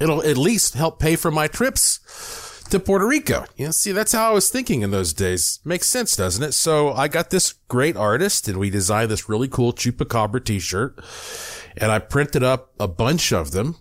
it'll 0.00 0.24
at 0.24 0.36
least 0.36 0.74
help 0.74 0.98
pay 0.98 1.14
for 1.14 1.30
my 1.30 1.46
trips 1.46 2.00
to 2.70 2.80
Puerto 2.80 3.06
Rico. 3.06 3.44
You 3.56 3.66
know, 3.66 3.70
see, 3.70 3.92
that's 3.92 4.12
how 4.12 4.30
I 4.30 4.34
was 4.34 4.50
thinking 4.50 4.82
in 4.82 4.90
those 4.90 5.12
days. 5.12 5.60
Makes 5.64 5.86
sense, 5.86 6.16
doesn't 6.16 6.42
it? 6.42 6.52
So 6.52 6.92
I 6.92 7.06
got 7.06 7.30
this 7.30 7.52
great 7.68 7.96
artist 7.96 8.48
and 8.48 8.58
we 8.58 8.70
designed 8.70 9.12
this 9.12 9.28
really 9.28 9.48
cool 9.48 9.72
Chupacabra 9.72 10.44
t-shirt 10.44 10.98
and 11.76 11.92
I 11.92 12.00
printed 12.00 12.42
up 12.42 12.72
a 12.80 12.88
bunch 12.88 13.32
of 13.32 13.52
them 13.52 13.76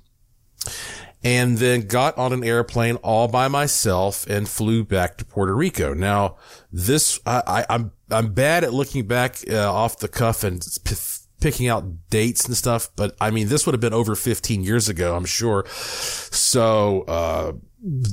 and 1.23 1.57
then 1.57 1.87
got 1.87 2.17
on 2.17 2.31
an 2.33 2.43
airplane 2.43 2.95
all 2.97 3.27
by 3.27 3.47
myself 3.47 4.25
and 4.27 4.47
flew 4.47 4.83
back 4.83 5.17
to 5.17 5.25
Puerto 5.25 5.55
Rico. 5.55 5.93
Now, 5.93 6.37
this, 6.71 7.19
I, 7.25 7.43
I 7.45 7.59
am 7.61 7.65
I'm, 7.69 7.91
I'm 8.09 8.33
bad 8.33 8.63
at 8.63 8.73
looking 8.73 9.07
back 9.07 9.37
uh, 9.49 9.71
off 9.71 9.97
the 9.97 10.07
cuff 10.07 10.43
and 10.43 10.65
p- 10.83 10.95
picking 11.41 11.67
out 11.67 12.09
dates 12.09 12.45
and 12.45 12.55
stuff, 12.55 12.89
but 12.95 13.15
I 13.19 13.31
mean, 13.31 13.47
this 13.49 13.65
would 13.65 13.73
have 13.73 13.81
been 13.81 13.93
over 13.93 14.15
15 14.15 14.63
years 14.63 14.89
ago, 14.89 15.15
I'm 15.15 15.25
sure. 15.25 15.65
So, 15.69 17.01
uh, 17.01 17.53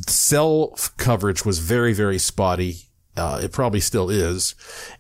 cell 0.07 0.77
coverage 0.97 1.45
was 1.45 1.59
very, 1.59 1.93
very 1.93 2.19
spotty. 2.19 2.91
Uh, 3.17 3.41
it 3.43 3.53
probably 3.53 3.81
still 3.81 4.11
is. 4.11 4.55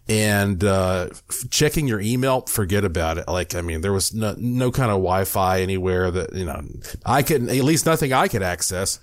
And, 0.08 0.62
uh, 0.62 1.08
checking 1.50 1.88
your 1.88 2.00
email, 2.00 2.42
forget 2.42 2.84
about 2.84 3.18
it. 3.18 3.26
Like, 3.26 3.54
I 3.54 3.60
mean, 3.60 3.80
there 3.80 3.92
was 3.92 4.14
no, 4.14 4.34
no 4.38 4.70
kind 4.70 4.90
of 4.90 4.98
Wi-Fi 4.98 5.60
anywhere 5.60 6.10
that, 6.10 6.32
you 6.32 6.44
know, 6.44 6.62
I 7.04 7.22
could, 7.22 7.48
at 7.48 7.64
least 7.64 7.86
nothing 7.86 8.12
I 8.12 8.28
could 8.28 8.42
access. 8.42 9.00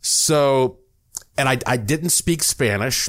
So, 0.00 0.78
and 1.38 1.48
I, 1.48 1.58
I 1.66 1.76
didn't 1.76 2.10
speak 2.10 2.42
Spanish 2.42 3.08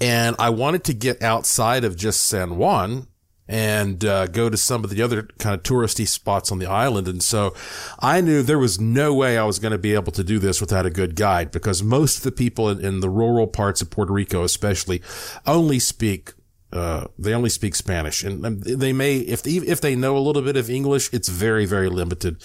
and 0.00 0.36
I 0.38 0.50
wanted 0.50 0.84
to 0.84 0.94
get 0.94 1.22
outside 1.22 1.84
of 1.84 1.96
just 1.96 2.26
San 2.26 2.56
Juan 2.56 3.08
and 3.48 4.04
uh, 4.04 4.26
go 4.26 4.50
to 4.50 4.56
some 4.56 4.84
of 4.84 4.90
the 4.90 5.00
other 5.00 5.22
kind 5.38 5.54
of 5.54 5.62
touristy 5.62 6.06
spots 6.06 6.52
on 6.52 6.58
the 6.58 6.66
island. 6.66 7.08
And 7.08 7.22
so 7.22 7.54
I 7.98 8.20
knew 8.20 8.42
there 8.42 8.58
was 8.58 8.78
no 8.78 9.14
way 9.14 9.38
I 9.38 9.44
was 9.44 9.58
going 9.58 9.72
to 9.72 9.78
be 9.78 9.94
able 9.94 10.12
to 10.12 10.22
do 10.22 10.38
this 10.38 10.60
without 10.60 10.84
a 10.84 10.90
good 10.90 11.16
guide 11.16 11.50
because 11.50 11.82
most 11.82 12.18
of 12.18 12.22
the 12.24 12.32
people 12.32 12.68
in, 12.68 12.84
in 12.84 13.00
the 13.00 13.08
rural 13.08 13.46
parts 13.46 13.80
of 13.80 13.90
Puerto 13.90 14.12
Rico, 14.12 14.42
especially, 14.44 15.02
only 15.46 15.78
speak 15.78 16.34
uh, 16.70 17.06
they 17.18 17.32
only 17.32 17.48
speak 17.48 17.74
Spanish, 17.74 18.22
and 18.22 18.44
they 18.62 18.92
may 18.92 19.16
if 19.16 19.42
they, 19.42 19.52
if 19.52 19.80
they 19.80 19.96
know 19.96 20.18
a 20.18 20.20
little 20.20 20.42
bit 20.42 20.54
of 20.54 20.68
English, 20.68 21.08
it's 21.14 21.28
very 21.28 21.64
very 21.64 21.88
limited. 21.88 22.42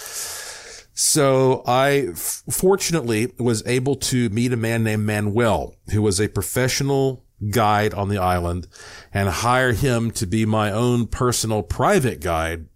So 0.93 1.64
I 1.66 2.12
f- 2.12 2.43
fortunately 2.49 3.34
was 3.38 3.66
able 3.66 3.95
to 3.95 4.30
meet 4.30 4.54
a 4.54 4.58
man 4.58 4.84
named 4.84 5.06
Manuel, 5.06 5.76
who 5.91 6.01
was 6.01 6.22
a 6.22 6.30
professional 6.30 7.26
guide 7.49 7.93
on 7.93 8.09
the 8.09 8.17
island 8.17 8.67
and 9.13 9.29
hire 9.29 9.73
him 9.73 10.11
to 10.11 10.25
be 10.25 10.45
my 10.45 10.71
own 10.71 11.07
personal 11.07 11.63
private 11.63 12.19
guide. 12.19 12.67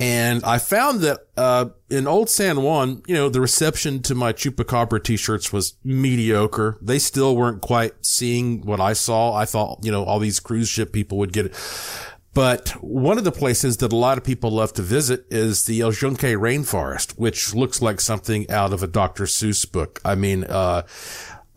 And 0.00 0.44
I 0.44 0.58
found 0.58 1.00
that, 1.00 1.26
uh, 1.36 1.70
in 1.90 2.06
Old 2.06 2.30
San 2.30 2.62
Juan, 2.62 3.02
you 3.08 3.14
know, 3.14 3.28
the 3.28 3.40
reception 3.40 4.00
to 4.02 4.14
my 4.14 4.32
Chupacabra 4.32 5.02
t-shirts 5.02 5.52
was 5.52 5.74
mediocre. 5.82 6.78
They 6.80 7.00
still 7.00 7.34
weren't 7.34 7.62
quite 7.62 8.06
seeing 8.06 8.64
what 8.64 8.80
I 8.80 8.92
saw. 8.92 9.34
I 9.34 9.44
thought, 9.44 9.80
you 9.82 9.90
know, 9.90 10.04
all 10.04 10.20
these 10.20 10.38
cruise 10.38 10.68
ship 10.68 10.92
people 10.92 11.18
would 11.18 11.32
get 11.32 11.46
it. 11.46 11.54
But 12.32 12.68
one 12.80 13.18
of 13.18 13.24
the 13.24 13.32
places 13.32 13.78
that 13.78 13.92
a 13.92 13.96
lot 13.96 14.16
of 14.18 14.22
people 14.22 14.52
love 14.52 14.72
to 14.74 14.82
visit 14.82 15.26
is 15.28 15.64
the 15.64 15.80
El 15.80 15.92
Yunque 15.92 16.20
rainforest, 16.20 17.18
which 17.18 17.52
looks 17.52 17.82
like 17.82 18.00
something 18.00 18.48
out 18.48 18.72
of 18.72 18.84
a 18.84 18.86
Dr. 18.86 19.24
Seuss 19.24 19.68
book. 19.70 20.00
I 20.04 20.14
mean, 20.14 20.44
uh, 20.44 20.82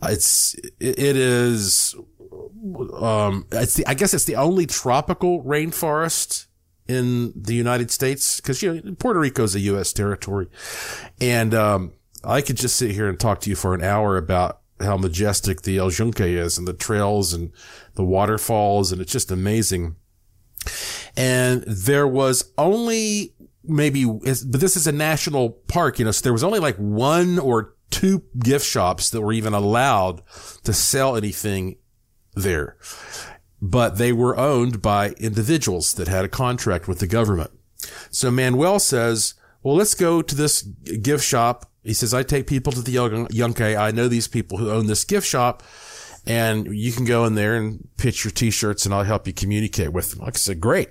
it's, 0.02 0.54
it 0.80 1.16
is, 1.16 1.94
um, 2.94 3.46
it's 3.52 3.74
the, 3.74 3.86
I 3.86 3.94
guess 3.94 4.14
it's 4.14 4.24
the 4.24 4.36
only 4.36 4.66
tropical 4.66 5.42
rainforest 5.44 6.46
in 6.88 7.32
the 7.36 7.54
United 7.54 7.90
States 7.90 8.40
because, 8.40 8.62
you 8.62 8.80
know, 8.82 8.94
Puerto 8.94 9.20
Rico 9.20 9.44
is 9.44 9.54
a 9.54 9.60
U.S. 9.60 9.92
territory. 9.92 10.48
And, 11.20 11.54
um, 11.54 11.92
I 12.24 12.40
could 12.40 12.56
just 12.56 12.76
sit 12.76 12.92
here 12.92 13.08
and 13.08 13.18
talk 13.18 13.40
to 13.40 13.50
you 13.50 13.56
for 13.56 13.74
an 13.74 13.82
hour 13.82 14.16
about 14.16 14.60
how 14.80 14.96
majestic 14.96 15.62
the 15.62 15.78
El 15.78 15.90
Yunque 15.90 16.20
is 16.20 16.58
and 16.58 16.66
the 16.66 16.72
trails 16.72 17.32
and 17.32 17.52
the 17.94 18.04
waterfalls. 18.04 18.92
And 18.92 19.00
it's 19.00 19.12
just 19.12 19.30
amazing. 19.30 19.96
And 21.16 21.62
there 21.62 22.06
was 22.06 22.52
only 22.56 23.34
maybe, 23.64 24.04
but 24.04 24.60
this 24.60 24.76
is 24.76 24.86
a 24.86 24.92
national 24.92 25.50
park, 25.50 25.98
you 25.98 26.04
know, 26.04 26.10
so 26.10 26.22
there 26.22 26.32
was 26.32 26.44
only 26.44 26.58
like 26.58 26.76
one 26.76 27.38
or 27.38 27.71
two 27.92 28.24
gift 28.38 28.66
shops 28.66 29.10
that 29.10 29.20
were 29.20 29.32
even 29.32 29.52
allowed 29.52 30.22
to 30.64 30.72
sell 30.72 31.14
anything 31.16 31.76
there. 32.34 32.76
But 33.60 33.98
they 33.98 34.12
were 34.12 34.36
owned 34.36 34.82
by 34.82 35.10
individuals 35.10 35.92
that 35.94 36.08
had 36.08 36.24
a 36.24 36.28
contract 36.28 36.88
with 36.88 36.98
the 36.98 37.06
government. 37.06 37.52
So 38.10 38.30
Manuel 38.30 38.80
says, 38.80 39.34
well, 39.62 39.76
let's 39.76 39.94
go 39.94 40.22
to 40.22 40.34
this 40.34 40.62
gift 40.62 41.24
shop. 41.24 41.70
He 41.84 41.94
says, 41.94 42.12
I 42.12 42.24
take 42.24 42.48
people 42.48 42.72
to 42.72 42.82
the 42.82 43.28
Yunque. 43.30 43.60
I 43.60 43.90
know 43.92 44.08
these 44.08 44.28
people 44.28 44.58
who 44.58 44.70
own 44.70 44.86
this 44.86 45.04
gift 45.04 45.26
shop 45.26 45.62
and 46.26 46.66
you 46.66 46.92
can 46.92 47.04
go 47.04 47.24
in 47.24 47.34
there 47.34 47.56
and 47.56 47.88
pitch 47.96 48.24
your 48.24 48.30
t-shirts 48.30 48.84
and 48.84 48.94
I'll 48.94 49.04
help 49.04 49.26
you 49.26 49.32
communicate 49.32 49.92
with 49.92 50.10
them. 50.10 50.20
Like 50.20 50.36
I 50.36 50.38
said, 50.38 50.60
great. 50.60 50.90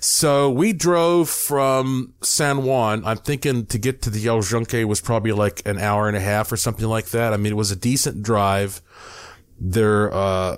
So 0.00 0.50
we 0.50 0.72
drove 0.72 1.28
from 1.28 2.14
San 2.22 2.64
Juan. 2.64 3.04
I'm 3.04 3.18
thinking 3.18 3.66
to 3.66 3.78
get 3.78 4.02
to 4.02 4.10
the 4.10 4.26
El 4.26 4.42
Yunque 4.42 4.88
was 4.88 5.00
probably 5.00 5.32
like 5.32 5.62
an 5.66 5.78
hour 5.78 6.08
and 6.08 6.16
a 6.16 6.20
half 6.20 6.50
or 6.50 6.56
something 6.56 6.86
like 6.86 7.06
that. 7.10 7.32
I 7.32 7.36
mean, 7.36 7.52
it 7.52 7.56
was 7.56 7.70
a 7.70 7.76
decent 7.76 8.22
drive. 8.22 8.80
There, 9.60 10.12
uh, 10.12 10.56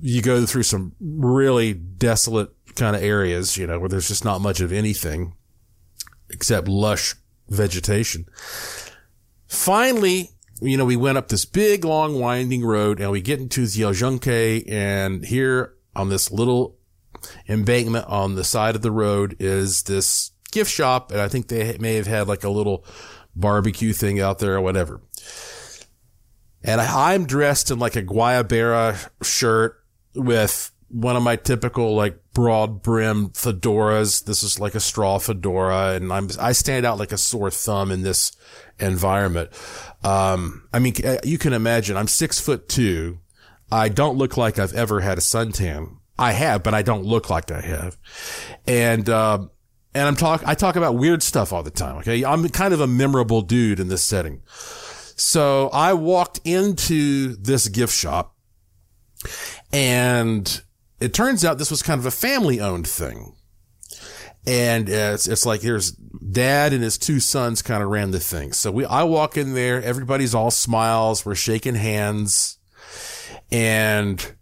you 0.00 0.20
go 0.20 0.44
through 0.44 0.64
some 0.64 0.92
really 1.00 1.72
desolate 1.72 2.50
kind 2.74 2.96
of 2.96 3.02
areas, 3.02 3.56
you 3.56 3.66
know, 3.66 3.78
where 3.78 3.88
there's 3.88 4.08
just 4.08 4.24
not 4.24 4.40
much 4.40 4.60
of 4.60 4.72
anything 4.72 5.34
except 6.30 6.68
lush 6.68 7.14
vegetation. 7.48 8.26
Finally, 9.46 10.30
you 10.60 10.76
know, 10.76 10.84
we 10.84 10.96
went 10.96 11.18
up 11.18 11.28
this 11.28 11.44
big, 11.44 11.84
long, 11.84 12.18
winding 12.18 12.64
road 12.64 13.00
and 13.00 13.10
we 13.10 13.20
get 13.20 13.40
into 13.40 13.66
the 13.66 13.82
El 13.82 13.94
Yunque 13.94 14.64
and 14.68 15.24
here 15.24 15.74
on 15.94 16.08
this 16.08 16.30
little 16.30 16.76
embankment 17.48 18.06
on 18.06 18.34
the 18.34 18.44
side 18.44 18.74
of 18.74 18.82
the 18.82 18.90
road 18.90 19.36
is 19.38 19.84
this 19.84 20.32
gift 20.50 20.70
shop. 20.70 21.10
And 21.10 21.20
I 21.20 21.28
think 21.28 21.48
they 21.48 21.76
may 21.78 21.94
have 21.94 22.06
had 22.06 22.28
like 22.28 22.44
a 22.44 22.50
little 22.50 22.84
barbecue 23.34 23.92
thing 23.92 24.20
out 24.20 24.38
there 24.38 24.54
or 24.54 24.60
whatever. 24.60 25.00
And 26.64 26.80
I'm 26.80 27.26
dressed 27.26 27.70
in 27.70 27.78
like 27.78 27.96
a 27.96 28.02
Guayabera 28.02 29.08
shirt 29.22 29.82
with 30.14 30.70
one 30.88 31.16
of 31.16 31.22
my 31.22 31.36
typical 31.36 31.94
like 31.96 32.18
broad 32.34 32.82
brim 32.82 33.30
fedoras. 33.30 34.24
This 34.24 34.42
is 34.42 34.60
like 34.60 34.74
a 34.74 34.80
straw 34.80 35.18
fedora 35.18 35.94
and 35.94 36.12
I'm, 36.12 36.28
I 36.38 36.52
stand 36.52 36.86
out 36.86 36.98
like 36.98 37.12
a 37.12 37.18
sore 37.18 37.50
thumb 37.50 37.90
in 37.90 38.02
this 38.02 38.32
environment. 38.78 39.50
Um, 40.04 40.68
I 40.72 40.78
mean, 40.78 40.94
you 41.24 41.38
can 41.38 41.52
imagine 41.52 41.96
I'm 41.96 42.08
six 42.08 42.38
foot 42.38 42.68
two. 42.68 43.18
I 43.70 43.88
don't 43.88 44.18
look 44.18 44.36
like 44.36 44.58
I've 44.58 44.74
ever 44.74 45.00
had 45.00 45.16
a 45.16 45.22
suntan. 45.22 45.96
I 46.18 46.32
have, 46.32 46.62
but 46.62 46.74
I 46.74 46.82
don't 46.82 47.04
look 47.04 47.30
like 47.30 47.50
I 47.50 47.60
have. 47.60 47.96
And, 48.66 49.08
um, 49.08 49.50
and 49.94 50.06
I'm 50.06 50.16
talk, 50.16 50.42
I 50.46 50.54
talk 50.54 50.76
about 50.76 50.94
weird 50.94 51.22
stuff 51.22 51.52
all 51.52 51.62
the 51.62 51.70
time. 51.70 51.96
Okay. 51.98 52.24
I'm 52.24 52.48
kind 52.48 52.72
of 52.72 52.80
a 52.80 52.86
memorable 52.86 53.42
dude 53.42 53.80
in 53.80 53.88
this 53.88 54.04
setting. 54.04 54.42
So 55.16 55.68
I 55.72 55.92
walked 55.92 56.40
into 56.44 57.36
this 57.36 57.68
gift 57.68 57.94
shop 57.94 58.34
and 59.72 60.62
it 61.00 61.14
turns 61.14 61.44
out 61.44 61.58
this 61.58 61.70
was 61.70 61.82
kind 61.82 61.98
of 61.98 62.06
a 62.06 62.10
family 62.10 62.60
owned 62.60 62.86
thing. 62.86 63.34
And 64.46 64.88
it's, 64.88 65.28
it's 65.28 65.46
like 65.46 65.60
there's 65.60 65.92
dad 65.92 66.72
and 66.72 66.82
his 66.82 66.98
two 66.98 67.20
sons 67.20 67.62
kind 67.62 67.82
of 67.82 67.88
ran 67.90 68.10
the 68.10 68.18
thing. 68.18 68.52
So 68.52 68.72
we, 68.72 68.84
I 68.84 69.04
walk 69.04 69.36
in 69.36 69.54
there, 69.54 69.82
everybody's 69.82 70.34
all 70.34 70.50
smiles. 70.50 71.24
We're 71.24 71.36
shaking 71.36 71.76
hands 71.76 72.58
and 73.52 74.34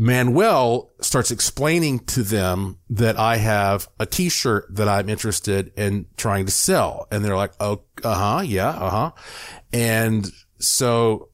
Manuel 0.00 0.92
starts 1.00 1.32
explaining 1.32 1.98
to 1.98 2.22
them 2.22 2.78
that 2.88 3.18
I 3.18 3.38
have 3.38 3.88
a 3.98 4.06
t-shirt 4.06 4.66
that 4.76 4.88
I'm 4.88 5.08
interested 5.08 5.72
in 5.76 6.06
trying 6.16 6.46
to 6.46 6.52
sell. 6.52 7.08
And 7.10 7.24
they're 7.24 7.36
like, 7.36 7.52
Oh, 7.58 7.82
uh 8.04 8.14
huh. 8.14 8.42
Yeah. 8.42 8.68
Uh 8.68 8.90
huh. 8.90 9.10
And 9.72 10.30
so 10.60 11.30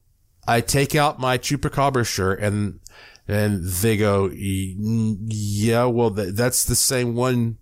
I 0.47 0.61
take 0.61 0.95
out 0.95 1.19
my 1.19 1.37
chupacabra 1.37 2.07
shirt 2.07 2.39
and, 2.39 2.79
and 3.27 3.63
they 3.63 3.97
go, 3.97 4.31
yeah, 4.33 5.85
well, 5.85 6.09
that's 6.09 6.65
the 6.65 6.75
same 6.75 7.13
one 7.13 7.59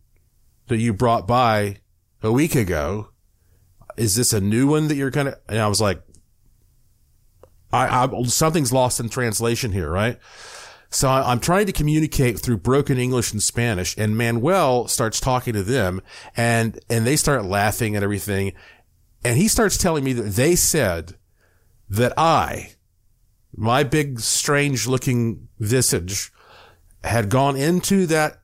that 0.68 0.78
you 0.78 0.94
brought 0.94 1.28
by 1.28 1.78
a 2.22 2.32
week 2.32 2.56
ago. 2.56 3.10
Is 3.98 4.16
this 4.16 4.32
a 4.32 4.42
new 4.42 4.68
one 4.68 4.88
that 4.88 4.96
you're 4.96 5.12
kind 5.12 5.28
of, 5.28 5.36
and 5.50 5.60
I 5.60 5.68
was 5.68 5.82
like, 5.82 6.02
I, 7.74 8.06
I, 8.06 8.24
something's 8.24 8.72
lost 8.72 9.00
in 9.00 9.10
translation 9.10 9.72
here, 9.72 9.90
right? 9.90 10.18
So 10.94 11.10
I'm 11.10 11.40
trying 11.40 11.66
to 11.66 11.72
communicate 11.72 12.40
through 12.40 12.58
broken 12.58 13.00
English 13.00 13.32
and 13.32 13.42
Spanish 13.42 13.98
and 13.98 14.16
Manuel 14.16 14.88
starts 14.88 15.20
talking 15.20 15.54
to 15.54 15.64
them 15.64 16.04
and, 16.38 16.80
and 16.88 17.06
they 17.06 17.16
start 17.16 17.46
laughing 17.46 17.96
and 17.96 18.04
everything. 18.04 18.54
And 19.26 19.36
he 19.36 19.48
starts 19.48 19.76
telling 19.76 20.04
me 20.04 20.14
that 20.14 20.34
they 20.34 20.56
said 20.56 21.16
that 21.90 22.14
I, 22.16 22.74
my 23.56 23.84
big, 23.84 24.20
strange 24.20 24.86
looking 24.86 25.48
visage, 25.58 26.32
had 27.04 27.28
gone 27.28 27.56
into 27.56 28.06
that 28.06 28.44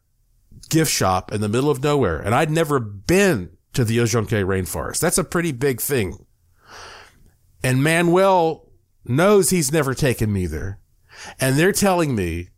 gift 0.69 0.91
shop 0.91 1.31
in 1.31 1.41
the 1.41 1.49
middle 1.49 1.69
of 1.69 1.83
nowhere. 1.83 2.17
And 2.17 2.33
I'd 2.33 2.49
never 2.49 2.79
been 2.79 3.57
to 3.73 3.85
the 3.85 3.99
El 3.99 4.07
Yunque 4.07 4.29
rainforest. 4.29 4.99
That's 4.99 5.19
a 5.19 5.23
pretty 5.23 5.51
big 5.51 5.79
thing. 5.79 6.25
And 7.63 7.83
Manuel 7.83 8.71
knows 9.05 9.51
he's 9.51 9.71
never 9.71 9.93
taken 9.93 10.33
me 10.33 10.47
there. 10.47 10.79
And 11.39 11.57
they're 11.57 11.71
telling 11.71 12.15
me 12.15 12.49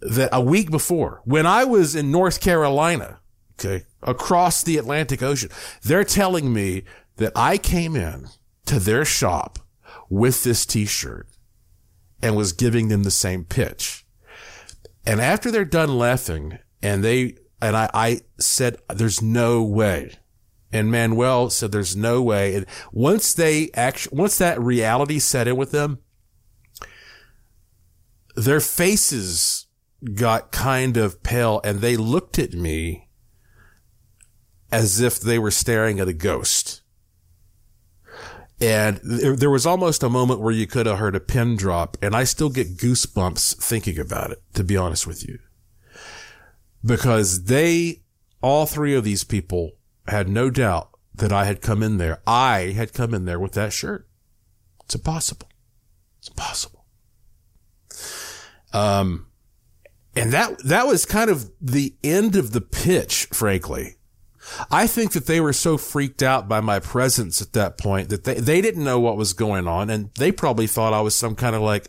that 0.00 0.30
a 0.32 0.40
week 0.40 0.70
before, 0.70 1.22
when 1.24 1.46
I 1.46 1.64
was 1.64 1.96
in 1.96 2.10
North 2.10 2.40
Carolina, 2.40 3.20
okay, 3.58 3.84
across 4.02 4.62
the 4.62 4.76
Atlantic 4.76 5.22
Ocean, 5.22 5.50
they're 5.82 6.04
telling 6.04 6.52
me 6.52 6.84
that 7.16 7.32
I 7.34 7.58
came 7.58 7.96
in 7.96 8.28
to 8.66 8.78
their 8.78 9.04
shop 9.04 9.58
with 10.08 10.44
this 10.44 10.66
t-shirt 10.66 11.28
and 12.22 12.36
was 12.36 12.52
giving 12.52 12.88
them 12.88 13.02
the 13.02 13.10
same 13.10 13.44
pitch. 13.44 14.04
And 15.06 15.20
after 15.20 15.50
they're 15.50 15.64
done 15.64 15.98
laughing 15.98 16.58
and 16.82 17.02
they, 17.02 17.36
and 17.60 17.76
I, 17.76 17.90
I 17.94 18.20
said, 18.38 18.78
there's 18.94 19.22
no 19.22 19.62
way. 19.62 20.18
And 20.72 20.90
Manuel 20.90 21.48
said, 21.50 21.72
there's 21.72 21.96
no 21.96 22.20
way. 22.22 22.54
And 22.54 22.66
once 22.92 23.32
they 23.32 23.70
actually, 23.74 24.18
once 24.18 24.38
that 24.38 24.60
reality 24.60 25.18
set 25.18 25.48
in 25.48 25.56
with 25.56 25.70
them, 25.70 26.00
their 28.36 28.60
faces 28.60 29.66
got 30.14 30.52
kind 30.52 30.96
of 30.96 31.22
pale 31.22 31.60
and 31.64 31.80
they 31.80 31.96
looked 31.96 32.38
at 32.38 32.52
me 32.52 33.08
as 34.70 35.00
if 35.00 35.18
they 35.18 35.38
were 35.38 35.50
staring 35.50 35.98
at 35.98 36.08
a 36.08 36.12
ghost. 36.12 36.82
And 38.60 39.00
there, 39.02 39.36
there, 39.36 39.50
was 39.50 39.66
almost 39.66 40.02
a 40.02 40.08
moment 40.08 40.40
where 40.40 40.52
you 40.52 40.66
could 40.66 40.86
have 40.86 40.98
heard 40.98 41.14
a 41.14 41.20
pin 41.20 41.56
drop 41.56 41.96
and 42.00 42.14
I 42.14 42.24
still 42.24 42.48
get 42.48 42.76
goosebumps 42.76 43.56
thinking 43.56 43.98
about 43.98 44.30
it, 44.30 44.42
to 44.54 44.64
be 44.64 44.76
honest 44.76 45.06
with 45.06 45.26
you. 45.26 45.38
Because 46.84 47.44
they, 47.44 48.02
all 48.42 48.64
three 48.64 48.94
of 48.94 49.04
these 49.04 49.24
people 49.24 49.72
had 50.08 50.28
no 50.28 50.50
doubt 50.50 50.90
that 51.14 51.32
I 51.32 51.44
had 51.44 51.60
come 51.60 51.82
in 51.82 51.98
there. 51.98 52.22
I 52.26 52.72
had 52.76 52.92
come 52.92 53.12
in 53.12 53.24
there 53.24 53.40
with 53.40 53.52
that 53.52 53.72
shirt. 53.72 54.08
It's 54.84 54.94
impossible. 54.94 55.48
It's 56.18 56.28
impossible. 56.28 56.75
Um, 58.72 59.26
and 60.14 60.32
that, 60.32 60.58
that 60.64 60.86
was 60.86 61.04
kind 61.04 61.30
of 61.30 61.50
the 61.60 61.94
end 62.02 62.36
of 62.36 62.52
the 62.52 62.60
pitch, 62.60 63.26
frankly. 63.32 63.96
I 64.70 64.86
think 64.86 65.12
that 65.12 65.26
they 65.26 65.40
were 65.40 65.52
so 65.52 65.76
freaked 65.76 66.22
out 66.22 66.48
by 66.48 66.60
my 66.60 66.78
presence 66.78 67.42
at 67.42 67.52
that 67.54 67.78
point 67.78 68.08
that 68.10 68.24
they, 68.24 68.34
they 68.34 68.60
didn't 68.60 68.84
know 68.84 69.00
what 69.00 69.16
was 69.16 69.32
going 69.32 69.66
on. 69.66 69.90
And 69.90 70.10
they 70.14 70.32
probably 70.32 70.66
thought 70.66 70.92
I 70.92 71.00
was 71.00 71.14
some 71.14 71.34
kind 71.34 71.56
of 71.56 71.62
like, 71.62 71.88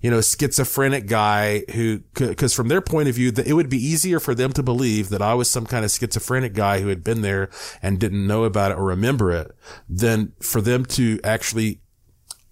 you 0.00 0.10
know, 0.10 0.20
schizophrenic 0.20 1.06
guy 1.06 1.64
who, 1.72 2.00
cause 2.14 2.52
from 2.52 2.68
their 2.68 2.80
point 2.82 3.08
of 3.08 3.14
view, 3.14 3.30
that 3.30 3.46
it 3.46 3.54
would 3.54 3.70
be 3.70 3.78
easier 3.78 4.20
for 4.20 4.34
them 4.34 4.52
to 4.52 4.62
believe 4.62 5.08
that 5.10 5.22
I 5.22 5.34
was 5.34 5.50
some 5.50 5.66
kind 5.66 5.84
of 5.84 5.90
schizophrenic 5.90 6.52
guy 6.52 6.80
who 6.80 6.88
had 6.88 7.04
been 7.04 7.22
there 7.22 7.48
and 7.80 7.98
didn't 7.98 8.26
know 8.26 8.44
about 8.44 8.72
it 8.72 8.78
or 8.78 8.84
remember 8.84 9.30
it 9.30 9.52
than 9.88 10.32
for 10.40 10.60
them 10.60 10.84
to 10.86 11.20
actually 11.24 11.80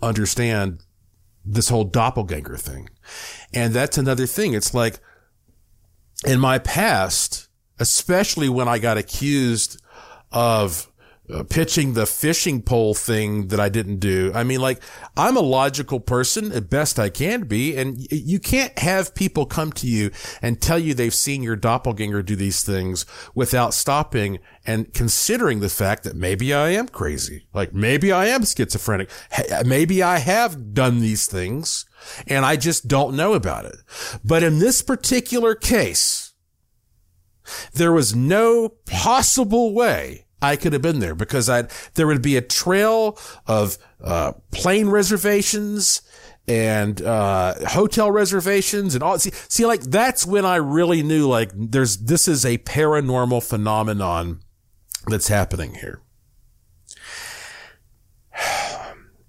understand 0.01 0.83
this 1.45 1.69
whole 1.69 1.85
doppelganger 1.85 2.57
thing. 2.57 2.89
And 3.53 3.75
that's 3.75 3.99
another 3.99 4.27
thing. 4.27 4.55
It's 4.55 4.75
like 4.75 5.01
in 6.27 6.39
my 6.39 6.59
past, 6.59 7.49
especially 7.79 8.49
when 8.49 8.69
I 8.69 8.79
got 8.79 8.99
accused 8.99 9.81
of 10.31 10.92
uh, 11.31 11.45
pitching 11.45 11.95
the 11.95 12.05
fishing 12.05 12.61
pole 12.63 12.95
thing 12.95 13.49
that 13.49 13.61
I 13.61 13.69
didn't 13.69 13.99
do. 13.99 14.33
I 14.35 14.43
mean, 14.43 14.61
like, 14.61 14.83
I'm 15.17 15.37
a 15.37 15.41
logical 15.41 16.01
person 16.01 16.51
at 16.53 16.69
best 16.69 16.99
I 16.99 17.11
can 17.11 17.43
be. 17.43 17.77
And 17.77 17.97
you 18.11 18.41
can't 18.41 18.77
have 18.79 19.15
people 19.15 19.47
come 19.47 19.73
to 19.75 19.87
you 19.87 20.11
and 20.41 20.61
tell 20.61 20.79
you 20.79 20.95
they've 20.95 21.15
seen 21.15 21.43
your 21.43 21.57
doppelganger 21.57 22.23
do 22.23 22.35
these 22.35 22.65
things 22.65 23.07
without 23.35 23.73
stopping 23.73 24.41
and 24.67 24.93
considering 24.93 25.61
the 25.61 25.69
fact 25.69 26.03
that 26.05 26.17
maybe 26.17 26.53
I 26.53 26.71
am 26.71 26.89
crazy. 26.89 27.47
Like 27.55 27.73
maybe 27.73 28.11
I 28.11 28.27
am 28.27 28.45
schizophrenic. 28.45 29.09
Maybe 29.65 30.03
I 30.03 30.19
have 30.19 30.75
done 30.75 31.01
these 31.01 31.27
things 31.27 31.87
and 32.27 32.45
I 32.45 32.57
just 32.57 32.89
don't 32.89 33.17
know 33.17 33.35
about 33.35 33.65
it. 33.65 33.77
But 34.25 34.43
in 34.43 34.59
this 34.59 34.83
particular 34.83 35.55
case, 35.55 36.33
there 37.75 37.93
was 37.93 38.15
no 38.15 38.69
possible 38.87 39.75
way 39.75 40.27
I 40.43 40.57
could 40.57 40.73
have 40.73 40.83
been 40.83 40.99
there 40.99 41.15
because 41.15 41.49
I'd, 41.49 41.71
there 41.95 42.07
would 42.07 42.21
be 42.21 42.37
a 42.37 42.43
trail 42.43 43.19
of, 43.47 43.79
uh, 44.03 44.33
plane 44.51 44.89
reservations 44.89 46.03
and, 46.49 47.01
uh, 47.01 47.55
hotel 47.69 48.11
reservations 48.11 48.95
and 48.95 49.03
all. 49.03 49.19
See, 49.19 49.31
see, 49.49 49.65
like 49.65 49.83
that's 49.83 50.27
when 50.27 50.45
I 50.45 50.57
really 50.57 51.03
knew 51.03 51.29
like 51.29 51.53
there's, 51.55 51.97
this 51.99 52.27
is 52.27 52.45
a 52.45 52.59
paranormal 52.59 53.43
phenomenon 53.49 54.41
that's 55.07 55.29
happening 55.29 55.75
here. 55.75 56.03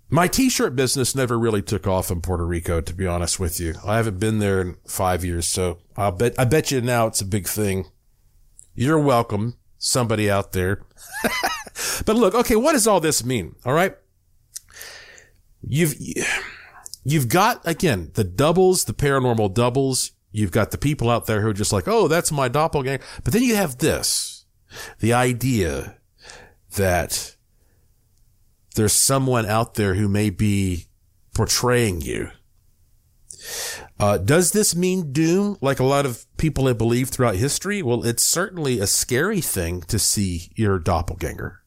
My 0.10 0.28
t-shirt 0.28 0.76
business 0.76 1.16
never 1.16 1.40
really 1.40 1.62
took 1.62 1.88
off 1.88 2.12
in 2.12 2.22
Puerto 2.22 2.46
Rico, 2.46 2.82
to 2.82 2.94
be 2.94 3.08
honest 3.08 3.40
with 3.40 3.60
you. 3.60 3.76
I 3.86 3.98
haven't 3.98 4.20
been 4.20 4.40
there 4.40 4.62
in 4.62 4.78
five 4.88 5.26
years, 5.26 5.48
so 5.48 5.80
I 5.98 6.12
bet, 6.12 6.36
I 6.38 6.46
bet 6.46 6.70
you 6.72 6.82
now 6.82 7.08
it's 7.08 7.22
a 7.22 7.26
big 7.26 7.48
thing. 7.48 7.86
You're 8.76 9.00
welcome, 9.00 9.58
somebody 9.84 10.30
out 10.30 10.54
there. 10.54 10.82
but 12.06 12.16
look, 12.16 12.34
okay, 12.34 12.56
what 12.56 12.74
does 12.74 12.88
all 12.88 13.00
this 13.00 13.24
mean? 13.24 13.56
All 13.66 13.74
right. 13.74 13.96
You've, 15.62 15.96
you've 17.04 17.30
got, 17.30 17.62
again, 17.68 18.12
the 18.16 18.24
doubles, 18.24 18.86
the 18.86 18.94
paranormal 18.94 19.54
doubles. 19.54 20.12
You've 20.32 20.52
got 20.52 20.72
the 20.72 20.78
people 20.78 21.10
out 21.10 21.26
there 21.26 21.42
who 21.42 21.50
are 21.50 21.54
just 21.54 21.74
like, 21.74 21.88
oh, 21.88 22.08
that's 22.08 22.32
my 22.32 22.48
doppelganger. 22.48 23.04
But 23.24 23.34
then 23.34 23.44
you 23.44 23.56
have 23.56 23.78
this, 23.78 24.46
the 25.00 25.14
idea 25.14 25.98
that 26.76 27.36
there's 28.76 28.94
someone 28.94 29.46
out 29.46 29.76
there 29.76 29.94
who 29.94 30.08
may 30.08 30.30
be 30.30 30.88
portraying 31.36 32.02
you. 32.02 32.30
Uh, 34.04 34.18
does 34.18 34.52
this 34.52 34.76
mean 34.76 35.14
doom 35.14 35.58
like 35.62 35.80
a 35.80 35.86
lot 35.86 36.06
of 36.06 36.26
people 36.36 36.68
have 36.68 36.78
believed 36.78 37.14
throughout 37.14 37.36
history? 37.36 37.82
Well, 37.82 38.04
it's 38.04 38.22
certainly 38.22 38.82
a 38.82 38.86
scary 38.86 39.40
thing 39.40 39.80
to 39.84 39.98
see 39.98 40.52
your 40.56 40.78
doppelganger, 40.78 41.62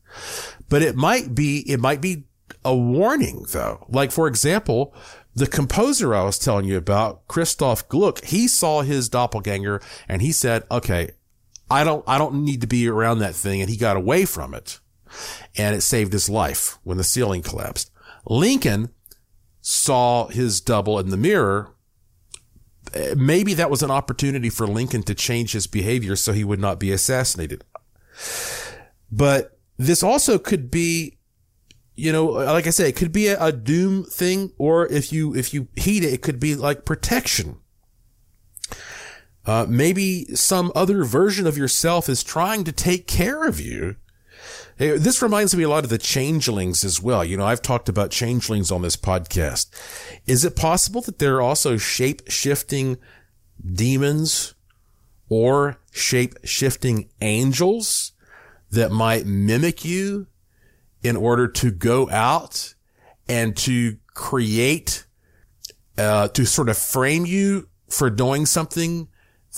but 0.68 0.82
it 0.82 0.97
might 0.97 1.34
be, 1.34 1.61
it 1.61 1.80
might 1.80 2.03
be 2.03 2.24
a 2.62 2.76
warning 2.76 3.47
though. 3.53 3.87
Like, 3.89 4.12
for 4.12 4.28
example, 4.28 4.95
the 5.34 5.47
composer 5.47 6.14
I 6.14 6.24
was 6.24 6.39
telling 6.39 6.66
you 6.66 6.76
about, 6.76 7.26
Christoph 7.26 7.89
Gluck, 7.89 8.22
he 8.22 8.47
saw 8.49 8.82
his 8.82 9.09
doppelganger 9.09 9.80
and 10.07 10.20
he 10.20 10.30
said, 10.30 10.64
okay, 10.70 11.12
I 11.70 11.84
don't, 11.84 12.05
I 12.07 12.18
don't 12.18 12.45
need 12.45 12.61
to 12.61 12.66
be 12.66 12.87
around 12.87 13.20
that 13.20 13.34
thing. 13.34 13.62
And 13.62 13.70
he 13.70 13.78
got 13.78 13.97
away 13.97 14.26
from 14.26 14.53
it 14.53 14.78
and 15.57 15.74
it 15.74 15.80
saved 15.80 16.12
his 16.12 16.28
life 16.28 16.76
when 16.84 16.99
the 16.99 17.03
ceiling 17.03 17.41
collapsed. 17.41 17.91
Lincoln 18.26 18.91
saw 19.62 20.26
his 20.26 20.61
double 20.61 20.99
in 20.99 21.09
the 21.09 21.16
mirror, 21.16 21.72
maybe 23.16 23.55
that 23.55 23.70
was 23.70 23.82
an 23.82 23.91
opportunity 23.91 24.51
for 24.51 24.66
Lincoln 24.66 25.03
to 25.05 25.14
change 25.14 25.53
his 25.53 25.66
behavior 25.66 26.16
so 26.16 26.32
he 26.32 26.45
would 26.45 26.61
not 26.61 26.78
be 26.78 26.93
assassinated. 26.93 27.64
But 29.11 29.59
this 29.76 30.03
also 30.03 30.39
could 30.39 30.70
be, 30.70 31.18
you 31.95 32.12
know, 32.12 32.26
like 32.26 32.66
I 32.66 32.70
said, 32.70 32.87
it 32.87 32.97
could 32.97 33.12
be 33.12 33.28
a, 33.28 33.43
a 33.43 33.53
doom 33.53 34.05
thing, 34.05 34.53
or 34.59 34.87
if 34.87 35.12
you, 35.12 35.34
if 35.34 35.55
you 35.55 35.68
heat 35.76 36.05
it, 36.05 36.12
it 36.12 36.22
could 36.22 36.41
be 36.41 36.55
like 36.55 36.84
protection. 36.84 37.59
Uh, 39.45 39.64
maybe 39.68 40.24
some 40.34 40.72
other 40.74 41.05
version 41.05 41.47
of 41.47 41.57
yourself 41.57 42.09
is 42.09 42.24
trying 42.24 42.64
to 42.64 42.72
take 42.72 43.07
care 43.07 43.47
of 43.47 43.61
you 43.61 43.97
this 44.77 45.22
reminds 45.22 45.57
me 45.57 45.62
a 45.64 45.68
lot 45.68 45.85
of 45.85 45.91
the 45.91 45.99
changelings 45.99 46.85
as 46.85 47.01
well. 47.01 47.24
You 47.24 47.37
know, 47.37 47.47
I've 47.47 47.62
talked 47.62 47.89
about 47.89 48.11
changelings 48.11 48.70
on 48.70 48.83
this 48.83 48.97
podcast. 48.97 49.70
Is 50.27 50.45
it 50.45 50.57
possible 50.57 51.01
that 51.03 51.18
there 51.18 51.37
are 51.37 51.43
also 51.43 51.77
shape 51.77 52.22
shifting 52.29 52.99
demons 53.72 54.55
or 55.29 55.79
shape 55.91 56.35
shifting 56.45 57.09
angels 57.20 58.12
that 58.70 58.93
might 58.93 59.27
mimic 59.27 59.85
you 59.85 60.27
in 61.03 61.16
order 61.16 61.49
to 61.49 61.70
go 61.70 62.11
out 62.11 62.74
and 63.29 63.57
to 63.57 63.97
create, 64.14 65.07
uh, 65.97 66.29
to 66.29 66.45
sort 66.45 66.68
of 66.68 66.77
frame 66.77 67.24
you 67.24 67.68
for 67.89 68.11
doing 68.11 68.45
something 68.45 69.09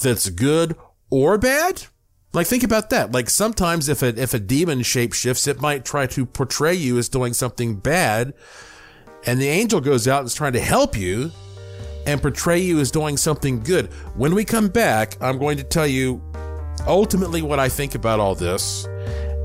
that's 0.01 0.29
good 0.31 0.77
or 1.11 1.39
bad? 1.39 1.87
Like 2.33 2.47
think 2.47 2.63
about 2.63 2.91
that. 2.91 3.13
Like 3.13 3.31
sometimes 3.31 3.89
if 3.89 4.03
a 4.03 4.09
if 4.21 4.35
a 4.35 4.39
demon 4.39 4.83
shape 4.83 5.13
shifts, 5.13 5.47
it 5.47 5.61
might 5.61 5.85
try 5.85 6.07
to 6.09 6.27
portray 6.27 6.75
you 6.75 6.99
as 6.99 7.09
doing 7.09 7.33
something 7.33 7.77
bad, 7.77 8.35
and 9.27 9.41
the 9.41 9.49
angel 9.49 9.81
goes 9.81 10.07
out 10.07 10.21
and 10.21 10.27
is 10.27 10.35
trying 10.35 10.53
to 10.53 10.61
help 10.61 10.97
you 10.97 11.31
and 12.07 12.21
portray 12.23 12.59
you 12.59 12.81
as 12.81 12.91
doing 12.91 13.17
something 13.17 13.61
good. 13.61 13.93
When 14.15 14.35
we 14.35 14.45
come 14.45 14.69
back, 14.69 15.17
I'm 15.21 15.39
going 15.39 15.59
to 15.59 15.65
tell 15.65 15.87
you 15.87 16.23
ultimately 16.87 17.43
what 17.43 17.59
I 17.59 17.69
think 17.69 17.95
about 17.95 18.21
all 18.21 18.35
this 18.35 18.87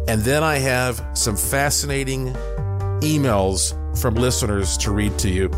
And 0.08 0.22
then 0.22 0.44
I 0.44 0.58
have 0.58 1.06
some 1.14 1.36
fascinating 1.36 2.28
emails 3.02 3.74
from 4.00 4.16
listeners 4.16 4.78
to 4.78 4.92
read 4.92 5.18
to 5.20 5.30
you. 5.30 5.50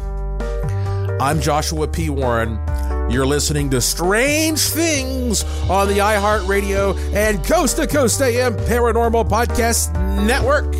I'm 1.19 1.41
Joshua 1.41 1.87
P. 1.87 2.09
Warren. 2.09 2.59
You're 3.07 3.27
listening 3.27 3.69
to 3.69 3.81
Strange 3.81 4.59
Things 4.59 5.43
on 5.69 5.87
the 5.87 5.99
iHeartRadio 5.99 6.97
and 7.13 7.43
Coast 7.45 7.77
to 7.77 7.85
Coast 7.85 8.19
AM 8.19 8.55
Paranormal 8.55 9.29
Podcast 9.29 9.93
Network. 10.25 10.75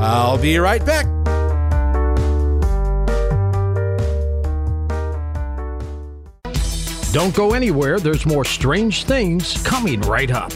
I'll 0.00 0.38
be 0.38 0.58
right 0.58 0.84
back. 0.86 1.06
Don't 7.12 7.34
go 7.34 7.52
anywhere. 7.52 7.98
There's 7.98 8.24
more 8.24 8.44
strange 8.44 9.04
things 9.04 9.60
coming 9.64 10.00
right 10.02 10.30
up. 10.30 10.52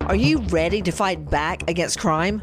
Are 0.00 0.16
you 0.16 0.40
ready 0.48 0.82
to 0.82 0.90
fight 0.90 1.30
back 1.30 1.70
against 1.70 2.00
crime? 2.00 2.42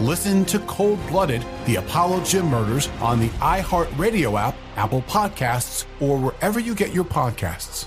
Listen 0.00 0.44
to 0.46 0.58
Cold 0.60 0.98
Blooded 1.08 1.44
The 1.66 1.76
Apollo 1.76 2.24
Gym 2.24 2.46
Murders 2.46 2.88
on 3.00 3.20
the 3.20 3.28
iHeartRadio 3.28 4.40
app, 4.40 4.56
Apple 4.76 5.02
Podcasts, 5.02 5.84
or 6.00 6.18
wherever 6.18 6.58
you 6.58 6.74
get 6.74 6.92
your 6.92 7.04
podcasts. 7.04 7.86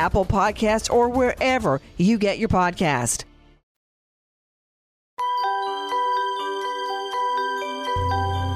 Apple 0.00 0.24
Podcasts, 0.24 0.90
or 0.90 1.08
wherever 1.08 1.80
you 1.98 2.18
get 2.18 2.38
your 2.38 2.48
podcast. 2.48 3.24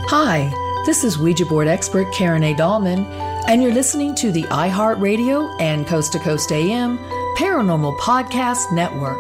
Hi, 0.09 0.53
this 0.87 1.05
is 1.05 1.19
Ouija 1.19 1.45
board 1.45 1.69
expert 1.69 2.13
Karen 2.15 2.45
A. 2.45 2.55
Dahlman, 2.55 3.05
and 3.49 3.63
you're 3.63 3.75
listening 3.75 4.15
to 4.17 4.33
the 4.33 4.45
iHeartRadio 4.45 5.61
and 5.61 5.87
Coast 5.87 6.13
to 6.13 6.19
Coast 6.19 6.51
AM 6.53 6.99
Paranormal 7.37 7.99
Podcast 7.99 8.73
Network. 8.73 9.19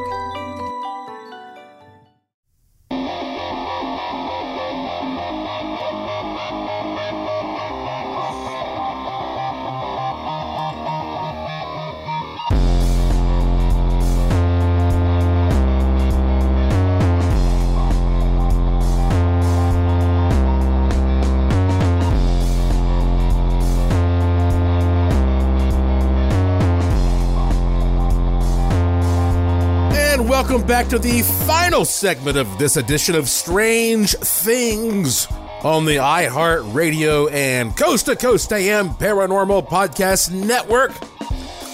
Welcome 30.67 30.83
back 30.83 30.89
to 30.89 30.99
the 30.99 31.21
final 31.47 31.85
segment 31.85 32.39
of 32.39 32.59
this 32.59 32.79
edition 32.79 33.15
of 33.15 33.29
Strange 33.29 34.13
Things 34.15 35.27
on 35.63 35.85
the 35.85 35.97
iHeart 35.97 36.75
Radio 36.75 37.29
and 37.29 37.77
Coast 37.77 38.07
to 38.07 38.17
Coast 38.17 38.51
AM 38.51 38.89
Paranormal 38.95 39.69
Podcast 39.69 40.33
Network. 40.33 40.93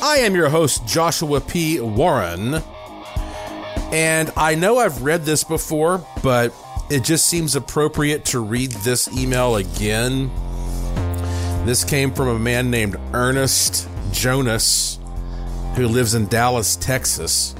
I 0.02 0.18
am 0.18 0.34
your 0.34 0.48
host, 0.48 0.88
Joshua 0.88 1.40
P. 1.40 1.78
Warren. 1.78 2.60
And 3.92 4.32
I 4.36 4.56
know 4.56 4.78
I've 4.78 5.02
read 5.02 5.24
this 5.24 5.44
before, 5.44 6.04
but 6.24 6.52
it 6.90 7.04
just 7.04 7.26
seems 7.26 7.54
appropriate 7.54 8.24
to 8.26 8.40
read 8.40 8.72
this 8.72 9.06
email 9.16 9.54
again. 9.54 10.32
This 11.64 11.84
came 11.84 12.12
from 12.12 12.26
a 12.26 12.38
man 12.40 12.72
named 12.72 12.96
Ernest 13.12 13.88
Jonas, 14.10 14.98
who 15.76 15.86
lives 15.86 16.14
in 16.14 16.26
Dallas, 16.26 16.74
Texas. 16.74 17.54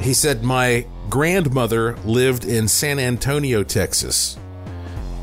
He 0.00 0.14
said, 0.14 0.42
My 0.42 0.86
grandmother 1.10 1.96
lived 2.04 2.44
in 2.44 2.68
San 2.68 2.98
Antonio, 2.98 3.62
Texas. 3.62 4.38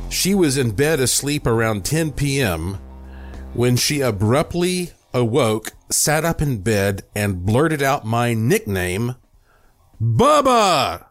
She 0.10 0.36
was 0.36 0.58
in 0.58 0.72
bed 0.72 1.00
asleep 1.00 1.48
around 1.48 1.84
10 1.84 2.12
p.m. 2.12 2.76
when 3.54 3.76
she 3.76 4.02
abruptly 4.02 4.92
awoke, 5.14 5.72
sat 5.90 6.24
up 6.24 6.42
in 6.42 6.60
bed, 6.60 7.04
and 7.16 7.46
blurted 7.46 7.82
out 7.82 8.06
my 8.06 8.34
nickname, 8.34 9.16
Bubba! 10.02 11.08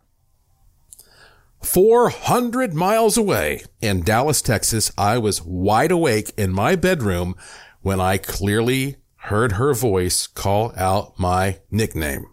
400 1.60 2.72
miles 2.72 3.16
away 3.16 3.62
in 3.80 4.02
Dallas, 4.02 4.40
Texas, 4.40 4.92
I 4.96 5.18
was 5.18 5.42
wide 5.42 5.90
awake 5.90 6.32
in 6.36 6.52
my 6.52 6.76
bedroom 6.76 7.34
when 7.82 8.00
I 8.00 8.18
clearly 8.18 8.96
heard 9.16 9.52
her 9.52 9.74
voice 9.74 10.28
call 10.28 10.72
out 10.76 11.18
my 11.18 11.58
nickname. 11.70 12.26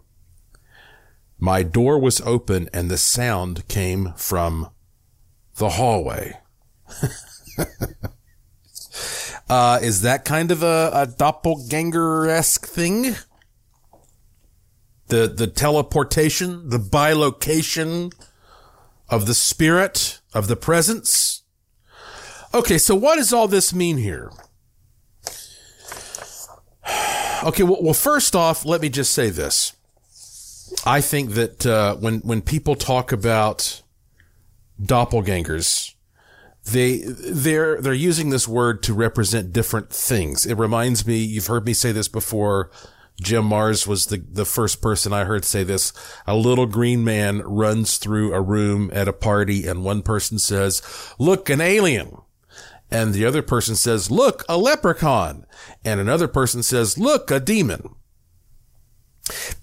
My 1.38 1.62
door 1.62 1.98
was 1.98 2.20
open 2.22 2.68
and 2.72 2.90
the 2.90 2.96
sound 2.96 3.68
came 3.68 4.12
from 4.16 4.70
the 5.56 5.70
hallway. 5.70 6.38
uh, 9.48 9.78
is 9.82 10.02
that 10.02 10.24
kind 10.24 10.50
of 10.50 10.62
a, 10.62 10.90
a 10.92 11.06
doppelganger-esque 11.06 12.66
thing? 12.66 13.16
The, 15.08 15.28
the 15.28 15.46
teleportation, 15.46 16.68
the 16.70 16.78
bilocation 16.78 18.12
of 19.08 19.26
the 19.26 19.34
spirit, 19.34 20.20
of 20.32 20.48
the 20.48 20.56
presence? 20.56 21.42
Okay, 22.54 22.78
so 22.78 22.94
what 22.94 23.16
does 23.16 23.32
all 23.32 23.48
this 23.48 23.74
mean 23.74 23.98
here? 23.98 24.30
Okay, 27.42 27.62
well, 27.62 27.82
well 27.82 27.92
first 27.92 28.34
off, 28.34 28.64
let 28.64 28.80
me 28.80 28.88
just 28.88 29.12
say 29.12 29.28
this. 29.28 29.73
I 30.84 31.00
think 31.00 31.30
that 31.32 31.66
uh, 31.66 31.96
when 31.96 32.20
when 32.20 32.42
people 32.42 32.74
talk 32.74 33.12
about 33.12 33.82
doppelgangers, 34.80 35.94
they 36.64 37.02
they're 37.04 37.80
they're 37.80 37.92
using 37.92 38.30
this 38.30 38.48
word 38.48 38.82
to 38.84 38.94
represent 38.94 39.52
different 39.52 39.90
things. 39.90 40.46
It 40.46 40.56
reminds 40.58 41.06
me, 41.06 41.18
you've 41.18 41.46
heard 41.46 41.66
me 41.66 41.74
say 41.74 41.92
this 41.92 42.08
before. 42.08 42.70
Jim 43.20 43.44
Marrs 43.44 43.86
was 43.86 44.06
the, 44.06 44.18
the 44.18 44.44
first 44.44 44.82
person 44.82 45.12
I 45.12 45.24
heard 45.24 45.44
say 45.44 45.62
this. 45.62 45.92
A 46.26 46.34
little 46.34 46.66
green 46.66 47.04
man 47.04 47.42
runs 47.42 47.96
through 47.98 48.34
a 48.34 48.42
room 48.42 48.90
at 48.92 49.06
a 49.06 49.12
party 49.12 49.68
and 49.68 49.84
one 49.84 50.02
person 50.02 50.38
says, 50.38 50.82
look, 51.18 51.48
an 51.48 51.60
alien. 51.60 52.16
And 52.90 53.14
the 53.14 53.24
other 53.24 53.42
person 53.42 53.76
says, 53.76 54.10
look, 54.10 54.44
a 54.48 54.58
leprechaun. 54.58 55.46
And 55.84 56.00
another 56.00 56.26
person 56.26 56.64
says, 56.64 56.98
look, 56.98 57.30
a 57.30 57.38
demon. 57.38 57.94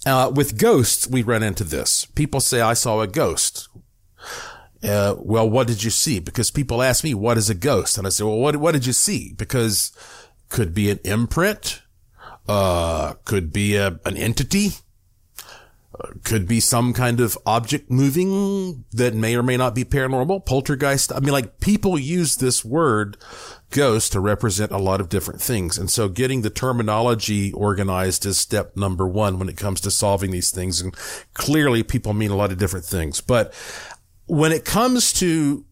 Uh, 0.06 0.32
with 0.34 0.60
ghosts, 0.60 1.08
we 1.08 1.22
run 1.22 1.44
into 1.44 1.64
this. 1.64 2.06
People 2.06 2.40
say, 2.40 2.62
I 2.62 2.74
saw 2.74 3.02
a 3.02 3.08
ghost. 3.08 3.70
Uh, 4.84 5.16
well, 5.20 5.48
what 5.48 5.68
did 5.68 5.84
you 5.84 5.92
see? 5.92 6.20
Because 6.20 6.50
people 6.50 6.82
ask 6.82 7.04
me, 7.04 7.14
what 7.14 7.38
is 7.38 7.50
a 7.50 7.56
ghost? 7.56 7.98
And 7.98 8.08
I 8.08 8.10
say, 8.10 8.24
well, 8.24 8.40
what, 8.40 8.56
what 8.56 8.72
did 8.72 8.86
you 8.86 8.94
see? 8.94 9.34
Because 9.34 9.92
could 10.50 10.74
be 10.74 10.90
an 10.90 11.00
imprint, 11.04 11.82
uh, 12.48 13.14
could 13.26 13.54
be 13.54 13.76
a, 13.76 14.00
an 14.06 14.18
entity, 14.18 14.72
could 16.24 16.48
be 16.48 16.60
some 16.60 16.94
kind 16.94 17.20
of 17.20 17.38
object 17.46 17.92
moving 17.92 18.86
that 18.92 19.14
may 19.14 19.36
or 19.36 19.44
may 19.44 19.58
not 19.58 19.76
be 19.76 19.84
paranormal, 19.84 20.46
poltergeist. 20.46 21.12
I 21.14 21.20
mean, 21.20 21.32
like 21.32 21.60
people 21.60 22.00
use 22.00 22.38
this 22.38 22.64
word 22.64 23.18
ghost 23.72 24.14
to 24.14 24.20
represent 24.20 24.72
a 24.72 24.78
lot 24.78 25.02
of 25.02 25.10
different 25.10 25.42
things. 25.42 25.78
And 25.78 25.90
so 25.90 26.08
getting 26.08 26.42
the 26.42 26.50
terminology 26.50 27.52
organized 27.52 28.26
is 28.26 28.38
step 28.38 28.78
number 28.78 29.08
one 29.08 29.38
when 29.38 29.50
it 29.50 29.58
comes 29.58 29.82
to 29.82 29.92
solving 29.92 30.32
these 30.32 30.52
things. 30.52 30.82
And 30.82 30.96
clearly 31.34 31.84
people 31.84 32.14
mean 32.14 32.32
a 32.32 32.36
lot 32.36 32.52
of 32.52 32.58
different 32.58 32.86
things, 32.86 33.20
but 33.22 33.54
when 34.28 34.54
it 34.54 34.64
comes 34.64 35.12
to, 35.14 35.66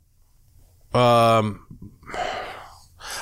um, 0.94 1.66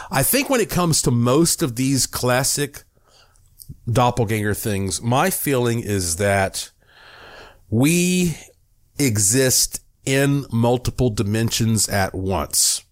I 0.09 0.23
think 0.23 0.49
when 0.49 0.61
it 0.61 0.69
comes 0.69 1.03
to 1.03 1.11
most 1.11 1.61
of 1.61 1.75
these 1.75 2.07
classic 2.07 2.83
doppelganger 3.89 4.55
things, 4.55 5.01
my 5.01 5.29
feeling 5.29 5.81
is 5.81 6.15
that 6.15 6.71
we 7.69 8.37
exist 8.99 9.81
in 10.05 10.45
multiple 10.51 11.09
dimensions 11.09 11.89
at 11.89 12.15
once. 12.15 12.83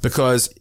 Because 0.00 0.52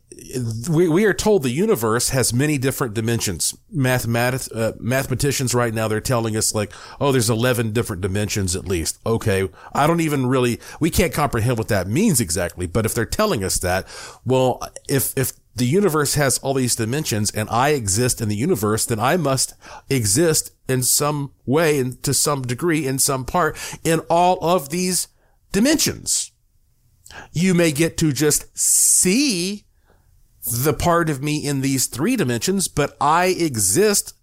we, 0.70 0.88
we 0.88 1.06
are 1.06 1.14
told 1.14 1.44
the 1.44 1.50
universe 1.50 2.10
has 2.10 2.34
many 2.34 2.58
different 2.58 2.94
dimensions. 2.94 3.56
Mathematic, 3.72 4.42
uh, 4.54 4.74
mathematicians 4.80 5.54
right 5.54 5.74
now, 5.74 5.88
they're 5.88 6.02
telling 6.02 6.36
us 6.36 6.56
like, 6.56 6.72
oh, 7.00 7.12
there's 7.12 7.30
11 7.30 7.72
different 7.72 8.02
dimensions 8.02 8.56
at 8.56 8.68
least. 8.68 9.00
Okay. 9.06 9.50
I 9.74 9.88
don't 9.88 10.00
even 10.00 10.26
really, 10.28 10.60
we 10.80 10.90
can't 10.90 11.14
comprehend 11.14 11.58
what 11.58 11.68
that 11.70 11.88
means 11.88 12.20
exactly. 12.20 12.68
But 12.68 12.86
if 12.86 12.94
they're 12.94 13.06
telling 13.06 13.44
us 13.44 13.60
that, 13.60 13.88
well, 14.26 14.62
if, 14.88 15.18
if 15.18 15.34
the 15.56 15.66
universe 15.66 16.16
has 16.16 16.38
all 16.39 16.53
these 16.53 16.76
dimensions 16.76 17.32
and 17.32 17.49
I 17.49 17.70
exist 17.70 18.22
in 18.22 18.28
the 18.28 18.36
universe, 18.36 18.86
then 18.86 18.99
I 18.99 19.16
must 19.16 19.53
exist 19.89 20.51
in 20.68 20.84
some 20.84 21.32
way 21.45 21.80
and 21.80 22.01
to 22.03 22.14
some 22.14 22.41
degree 22.41 22.86
in 22.86 22.99
some 22.99 23.24
part 23.24 23.58
in 23.84 23.99
all 24.10 24.38
of 24.41 24.70
these 24.70 25.08
dimensions. 25.51 26.32
You 27.32 27.53
may 27.53 27.72
get 27.72 27.97
to 27.97 28.12
just 28.12 28.58
see 28.58 29.66
the 30.64 30.74
part 30.74 31.10
of 31.10 31.24
me 31.24 31.45
in 31.45 31.62
these 31.62 31.88
three 31.88 32.18
dimensions, 32.18 32.68
but 32.68 32.97
I 32.99 33.28
exist 33.28 34.14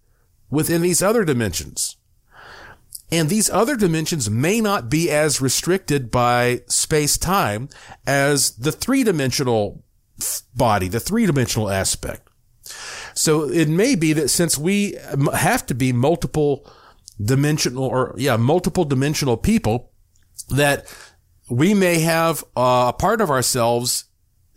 within 0.51 0.83
these 0.83 1.01
other 1.01 1.25
dimensions. 1.25 1.97
And 3.11 3.29
these 3.29 3.49
other 3.49 3.75
dimensions 3.75 4.29
may 4.29 4.61
not 4.61 4.89
be 4.89 5.09
as 5.09 5.41
restricted 5.41 6.11
by 6.11 6.61
space 6.67 7.17
time 7.17 7.69
as 8.05 8.51
the 8.51 8.71
three 8.71 9.03
dimensional 9.03 9.83
body, 10.55 10.87
the 10.87 10.99
three 10.99 11.25
dimensional 11.25 11.69
aspect. 11.69 12.27
So 13.13 13.49
it 13.49 13.69
may 13.69 13.95
be 13.95 14.13
that 14.13 14.29
since 14.29 14.57
we 14.57 14.97
have 15.33 15.65
to 15.67 15.75
be 15.75 15.93
multiple 15.93 16.65
dimensional 17.23 17.83
or 17.83 18.15
yeah, 18.17 18.37
multiple 18.37 18.85
dimensional 18.85 19.37
people 19.37 19.91
that 20.49 20.91
we 21.49 21.73
may 21.73 21.99
have 21.99 22.43
a 22.55 22.93
part 22.97 23.21
of 23.21 23.29
ourselves 23.29 24.05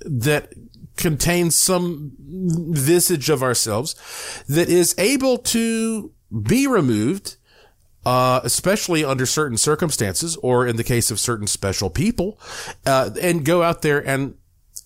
that 0.01 0.53
contains 0.97 1.55
some 1.55 2.13
visage 2.19 3.29
of 3.29 3.43
ourselves 3.43 3.95
that 4.49 4.69
is 4.69 4.95
able 4.99 5.37
to 5.39 6.13
be 6.43 6.67
removed, 6.67 7.37
uh, 8.05 8.41
especially 8.45 9.05
under 9.05 9.27
certain 9.27 9.59
circumstances 9.59 10.37
or 10.37 10.67
in 10.67 10.77
the 10.77 10.85
case 10.85 11.11
of 11.11 11.21
certain 11.21 11.47
special 11.47 11.91
people, 11.91 12.39
uh, 12.87 13.11
and 13.21 13.45
go 13.45 13.63
out 13.63 13.83
there 13.83 14.07
and, 14.07 14.35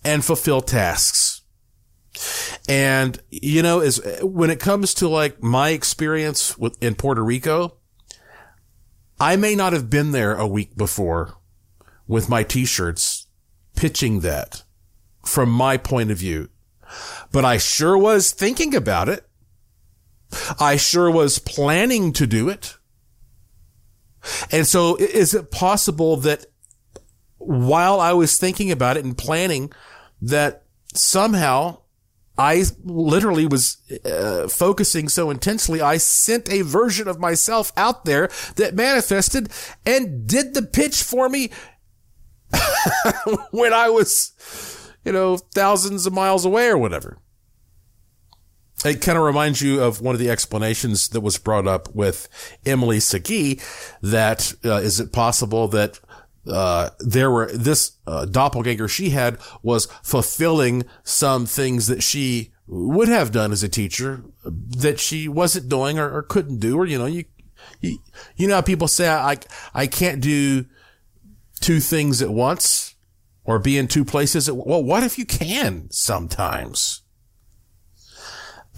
and 0.04 0.24
fulfill 0.24 0.60
tasks. 0.60 1.42
And, 2.68 3.20
you 3.30 3.62
know, 3.62 3.80
as 3.80 4.00
when 4.22 4.50
it 4.50 4.60
comes 4.60 4.94
to 4.94 5.08
like 5.08 5.42
my 5.42 5.70
experience 5.70 6.58
with, 6.58 6.82
in 6.82 6.94
Puerto 6.94 7.22
Rico, 7.22 7.76
I 9.18 9.36
may 9.36 9.54
not 9.54 9.72
have 9.72 9.90
been 9.90 10.12
there 10.12 10.34
a 10.34 10.46
week 10.46 10.76
before 10.76 11.36
with 12.06 12.28
my 12.28 12.42
t-shirts 12.42 13.26
pitching 13.76 14.20
that 14.20 14.64
from 15.24 15.50
my 15.50 15.76
point 15.76 16.10
of 16.10 16.18
view. 16.18 16.48
But 17.30 17.44
I 17.44 17.58
sure 17.58 17.96
was 17.96 18.32
thinking 18.32 18.74
about 18.74 19.08
it. 19.08 19.26
I 20.58 20.76
sure 20.76 21.10
was 21.10 21.38
planning 21.38 22.12
to 22.14 22.26
do 22.26 22.48
it. 22.48 22.76
And 24.50 24.66
so 24.66 24.96
is 24.96 25.34
it 25.34 25.50
possible 25.50 26.16
that 26.18 26.46
while 27.40 28.00
I 28.00 28.12
was 28.12 28.38
thinking 28.38 28.70
about 28.70 28.96
it 28.96 29.04
and 29.04 29.16
planning 29.16 29.72
that 30.22 30.64
somehow 30.94 31.78
I 32.38 32.64
literally 32.84 33.46
was 33.46 33.78
uh, 34.04 34.48
focusing 34.48 35.08
so 35.08 35.30
intensely, 35.30 35.80
I 35.80 35.96
sent 35.96 36.50
a 36.50 36.62
version 36.62 37.08
of 37.08 37.18
myself 37.18 37.72
out 37.76 38.04
there 38.04 38.30
that 38.56 38.74
manifested 38.74 39.50
and 39.84 40.26
did 40.26 40.54
the 40.54 40.62
pitch 40.62 41.02
for 41.02 41.28
me 41.28 41.50
when 43.50 43.72
I 43.72 43.90
was 43.90 44.32
you 45.04 45.12
know, 45.12 45.36
thousands 45.36 46.06
of 46.06 46.12
miles 46.12 46.44
away 46.44 46.68
or 46.68 46.78
whatever. 46.78 47.18
It 48.84 49.02
kind 49.02 49.18
of 49.18 49.24
reminds 49.24 49.60
you 49.60 49.82
of 49.82 50.00
one 50.00 50.14
of 50.14 50.18
the 50.18 50.30
explanations 50.30 51.08
that 51.08 51.20
was 51.20 51.36
brought 51.36 51.66
up 51.66 51.94
with 51.94 52.28
Emily 52.64 52.98
Sagée 52.98 53.60
that 54.00 54.54
uh, 54.64 54.76
is 54.76 55.00
it 55.00 55.12
possible 55.12 55.68
that 55.68 56.00
uh, 56.50 56.90
there 56.98 57.30
were 57.30 57.50
this 57.52 57.92
uh, 58.06 58.26
doppelganger 58.26 58.88
she 58.88 59.10
had 59.10 59.38
was 59.62 59.86
fulfilling 60.02 60.84
some 61.04 61.46
things 61.46 61.86
that 61.86 62.02
she 62.02 62.52
would 62.66 63.08
have 63.08 63.32
done 63.32 63.52
as 63.52 63.62
a 63.62 63.68
teacher 63.68 64.22
that 64.44 65.00
she 65.00 65.28
wasn't 65.28 65.68
doing 65.68 65.98
or, 65.98 66.10
or 66.16 66.22
couldn't 66.22 66.60
do, 66.60 66.76
or, 66.76 66.86
you 66.86 66.98
know, 66.98 67.06
you, 67.06 67.24
you, 67.80 67.98
you 68.36 68.46
know 68.46 68.56
how 68.56 68.60
people 68.60 68.88
say, 68.88 69.08
I, 69.08 69.38
I 69.74 69.86
can't 69.86 70.20
do 70.20 70.66
two 71.60 71.80
things 71.80 72.22
at 72.22 72.30
once 72.30 72.94
or 73.44 73.58
be 73.58 73.76
in 73.76 73.88
two 73.88 74.04
places. 74.04 74.48
At, 74.48 74.56
well, 74.56 74.82
what 74.82 75.02
if 75.02 75.18
you 75.18 75.26
can 75.26 75.90
sometimes? 75.90 77.02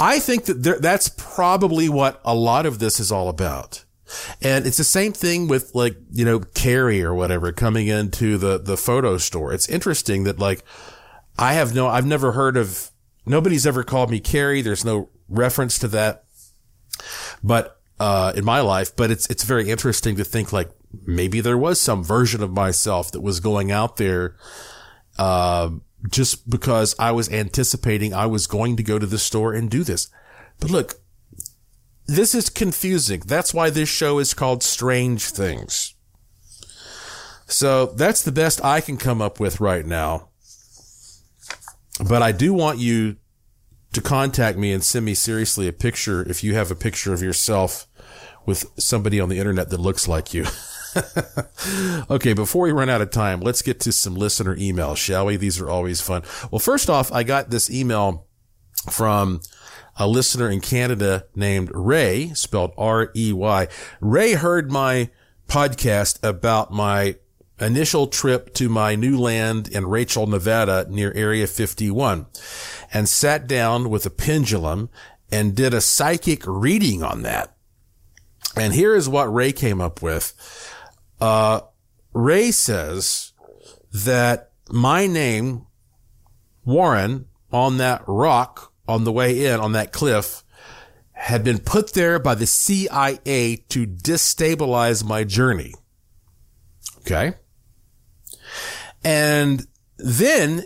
I 0.01 0.19
think 0.19 0.47
that 0.47 0.63
there, 0.63 0.81
that's 0.81 1.11
probably 1.11 1.89
what 1.89 2.21
a 2.25 2.35
lot 2.35 2.67
of 2.67 2.79
this 2.79 2.99
is 2.99 3.13
all 3.13 3.29
about. 3.29 3.85
And 4.41 4.67
it's 4.67 4.77
the 4.77 4.85
same 4.85 5.13
thing 5.13 5.49
with 5.49 5.75
like, 5.75 5.97
you 6.11 6.25
know, 6.25 6.41
Carrie 6.41 7.03
or 7.03 7.15
whatever 7.15 7.53
coming 7.53 7.87
into 7.87 8.39
the, 8.39 8.59
the 8.59 8.77
photo 8.77 9.19
store. 9.19 9.53
It's 9.53 9.69
interesting 9.69 10.25
that 10.25 10.39
like, 10.39 10.65
I 11.39 11.55
have 11.55 11.75
no, 11.75 11.87
I've 11.87 12.07
never 12.07 12.33
heard 12.33 12.57
of, 12.57 12.91
nobody's 13.25 13.67
ever 13.67 13.83
called 13.83 14.11
me 14.11 14.21
Carrie. 14.21 14.63
There's 14.63 14.85
no 14.85 15.09
reference 15.29 15.79
to 15.81 15.89
that. 15.89 16.25
But, 17.43 17.81
uh, 17.99 18.33
in 18.37 18.45
my 18.45 18.61
life, 18.61 18.95
but 18.97 19.11
it's, 19.11 19.29
it's 19.31 19.45
very 19.45 19.71
interesting 19.71 20.17
to 20.17 20.25
think 20.25 20.53
like 20.53 20.71
maybe 21.07 21.41
there 21.41 21.59
was 21.59 21.81
some 21.81 22.05
version 22.05 22.43
of 22.43 22.51
myself 22.51 23.13
that 23.13 23.21
was 23.21 23.41
going 23.41 23.71
out 23.71 23.97
there, 23.97 24.37
uh, 25.19 25.71
just 26.11 26.51
because 26.51 26.97
I 26.99 27.13
was 27.13 27.31
anticipating 27.31 28.13
I 28.13 28.27
was 28.27 28.49
going 28.49 28.77
to 28.77 28.83
go 28.83 28.99
to 28.99 29.07
the 29.07 29.19
store 29.19 29.55
and 29.55 29.71
do 29.71 29.85
this. 29.85 30.09
But 30.59 30.71
look, 30.71 30.95
this 32.13 32.35
is 32.35 32.51
confusing. 32.51 33.23
That's 33.27 33.55
why 33.55 33.71
this 33.71 33.89
show 33.89 34.19
is 34.19 34.35
called 34.35 34.63
Strange 34.63 35.31
Things. 35.31 35.95
So 37.47 37.87
that's 37.87 38.23
the 38.23 38.33
best 38.33 38.65
I 38.65 38.81
can 38.81 38.97
come 38.97 39.23
up 39.23 39.41
with 39.41 39.61
right 39.61 39.85
now. 39.85 40.29
But 42.07 42.23
I 42.23 42.33
do 42.33 42.53
want 42.55 42.79
you 42.79 43.17
to 43.93 44.01
contact 44.01 44.57
me 44.59 44.73
and 44.73 44.83
send 44.83 45.05
me 45.05 45.15
seriously 45.15 45.69
a 45.69 45.73
picture 45.73 46.29
if 46.29 46.43
you 46.43 46.55
have 46.55 46.71
a 46.71 46.75
picture 46.75 47.13
of 47.13 47.23
yourself 47.23 47.87
with 48.47 48.67
somebody 48.79 49.21
on 49.21 49.29
the 49.29 49.39
internet 49.39 49.71
that 49.71 49.81
looks 49.81 50.09
like 50.09 50.35
you. 50.35 50.47
okay, 52.11 52.33
before 52.33 52.63
we 52.65 52.73
run 52.73 52.89
out 52.89 53.01
of 53.01 53.11
time, 53.11 53.41
let's 53.41 53.63
get 53.63 53.81
to 53.81 53.93
some 53.93 54.15
listener 54.15 54.57
emails, 54.57 54.97
shall 54.97 55.27
we? 55.27 55.37
These 55.37 55.61
are 55.61 55.69
always 55.69 56.01
fun. 56.01 56.23
Well, 56.51 56.59
first 56.59 56.91
off, 56.91 57.13
I 57.13 57.23
got 57.23 57.51
this 57.51 57.71
email 57.71 58.27
from 58.91 59.41
a 60.03 60.09
listener 60.09 60.51
in 60.51 60.61
Canada 60.61 61.27
named 61.37 61.71
Ray, 61.73 62.33
spelled 62.35 62.73
R-E-Y. 62.77 63.69
Ray 64.01 64.33
heard 64.33 64.69
my 64.69 65.11
podcast 65.47 66.19
about 66.25 66.73
my 66.73 67.15
initial 67.61 68.09
trip 68.09 68.53
to 68.55 68.69
my 68.69 68.97
new 68.97 69.17
land 69.17 69.69
in 69.69 69.87
Rachel, 69.87 70.27
Nevada 70.27 70.87
near 70.91 71.13
Area 71.13 71.47
51 71.47 72.27
and 72.93 73.09
sat 73.09 73.47
down 73.47 73.91
with 73.91 74.05
a 74.05 74.11
pendulum 74.11 74.91
and 75.31 75.55
did 75.55 75.73
a 75.73 75.81
psychic 75.81 76.43
reading 76.47 77.05
on 77.05 77.23
that. 77.23 77.55
And 78.57 78.75
here 78.75 78.97
is 78.97 79.09
what 79.09 79.33
Ray 79.33 79.53
came 79.53 79.81
up 79.81 80.03
with. 80.03 80.35
Uh, 81.21 81.61
Ray 82.13 82.51
says 82.51 83.35
that 83.93 84.51
my 84.69 85.07
name, 85.07 85.69
Warren, 86.65 87.27
on 87.53 87.77
that 87.77 88.03
rock 88.09 88.72
on 88.89 89.05
the 89.05 89.13
way 89.13 89.47
in 89.47 89.61
on 89.61 89.73
that 89.73 89.93
cliff 89.93 90.43
had 91.13 91.45
been 91.45 91.59
put 91.59 91.93
there 91.93 92.19
by 92.19 92.35
the 92.35 92.47
CIA 92.47 93.65
to 93.69 93.87
destabilize 93.87 95.05
my 95.05 95.23
journey. 95.25 95.73
Okay. 96.99 97.35
And 99.05 99.67
then 99.99 100.65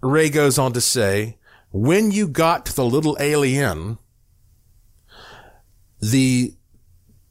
Ray 0.00 0.30
goes 0.30 0.58
on 0.58 0.72
to 0.72 0.80
say, 0.80 1.36
when 1.70 2.10
you 2.10 2.26
got 2.26 2.64
to 2.66 2.74
the 2.74 2.84
Little 2.84 3.16
A'Le'Inn, 3.16 3.98
the, 6.00 6.54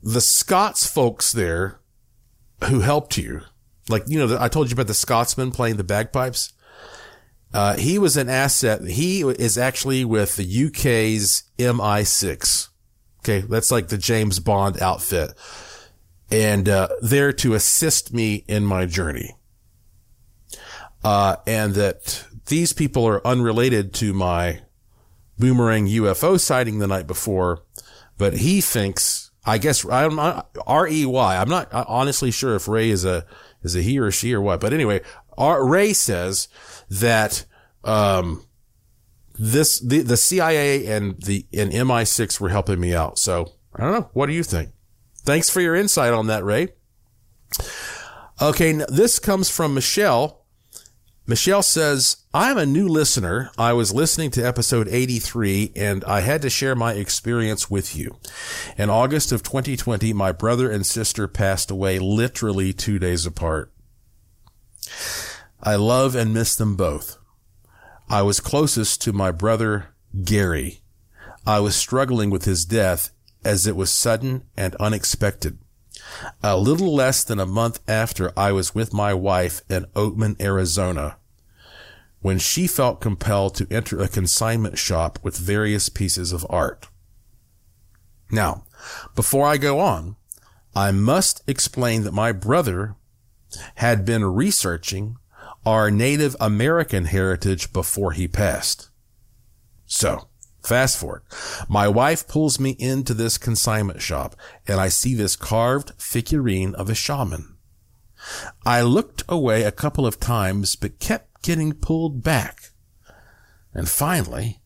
the 0.03 0.21
Scots 0.21 0.85
folks 0.85 1.31
there 1.31 1.79
who 2.65 2.81
helped 2.81 3.17
you, 3.17 3.41
like, 3.89 4.03
you 4.07 4.19
know, 4.19 4.37
I 4.39 4.49
told 4.49 4.69
you 4.69 4.73
about 4.73 4.87
the 4.87 4.93
Scotsman 4.93 5.51
playing 5.51 5.77
the 5.77 5.83
bagpipes. 5.83 6.53
Uh, 7.57 7.75
he 7.75 7.97
was 7.97 8.15
an 8.17 8.29
asset. 8.29 8.83
He 8.83 9.21
is 9.21 9.57
actually 9.57 10.05
with 10.05 10.35
the 10.35 10.65
UK's 10.67 11.45
MI6. 11.57 12.67
Okay. 13.21 13.39
That's 13.39 13.71
like 13.71 13.87
the 13.87 13.97
James 13.97 14.39
Bond 14.39 14.79
outfit 14.79 15.33
and, 16.29 16.69
uh, 16.69 16.89
there 17.01 17.33
to 17.33 17.55
assist 17.55 18.13
me 18.13 18.45
in 18.47 18.63
my 18.63 18.85
journey. 18.85 19.33
Uh, 21.03 21.37
and 21.47 21.73
that 21.73 22.25
these 22.45 22.73
people 22.73 23.07
are 23.07 23.25
unrelated 23.25 23.91
to 23.95 24.13
my 24.13 24.61
boomerang 25.39 25.87
UFO 25.87 26.39
sighting 26.39 26.77
the 26.77 26.85
night 26.85 27.07
before, 27.07 27.63
but 28.19 28.33
he 28.33 28.61
thinks, 28.61 29.31
I 29.47 29.57
guess, 29.57 29.83
I'm 29.83 30.19
R-E-Y. 30.67 31.37
I'm 31.37 31.49
not 31.49 31.73
honestly 31.73 32.29
sure 32.29 32.53
if 32.55 32.67
Ray 32.67 32.91
is 32.91 33.03
a, 33.03 33.25
is 33.63 33.75
a 33.75 33.81
he 33.81 33.97
or 33.97 34.11
she 34.11 34.31
or 34.35 34.41
what, 34.41 34.59
but 34.59 34.73
anyway, 34.73 35.01
R- 35.39 35.65
Ray 35.65 35.93
says 35.93 36.49
that, 36.89 37.45
um, 37.83 38.43
this, 39.37 39.79
the, 39.79 40.01
the 40.01 40.17
CIA 40.17 40.87
and 40.87 41.21
the, 41.21 41.45
and 41.53 41.71
MI6 41.71 42.39
were 42.39 42.49
helping 42.49 42.79
me 42.79 42.93
out. 42.93 43.19
So 43.19 43.53
I 43.75 43.83
don't 43.83 43.93
know. 43.93 44.09
What 44.13 44.25
do 44.27 44.33
you 44.33 44.43
think? 44.43 44.69
Thanks 45.23 45.49
for 45.49 45.61
your 45.61 45.75
insight 45.75 46.13
on 46.13 46.27
that, 46.27 46.43
Ray. 46.43 46.69
Okay. 48.41 48.73
This 48.89 49.19
comes 49.19 49.49
from 49.49 49.73
Michelle. 49.73 50.45
Michelle 51.29 51.61
says, 51.61 52.23
I'm 52.33 52.57
a 52.57 52.65
new 52.65 52.87
listener. 52.87 53.51
I 53.57 53.73
was 53.73 53.93
listening 53.93 54.31
to 54.31 54.41
episode 54.41 54.87
83 54.87 55.73
and 55.75 56.05
I 56.05 56.21
had 56.21 56.41
to 56.43 56.49
share 56.49 56.73
my 56.73 56.93
experience 56.93 57.69
with 57.69 57.97
you. 57.97 58.15
In 58.77 58.89
August 58.89 59.33
of 59.33 59.43
2020, 59.43 60.13
my 60.13 60.31
brother 60.31 60.71
and 60.71 60.85
sister 60.85 61.27
passed 61.27 61.69
away 61.69 61.99
literally 61.99 62.71
two 62.71 62.97
days 62.97 63.25
apart. 63.25 63.73
I 65.61 65.75
love 65.75 66.15
and 66.15 66.33
miss 66.33 66.55
them 66.55 66.75
both. 66.75 67.17
I 68.09 68.21
was 68.21 68.39
closest 68.39 69.01
to 69.01 69.13
my 69.13 69.31
brother, 69.31 69.89
Gary. 70.23 70.81
I 71.45 71.59
was 71.59 71.75
struggling 71.75 72.29
with 72.29 72.45
his 72.45 72.65
death 72.65 73.11
as 73.43 73.65
it 73.65 73.75
was 73.75 73.91
sudden 73.91 74.43
and 74.55 74.75
unexpected. 74.75 75.57
A 76.43 76.57
little 76.57 76.93
less 76.93 77.23
than 77.23 77.39
a 77.39 77.45
month 77.45 77.79
after 77.87 78.31
I 78.37 78.51
was 78.51 78.75
with 78.75 78.93
my 78.93 79.13
wife 79.13 79.61
in 79.69 79.85
Oatman, 79.95 80.39
Arizona, 80.41 81.17
when 82.21 82.39
she 82.39 82.67
felt 82.67 83.01
compelled 83.01 83.55
to 83.55 83.67
enter 83.71 84.01
a 84.01 84.07
consignment 84.07 84.77
shop 84.77 85.19
with 85.23 85.37
various 85.37 85.89
pieces 85.89 86.31
of 86.31 86.45
art. 86.49 86.87
Now, 88.31 88.65
before 89.15 89.47
I 89.47 89.57
go 89.57 89.79
on, 89.79 90.15
I 90.75 90.91
must 90.91 91.41
explain 91.47 92.03
that 92.03 92.13
my 92.13 92.31
brother 92.31 92.95
had 93.75 94.05
been 94.05 94.23
researching 94.23 95.17
our 95.67 95.91
Native 95.91 96.33
American 96.39 97.03
heritage 97.03 97.73
before 97.73 98.13
he 98.13 98.25
passed. 98.25 98.89
So, 99.85 100.29
fast 100.63 100.97
forward. 100.97 101.23
My 101.67 101.89
wife 101.89 102.25
pulls 102.25 102.57
me 102.57 102.77
into 102.79 103.13
this 103.13 103.37
consignment 103.37 104.01
shop 104.01 104.37
and 104.65 104.79
I 104.79 104.87
see 104.87 105.13
this 105.13 105.35
carved 105.35 105.91
figurine 105.97 106.73
of 106.75 106.89
a 106.89 106.95
shaman. 106.95 107.57
I 108.65 108.81
looked 108.81 109.23
away 109.27 109.63
a 109.63 109.73
couple 109.73 110.05
of 110.05 110.21
times 110.21 110.77
but 110.77 110.99
kept 110.99 111.41
getting 111.41 111.73
pulled 111.73 112.23
back. 112.23 112.69
And 113.73 113.89
finally, 113.89 114.61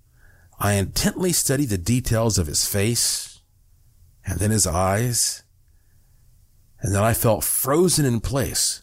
I 0.60 0.74
intently 0.74 1.32
studied 1.32 1.70
the 1.70 1.80
details 1.80 2.38
of 2.38 2.45
his 2.45 2.68
face 2.68 3.41
and 4.24 4.38
then 4.38 4.52
his 4.52 4.68
eyes. 4.68 5.41
And 6.80 6.93
then 6.93 7.02
I 7.02 7.16
felt 7.16 7.43
frozen 7.43 8.06
in 8.06 8.20
place 8.20 8.81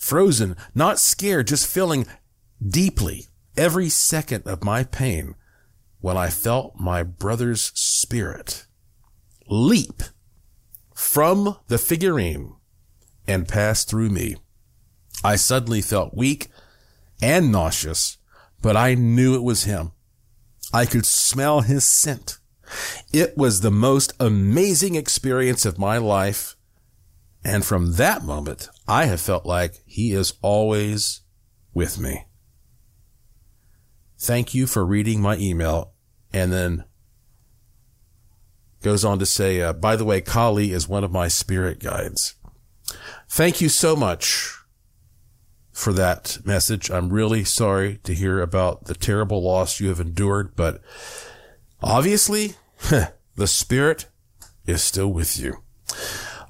frozen, 0.00 0.56
not 0.74 0.98
scared, 0.98 1.46
just 1.46 1.68
feeling 1.68 2.06
deeply 2.66 3.26
every 3.56 3.88
second 3.88 4.46
of 4.46 4.64
my 4.64 4.82
pain 4.82 5.36
when 6.00 6.16
I 6.16 6.30
felt 6.30 6.74
my 6.76 7.02
brother's 7.02 7.70
spirit 7.74 8.66
leap 9.46 10.02
from 10.94 11.56
the 11.68 11.78
figurine 11.78 12.54
and 13.26 13.46
pass 13.46 13.84
through 13.84 14.10
me. 14.10 14.36
I 15.22 15.36
suddenly 15.36 15.82
felt 15.82 16.16
weak 16.16 16.48
and 17.20 17.52
nauseous, 17.52 18.16
but 18.62 18.76
I 18.76 18.94
knew 18.94 19.34
it 19.34 19.42
was 19.42 19.64
him. 19.64 19.92
I 20.72 20.86
could 20.86 21.04
smell 21.04 21.60
his 21.60 21.84
scent. 21.84 22.38
It 23.12 23.36
was 23.36 23.60
the 23.60 23.70
most 23.70 24.12
amazing 24.20 24.94
experience 24.94 25.66
of 25.66 25.78
my 25.78 25.98
life. 25.98 26.56
And 27.44 27.64
from 27.64 27.94
that 27.94 28.22
moment, 28.22 28.68
I 28.90 29.04
have 29.04 29.20
felt 29.20 29.46
like 29.46 29.74
he 29.86 30.10
is 30.10 30.34
always 30.42 31.20
with 31.72 32.00
me. 32.00 32.26
Thank 34.18 34.52
you 34.52 34.66
for 34.66 34.84
reading 34.84 35.22
my 35.22 35.36
email. 35.36 35.92
And 36.32 36.52
then 36.52 36.84
goes 38.82 39.04
on 39.04 39.20
to 39.20 39.26
say, 39.26 39.62
uh, 39.62 39.74
by 39.74 39.94
the 39.94 40.04
way, 40.04 40.20
Kali 40.20 40.72
is 40.72 40.88
one 40.88 41.04
of 41.04 41.12
my 41.12 41.28
spirit 41.28 41.78
guides. 41.78 42.34
Thank 43.28 43.60
you 43.60 43.68
so 43.68 43.94
much 43.94 44.58
for 45.70 45.92
that 45.92 46.38
message. 46.44 46.90
I'm 46.90 47.10
really 47.10 47.44
sorry 47.44 48.00
to 48.02 48.12
hear 48.12 48.40
about 48.40 48.86
the 48.86 48.94
terrible 48.94 49.40
loss 49.40 49.78
you 49.78 49.88
have 49.88 50.00
endured, 50.00 50.56
but 50.56 50.82
obviously 51.80 52.54
the 53.36 53.46
spirit 53.46 54.06
is 54.66 54.82
still 54.82 55.12
with 55.12 55.38
you. 55.38 55.62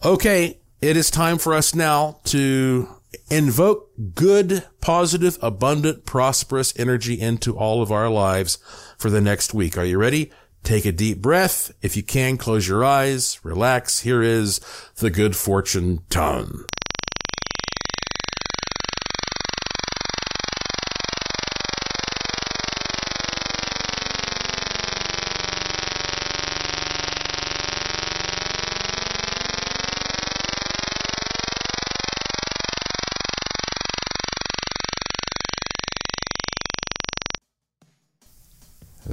Okay. 0.02 0.59
It 0.80 0.96
is 0.96 1.10
time 1.10 1.36
for 1.36 1.52
us 1.52 1.74
now 1.74 2.20
to 2.24 2.88
invoke 3.30 3.90
good, 4.14 4.66
positive, 4.80 5.36
abundant, 5.42 6.06
prosperous 6.06 6.72
energy 6.78 7.20
into 7.20 7.54
all 7.54 7.82
of 7.82 7.92
our 7.92 8.08
lives 8.08 8.56
for 8.96 9.10
the 9.10 9.20
next 9.20 9.52
week. 9.52 9.76
Are 9.76 9.84
you 9.84 9.98
ready? 9.98 10.32
Take 10.62 10.86
a 10.86 10.92
deep 10.92 11.20
breath. 11.20 11.70
If 11.82 11.98
you 11.98 12.02
can, 12.02 12.38
close 12.38 12.66
your 12.66 12.82
eyes, 12.82 13.44
relax. 13.44 14.00
Here 14.00 14.22
is 14.22 14.58
the 14.96 15.10
good 15.10 15.36
fortune 15.36 16.00
tone. 16.08 16.64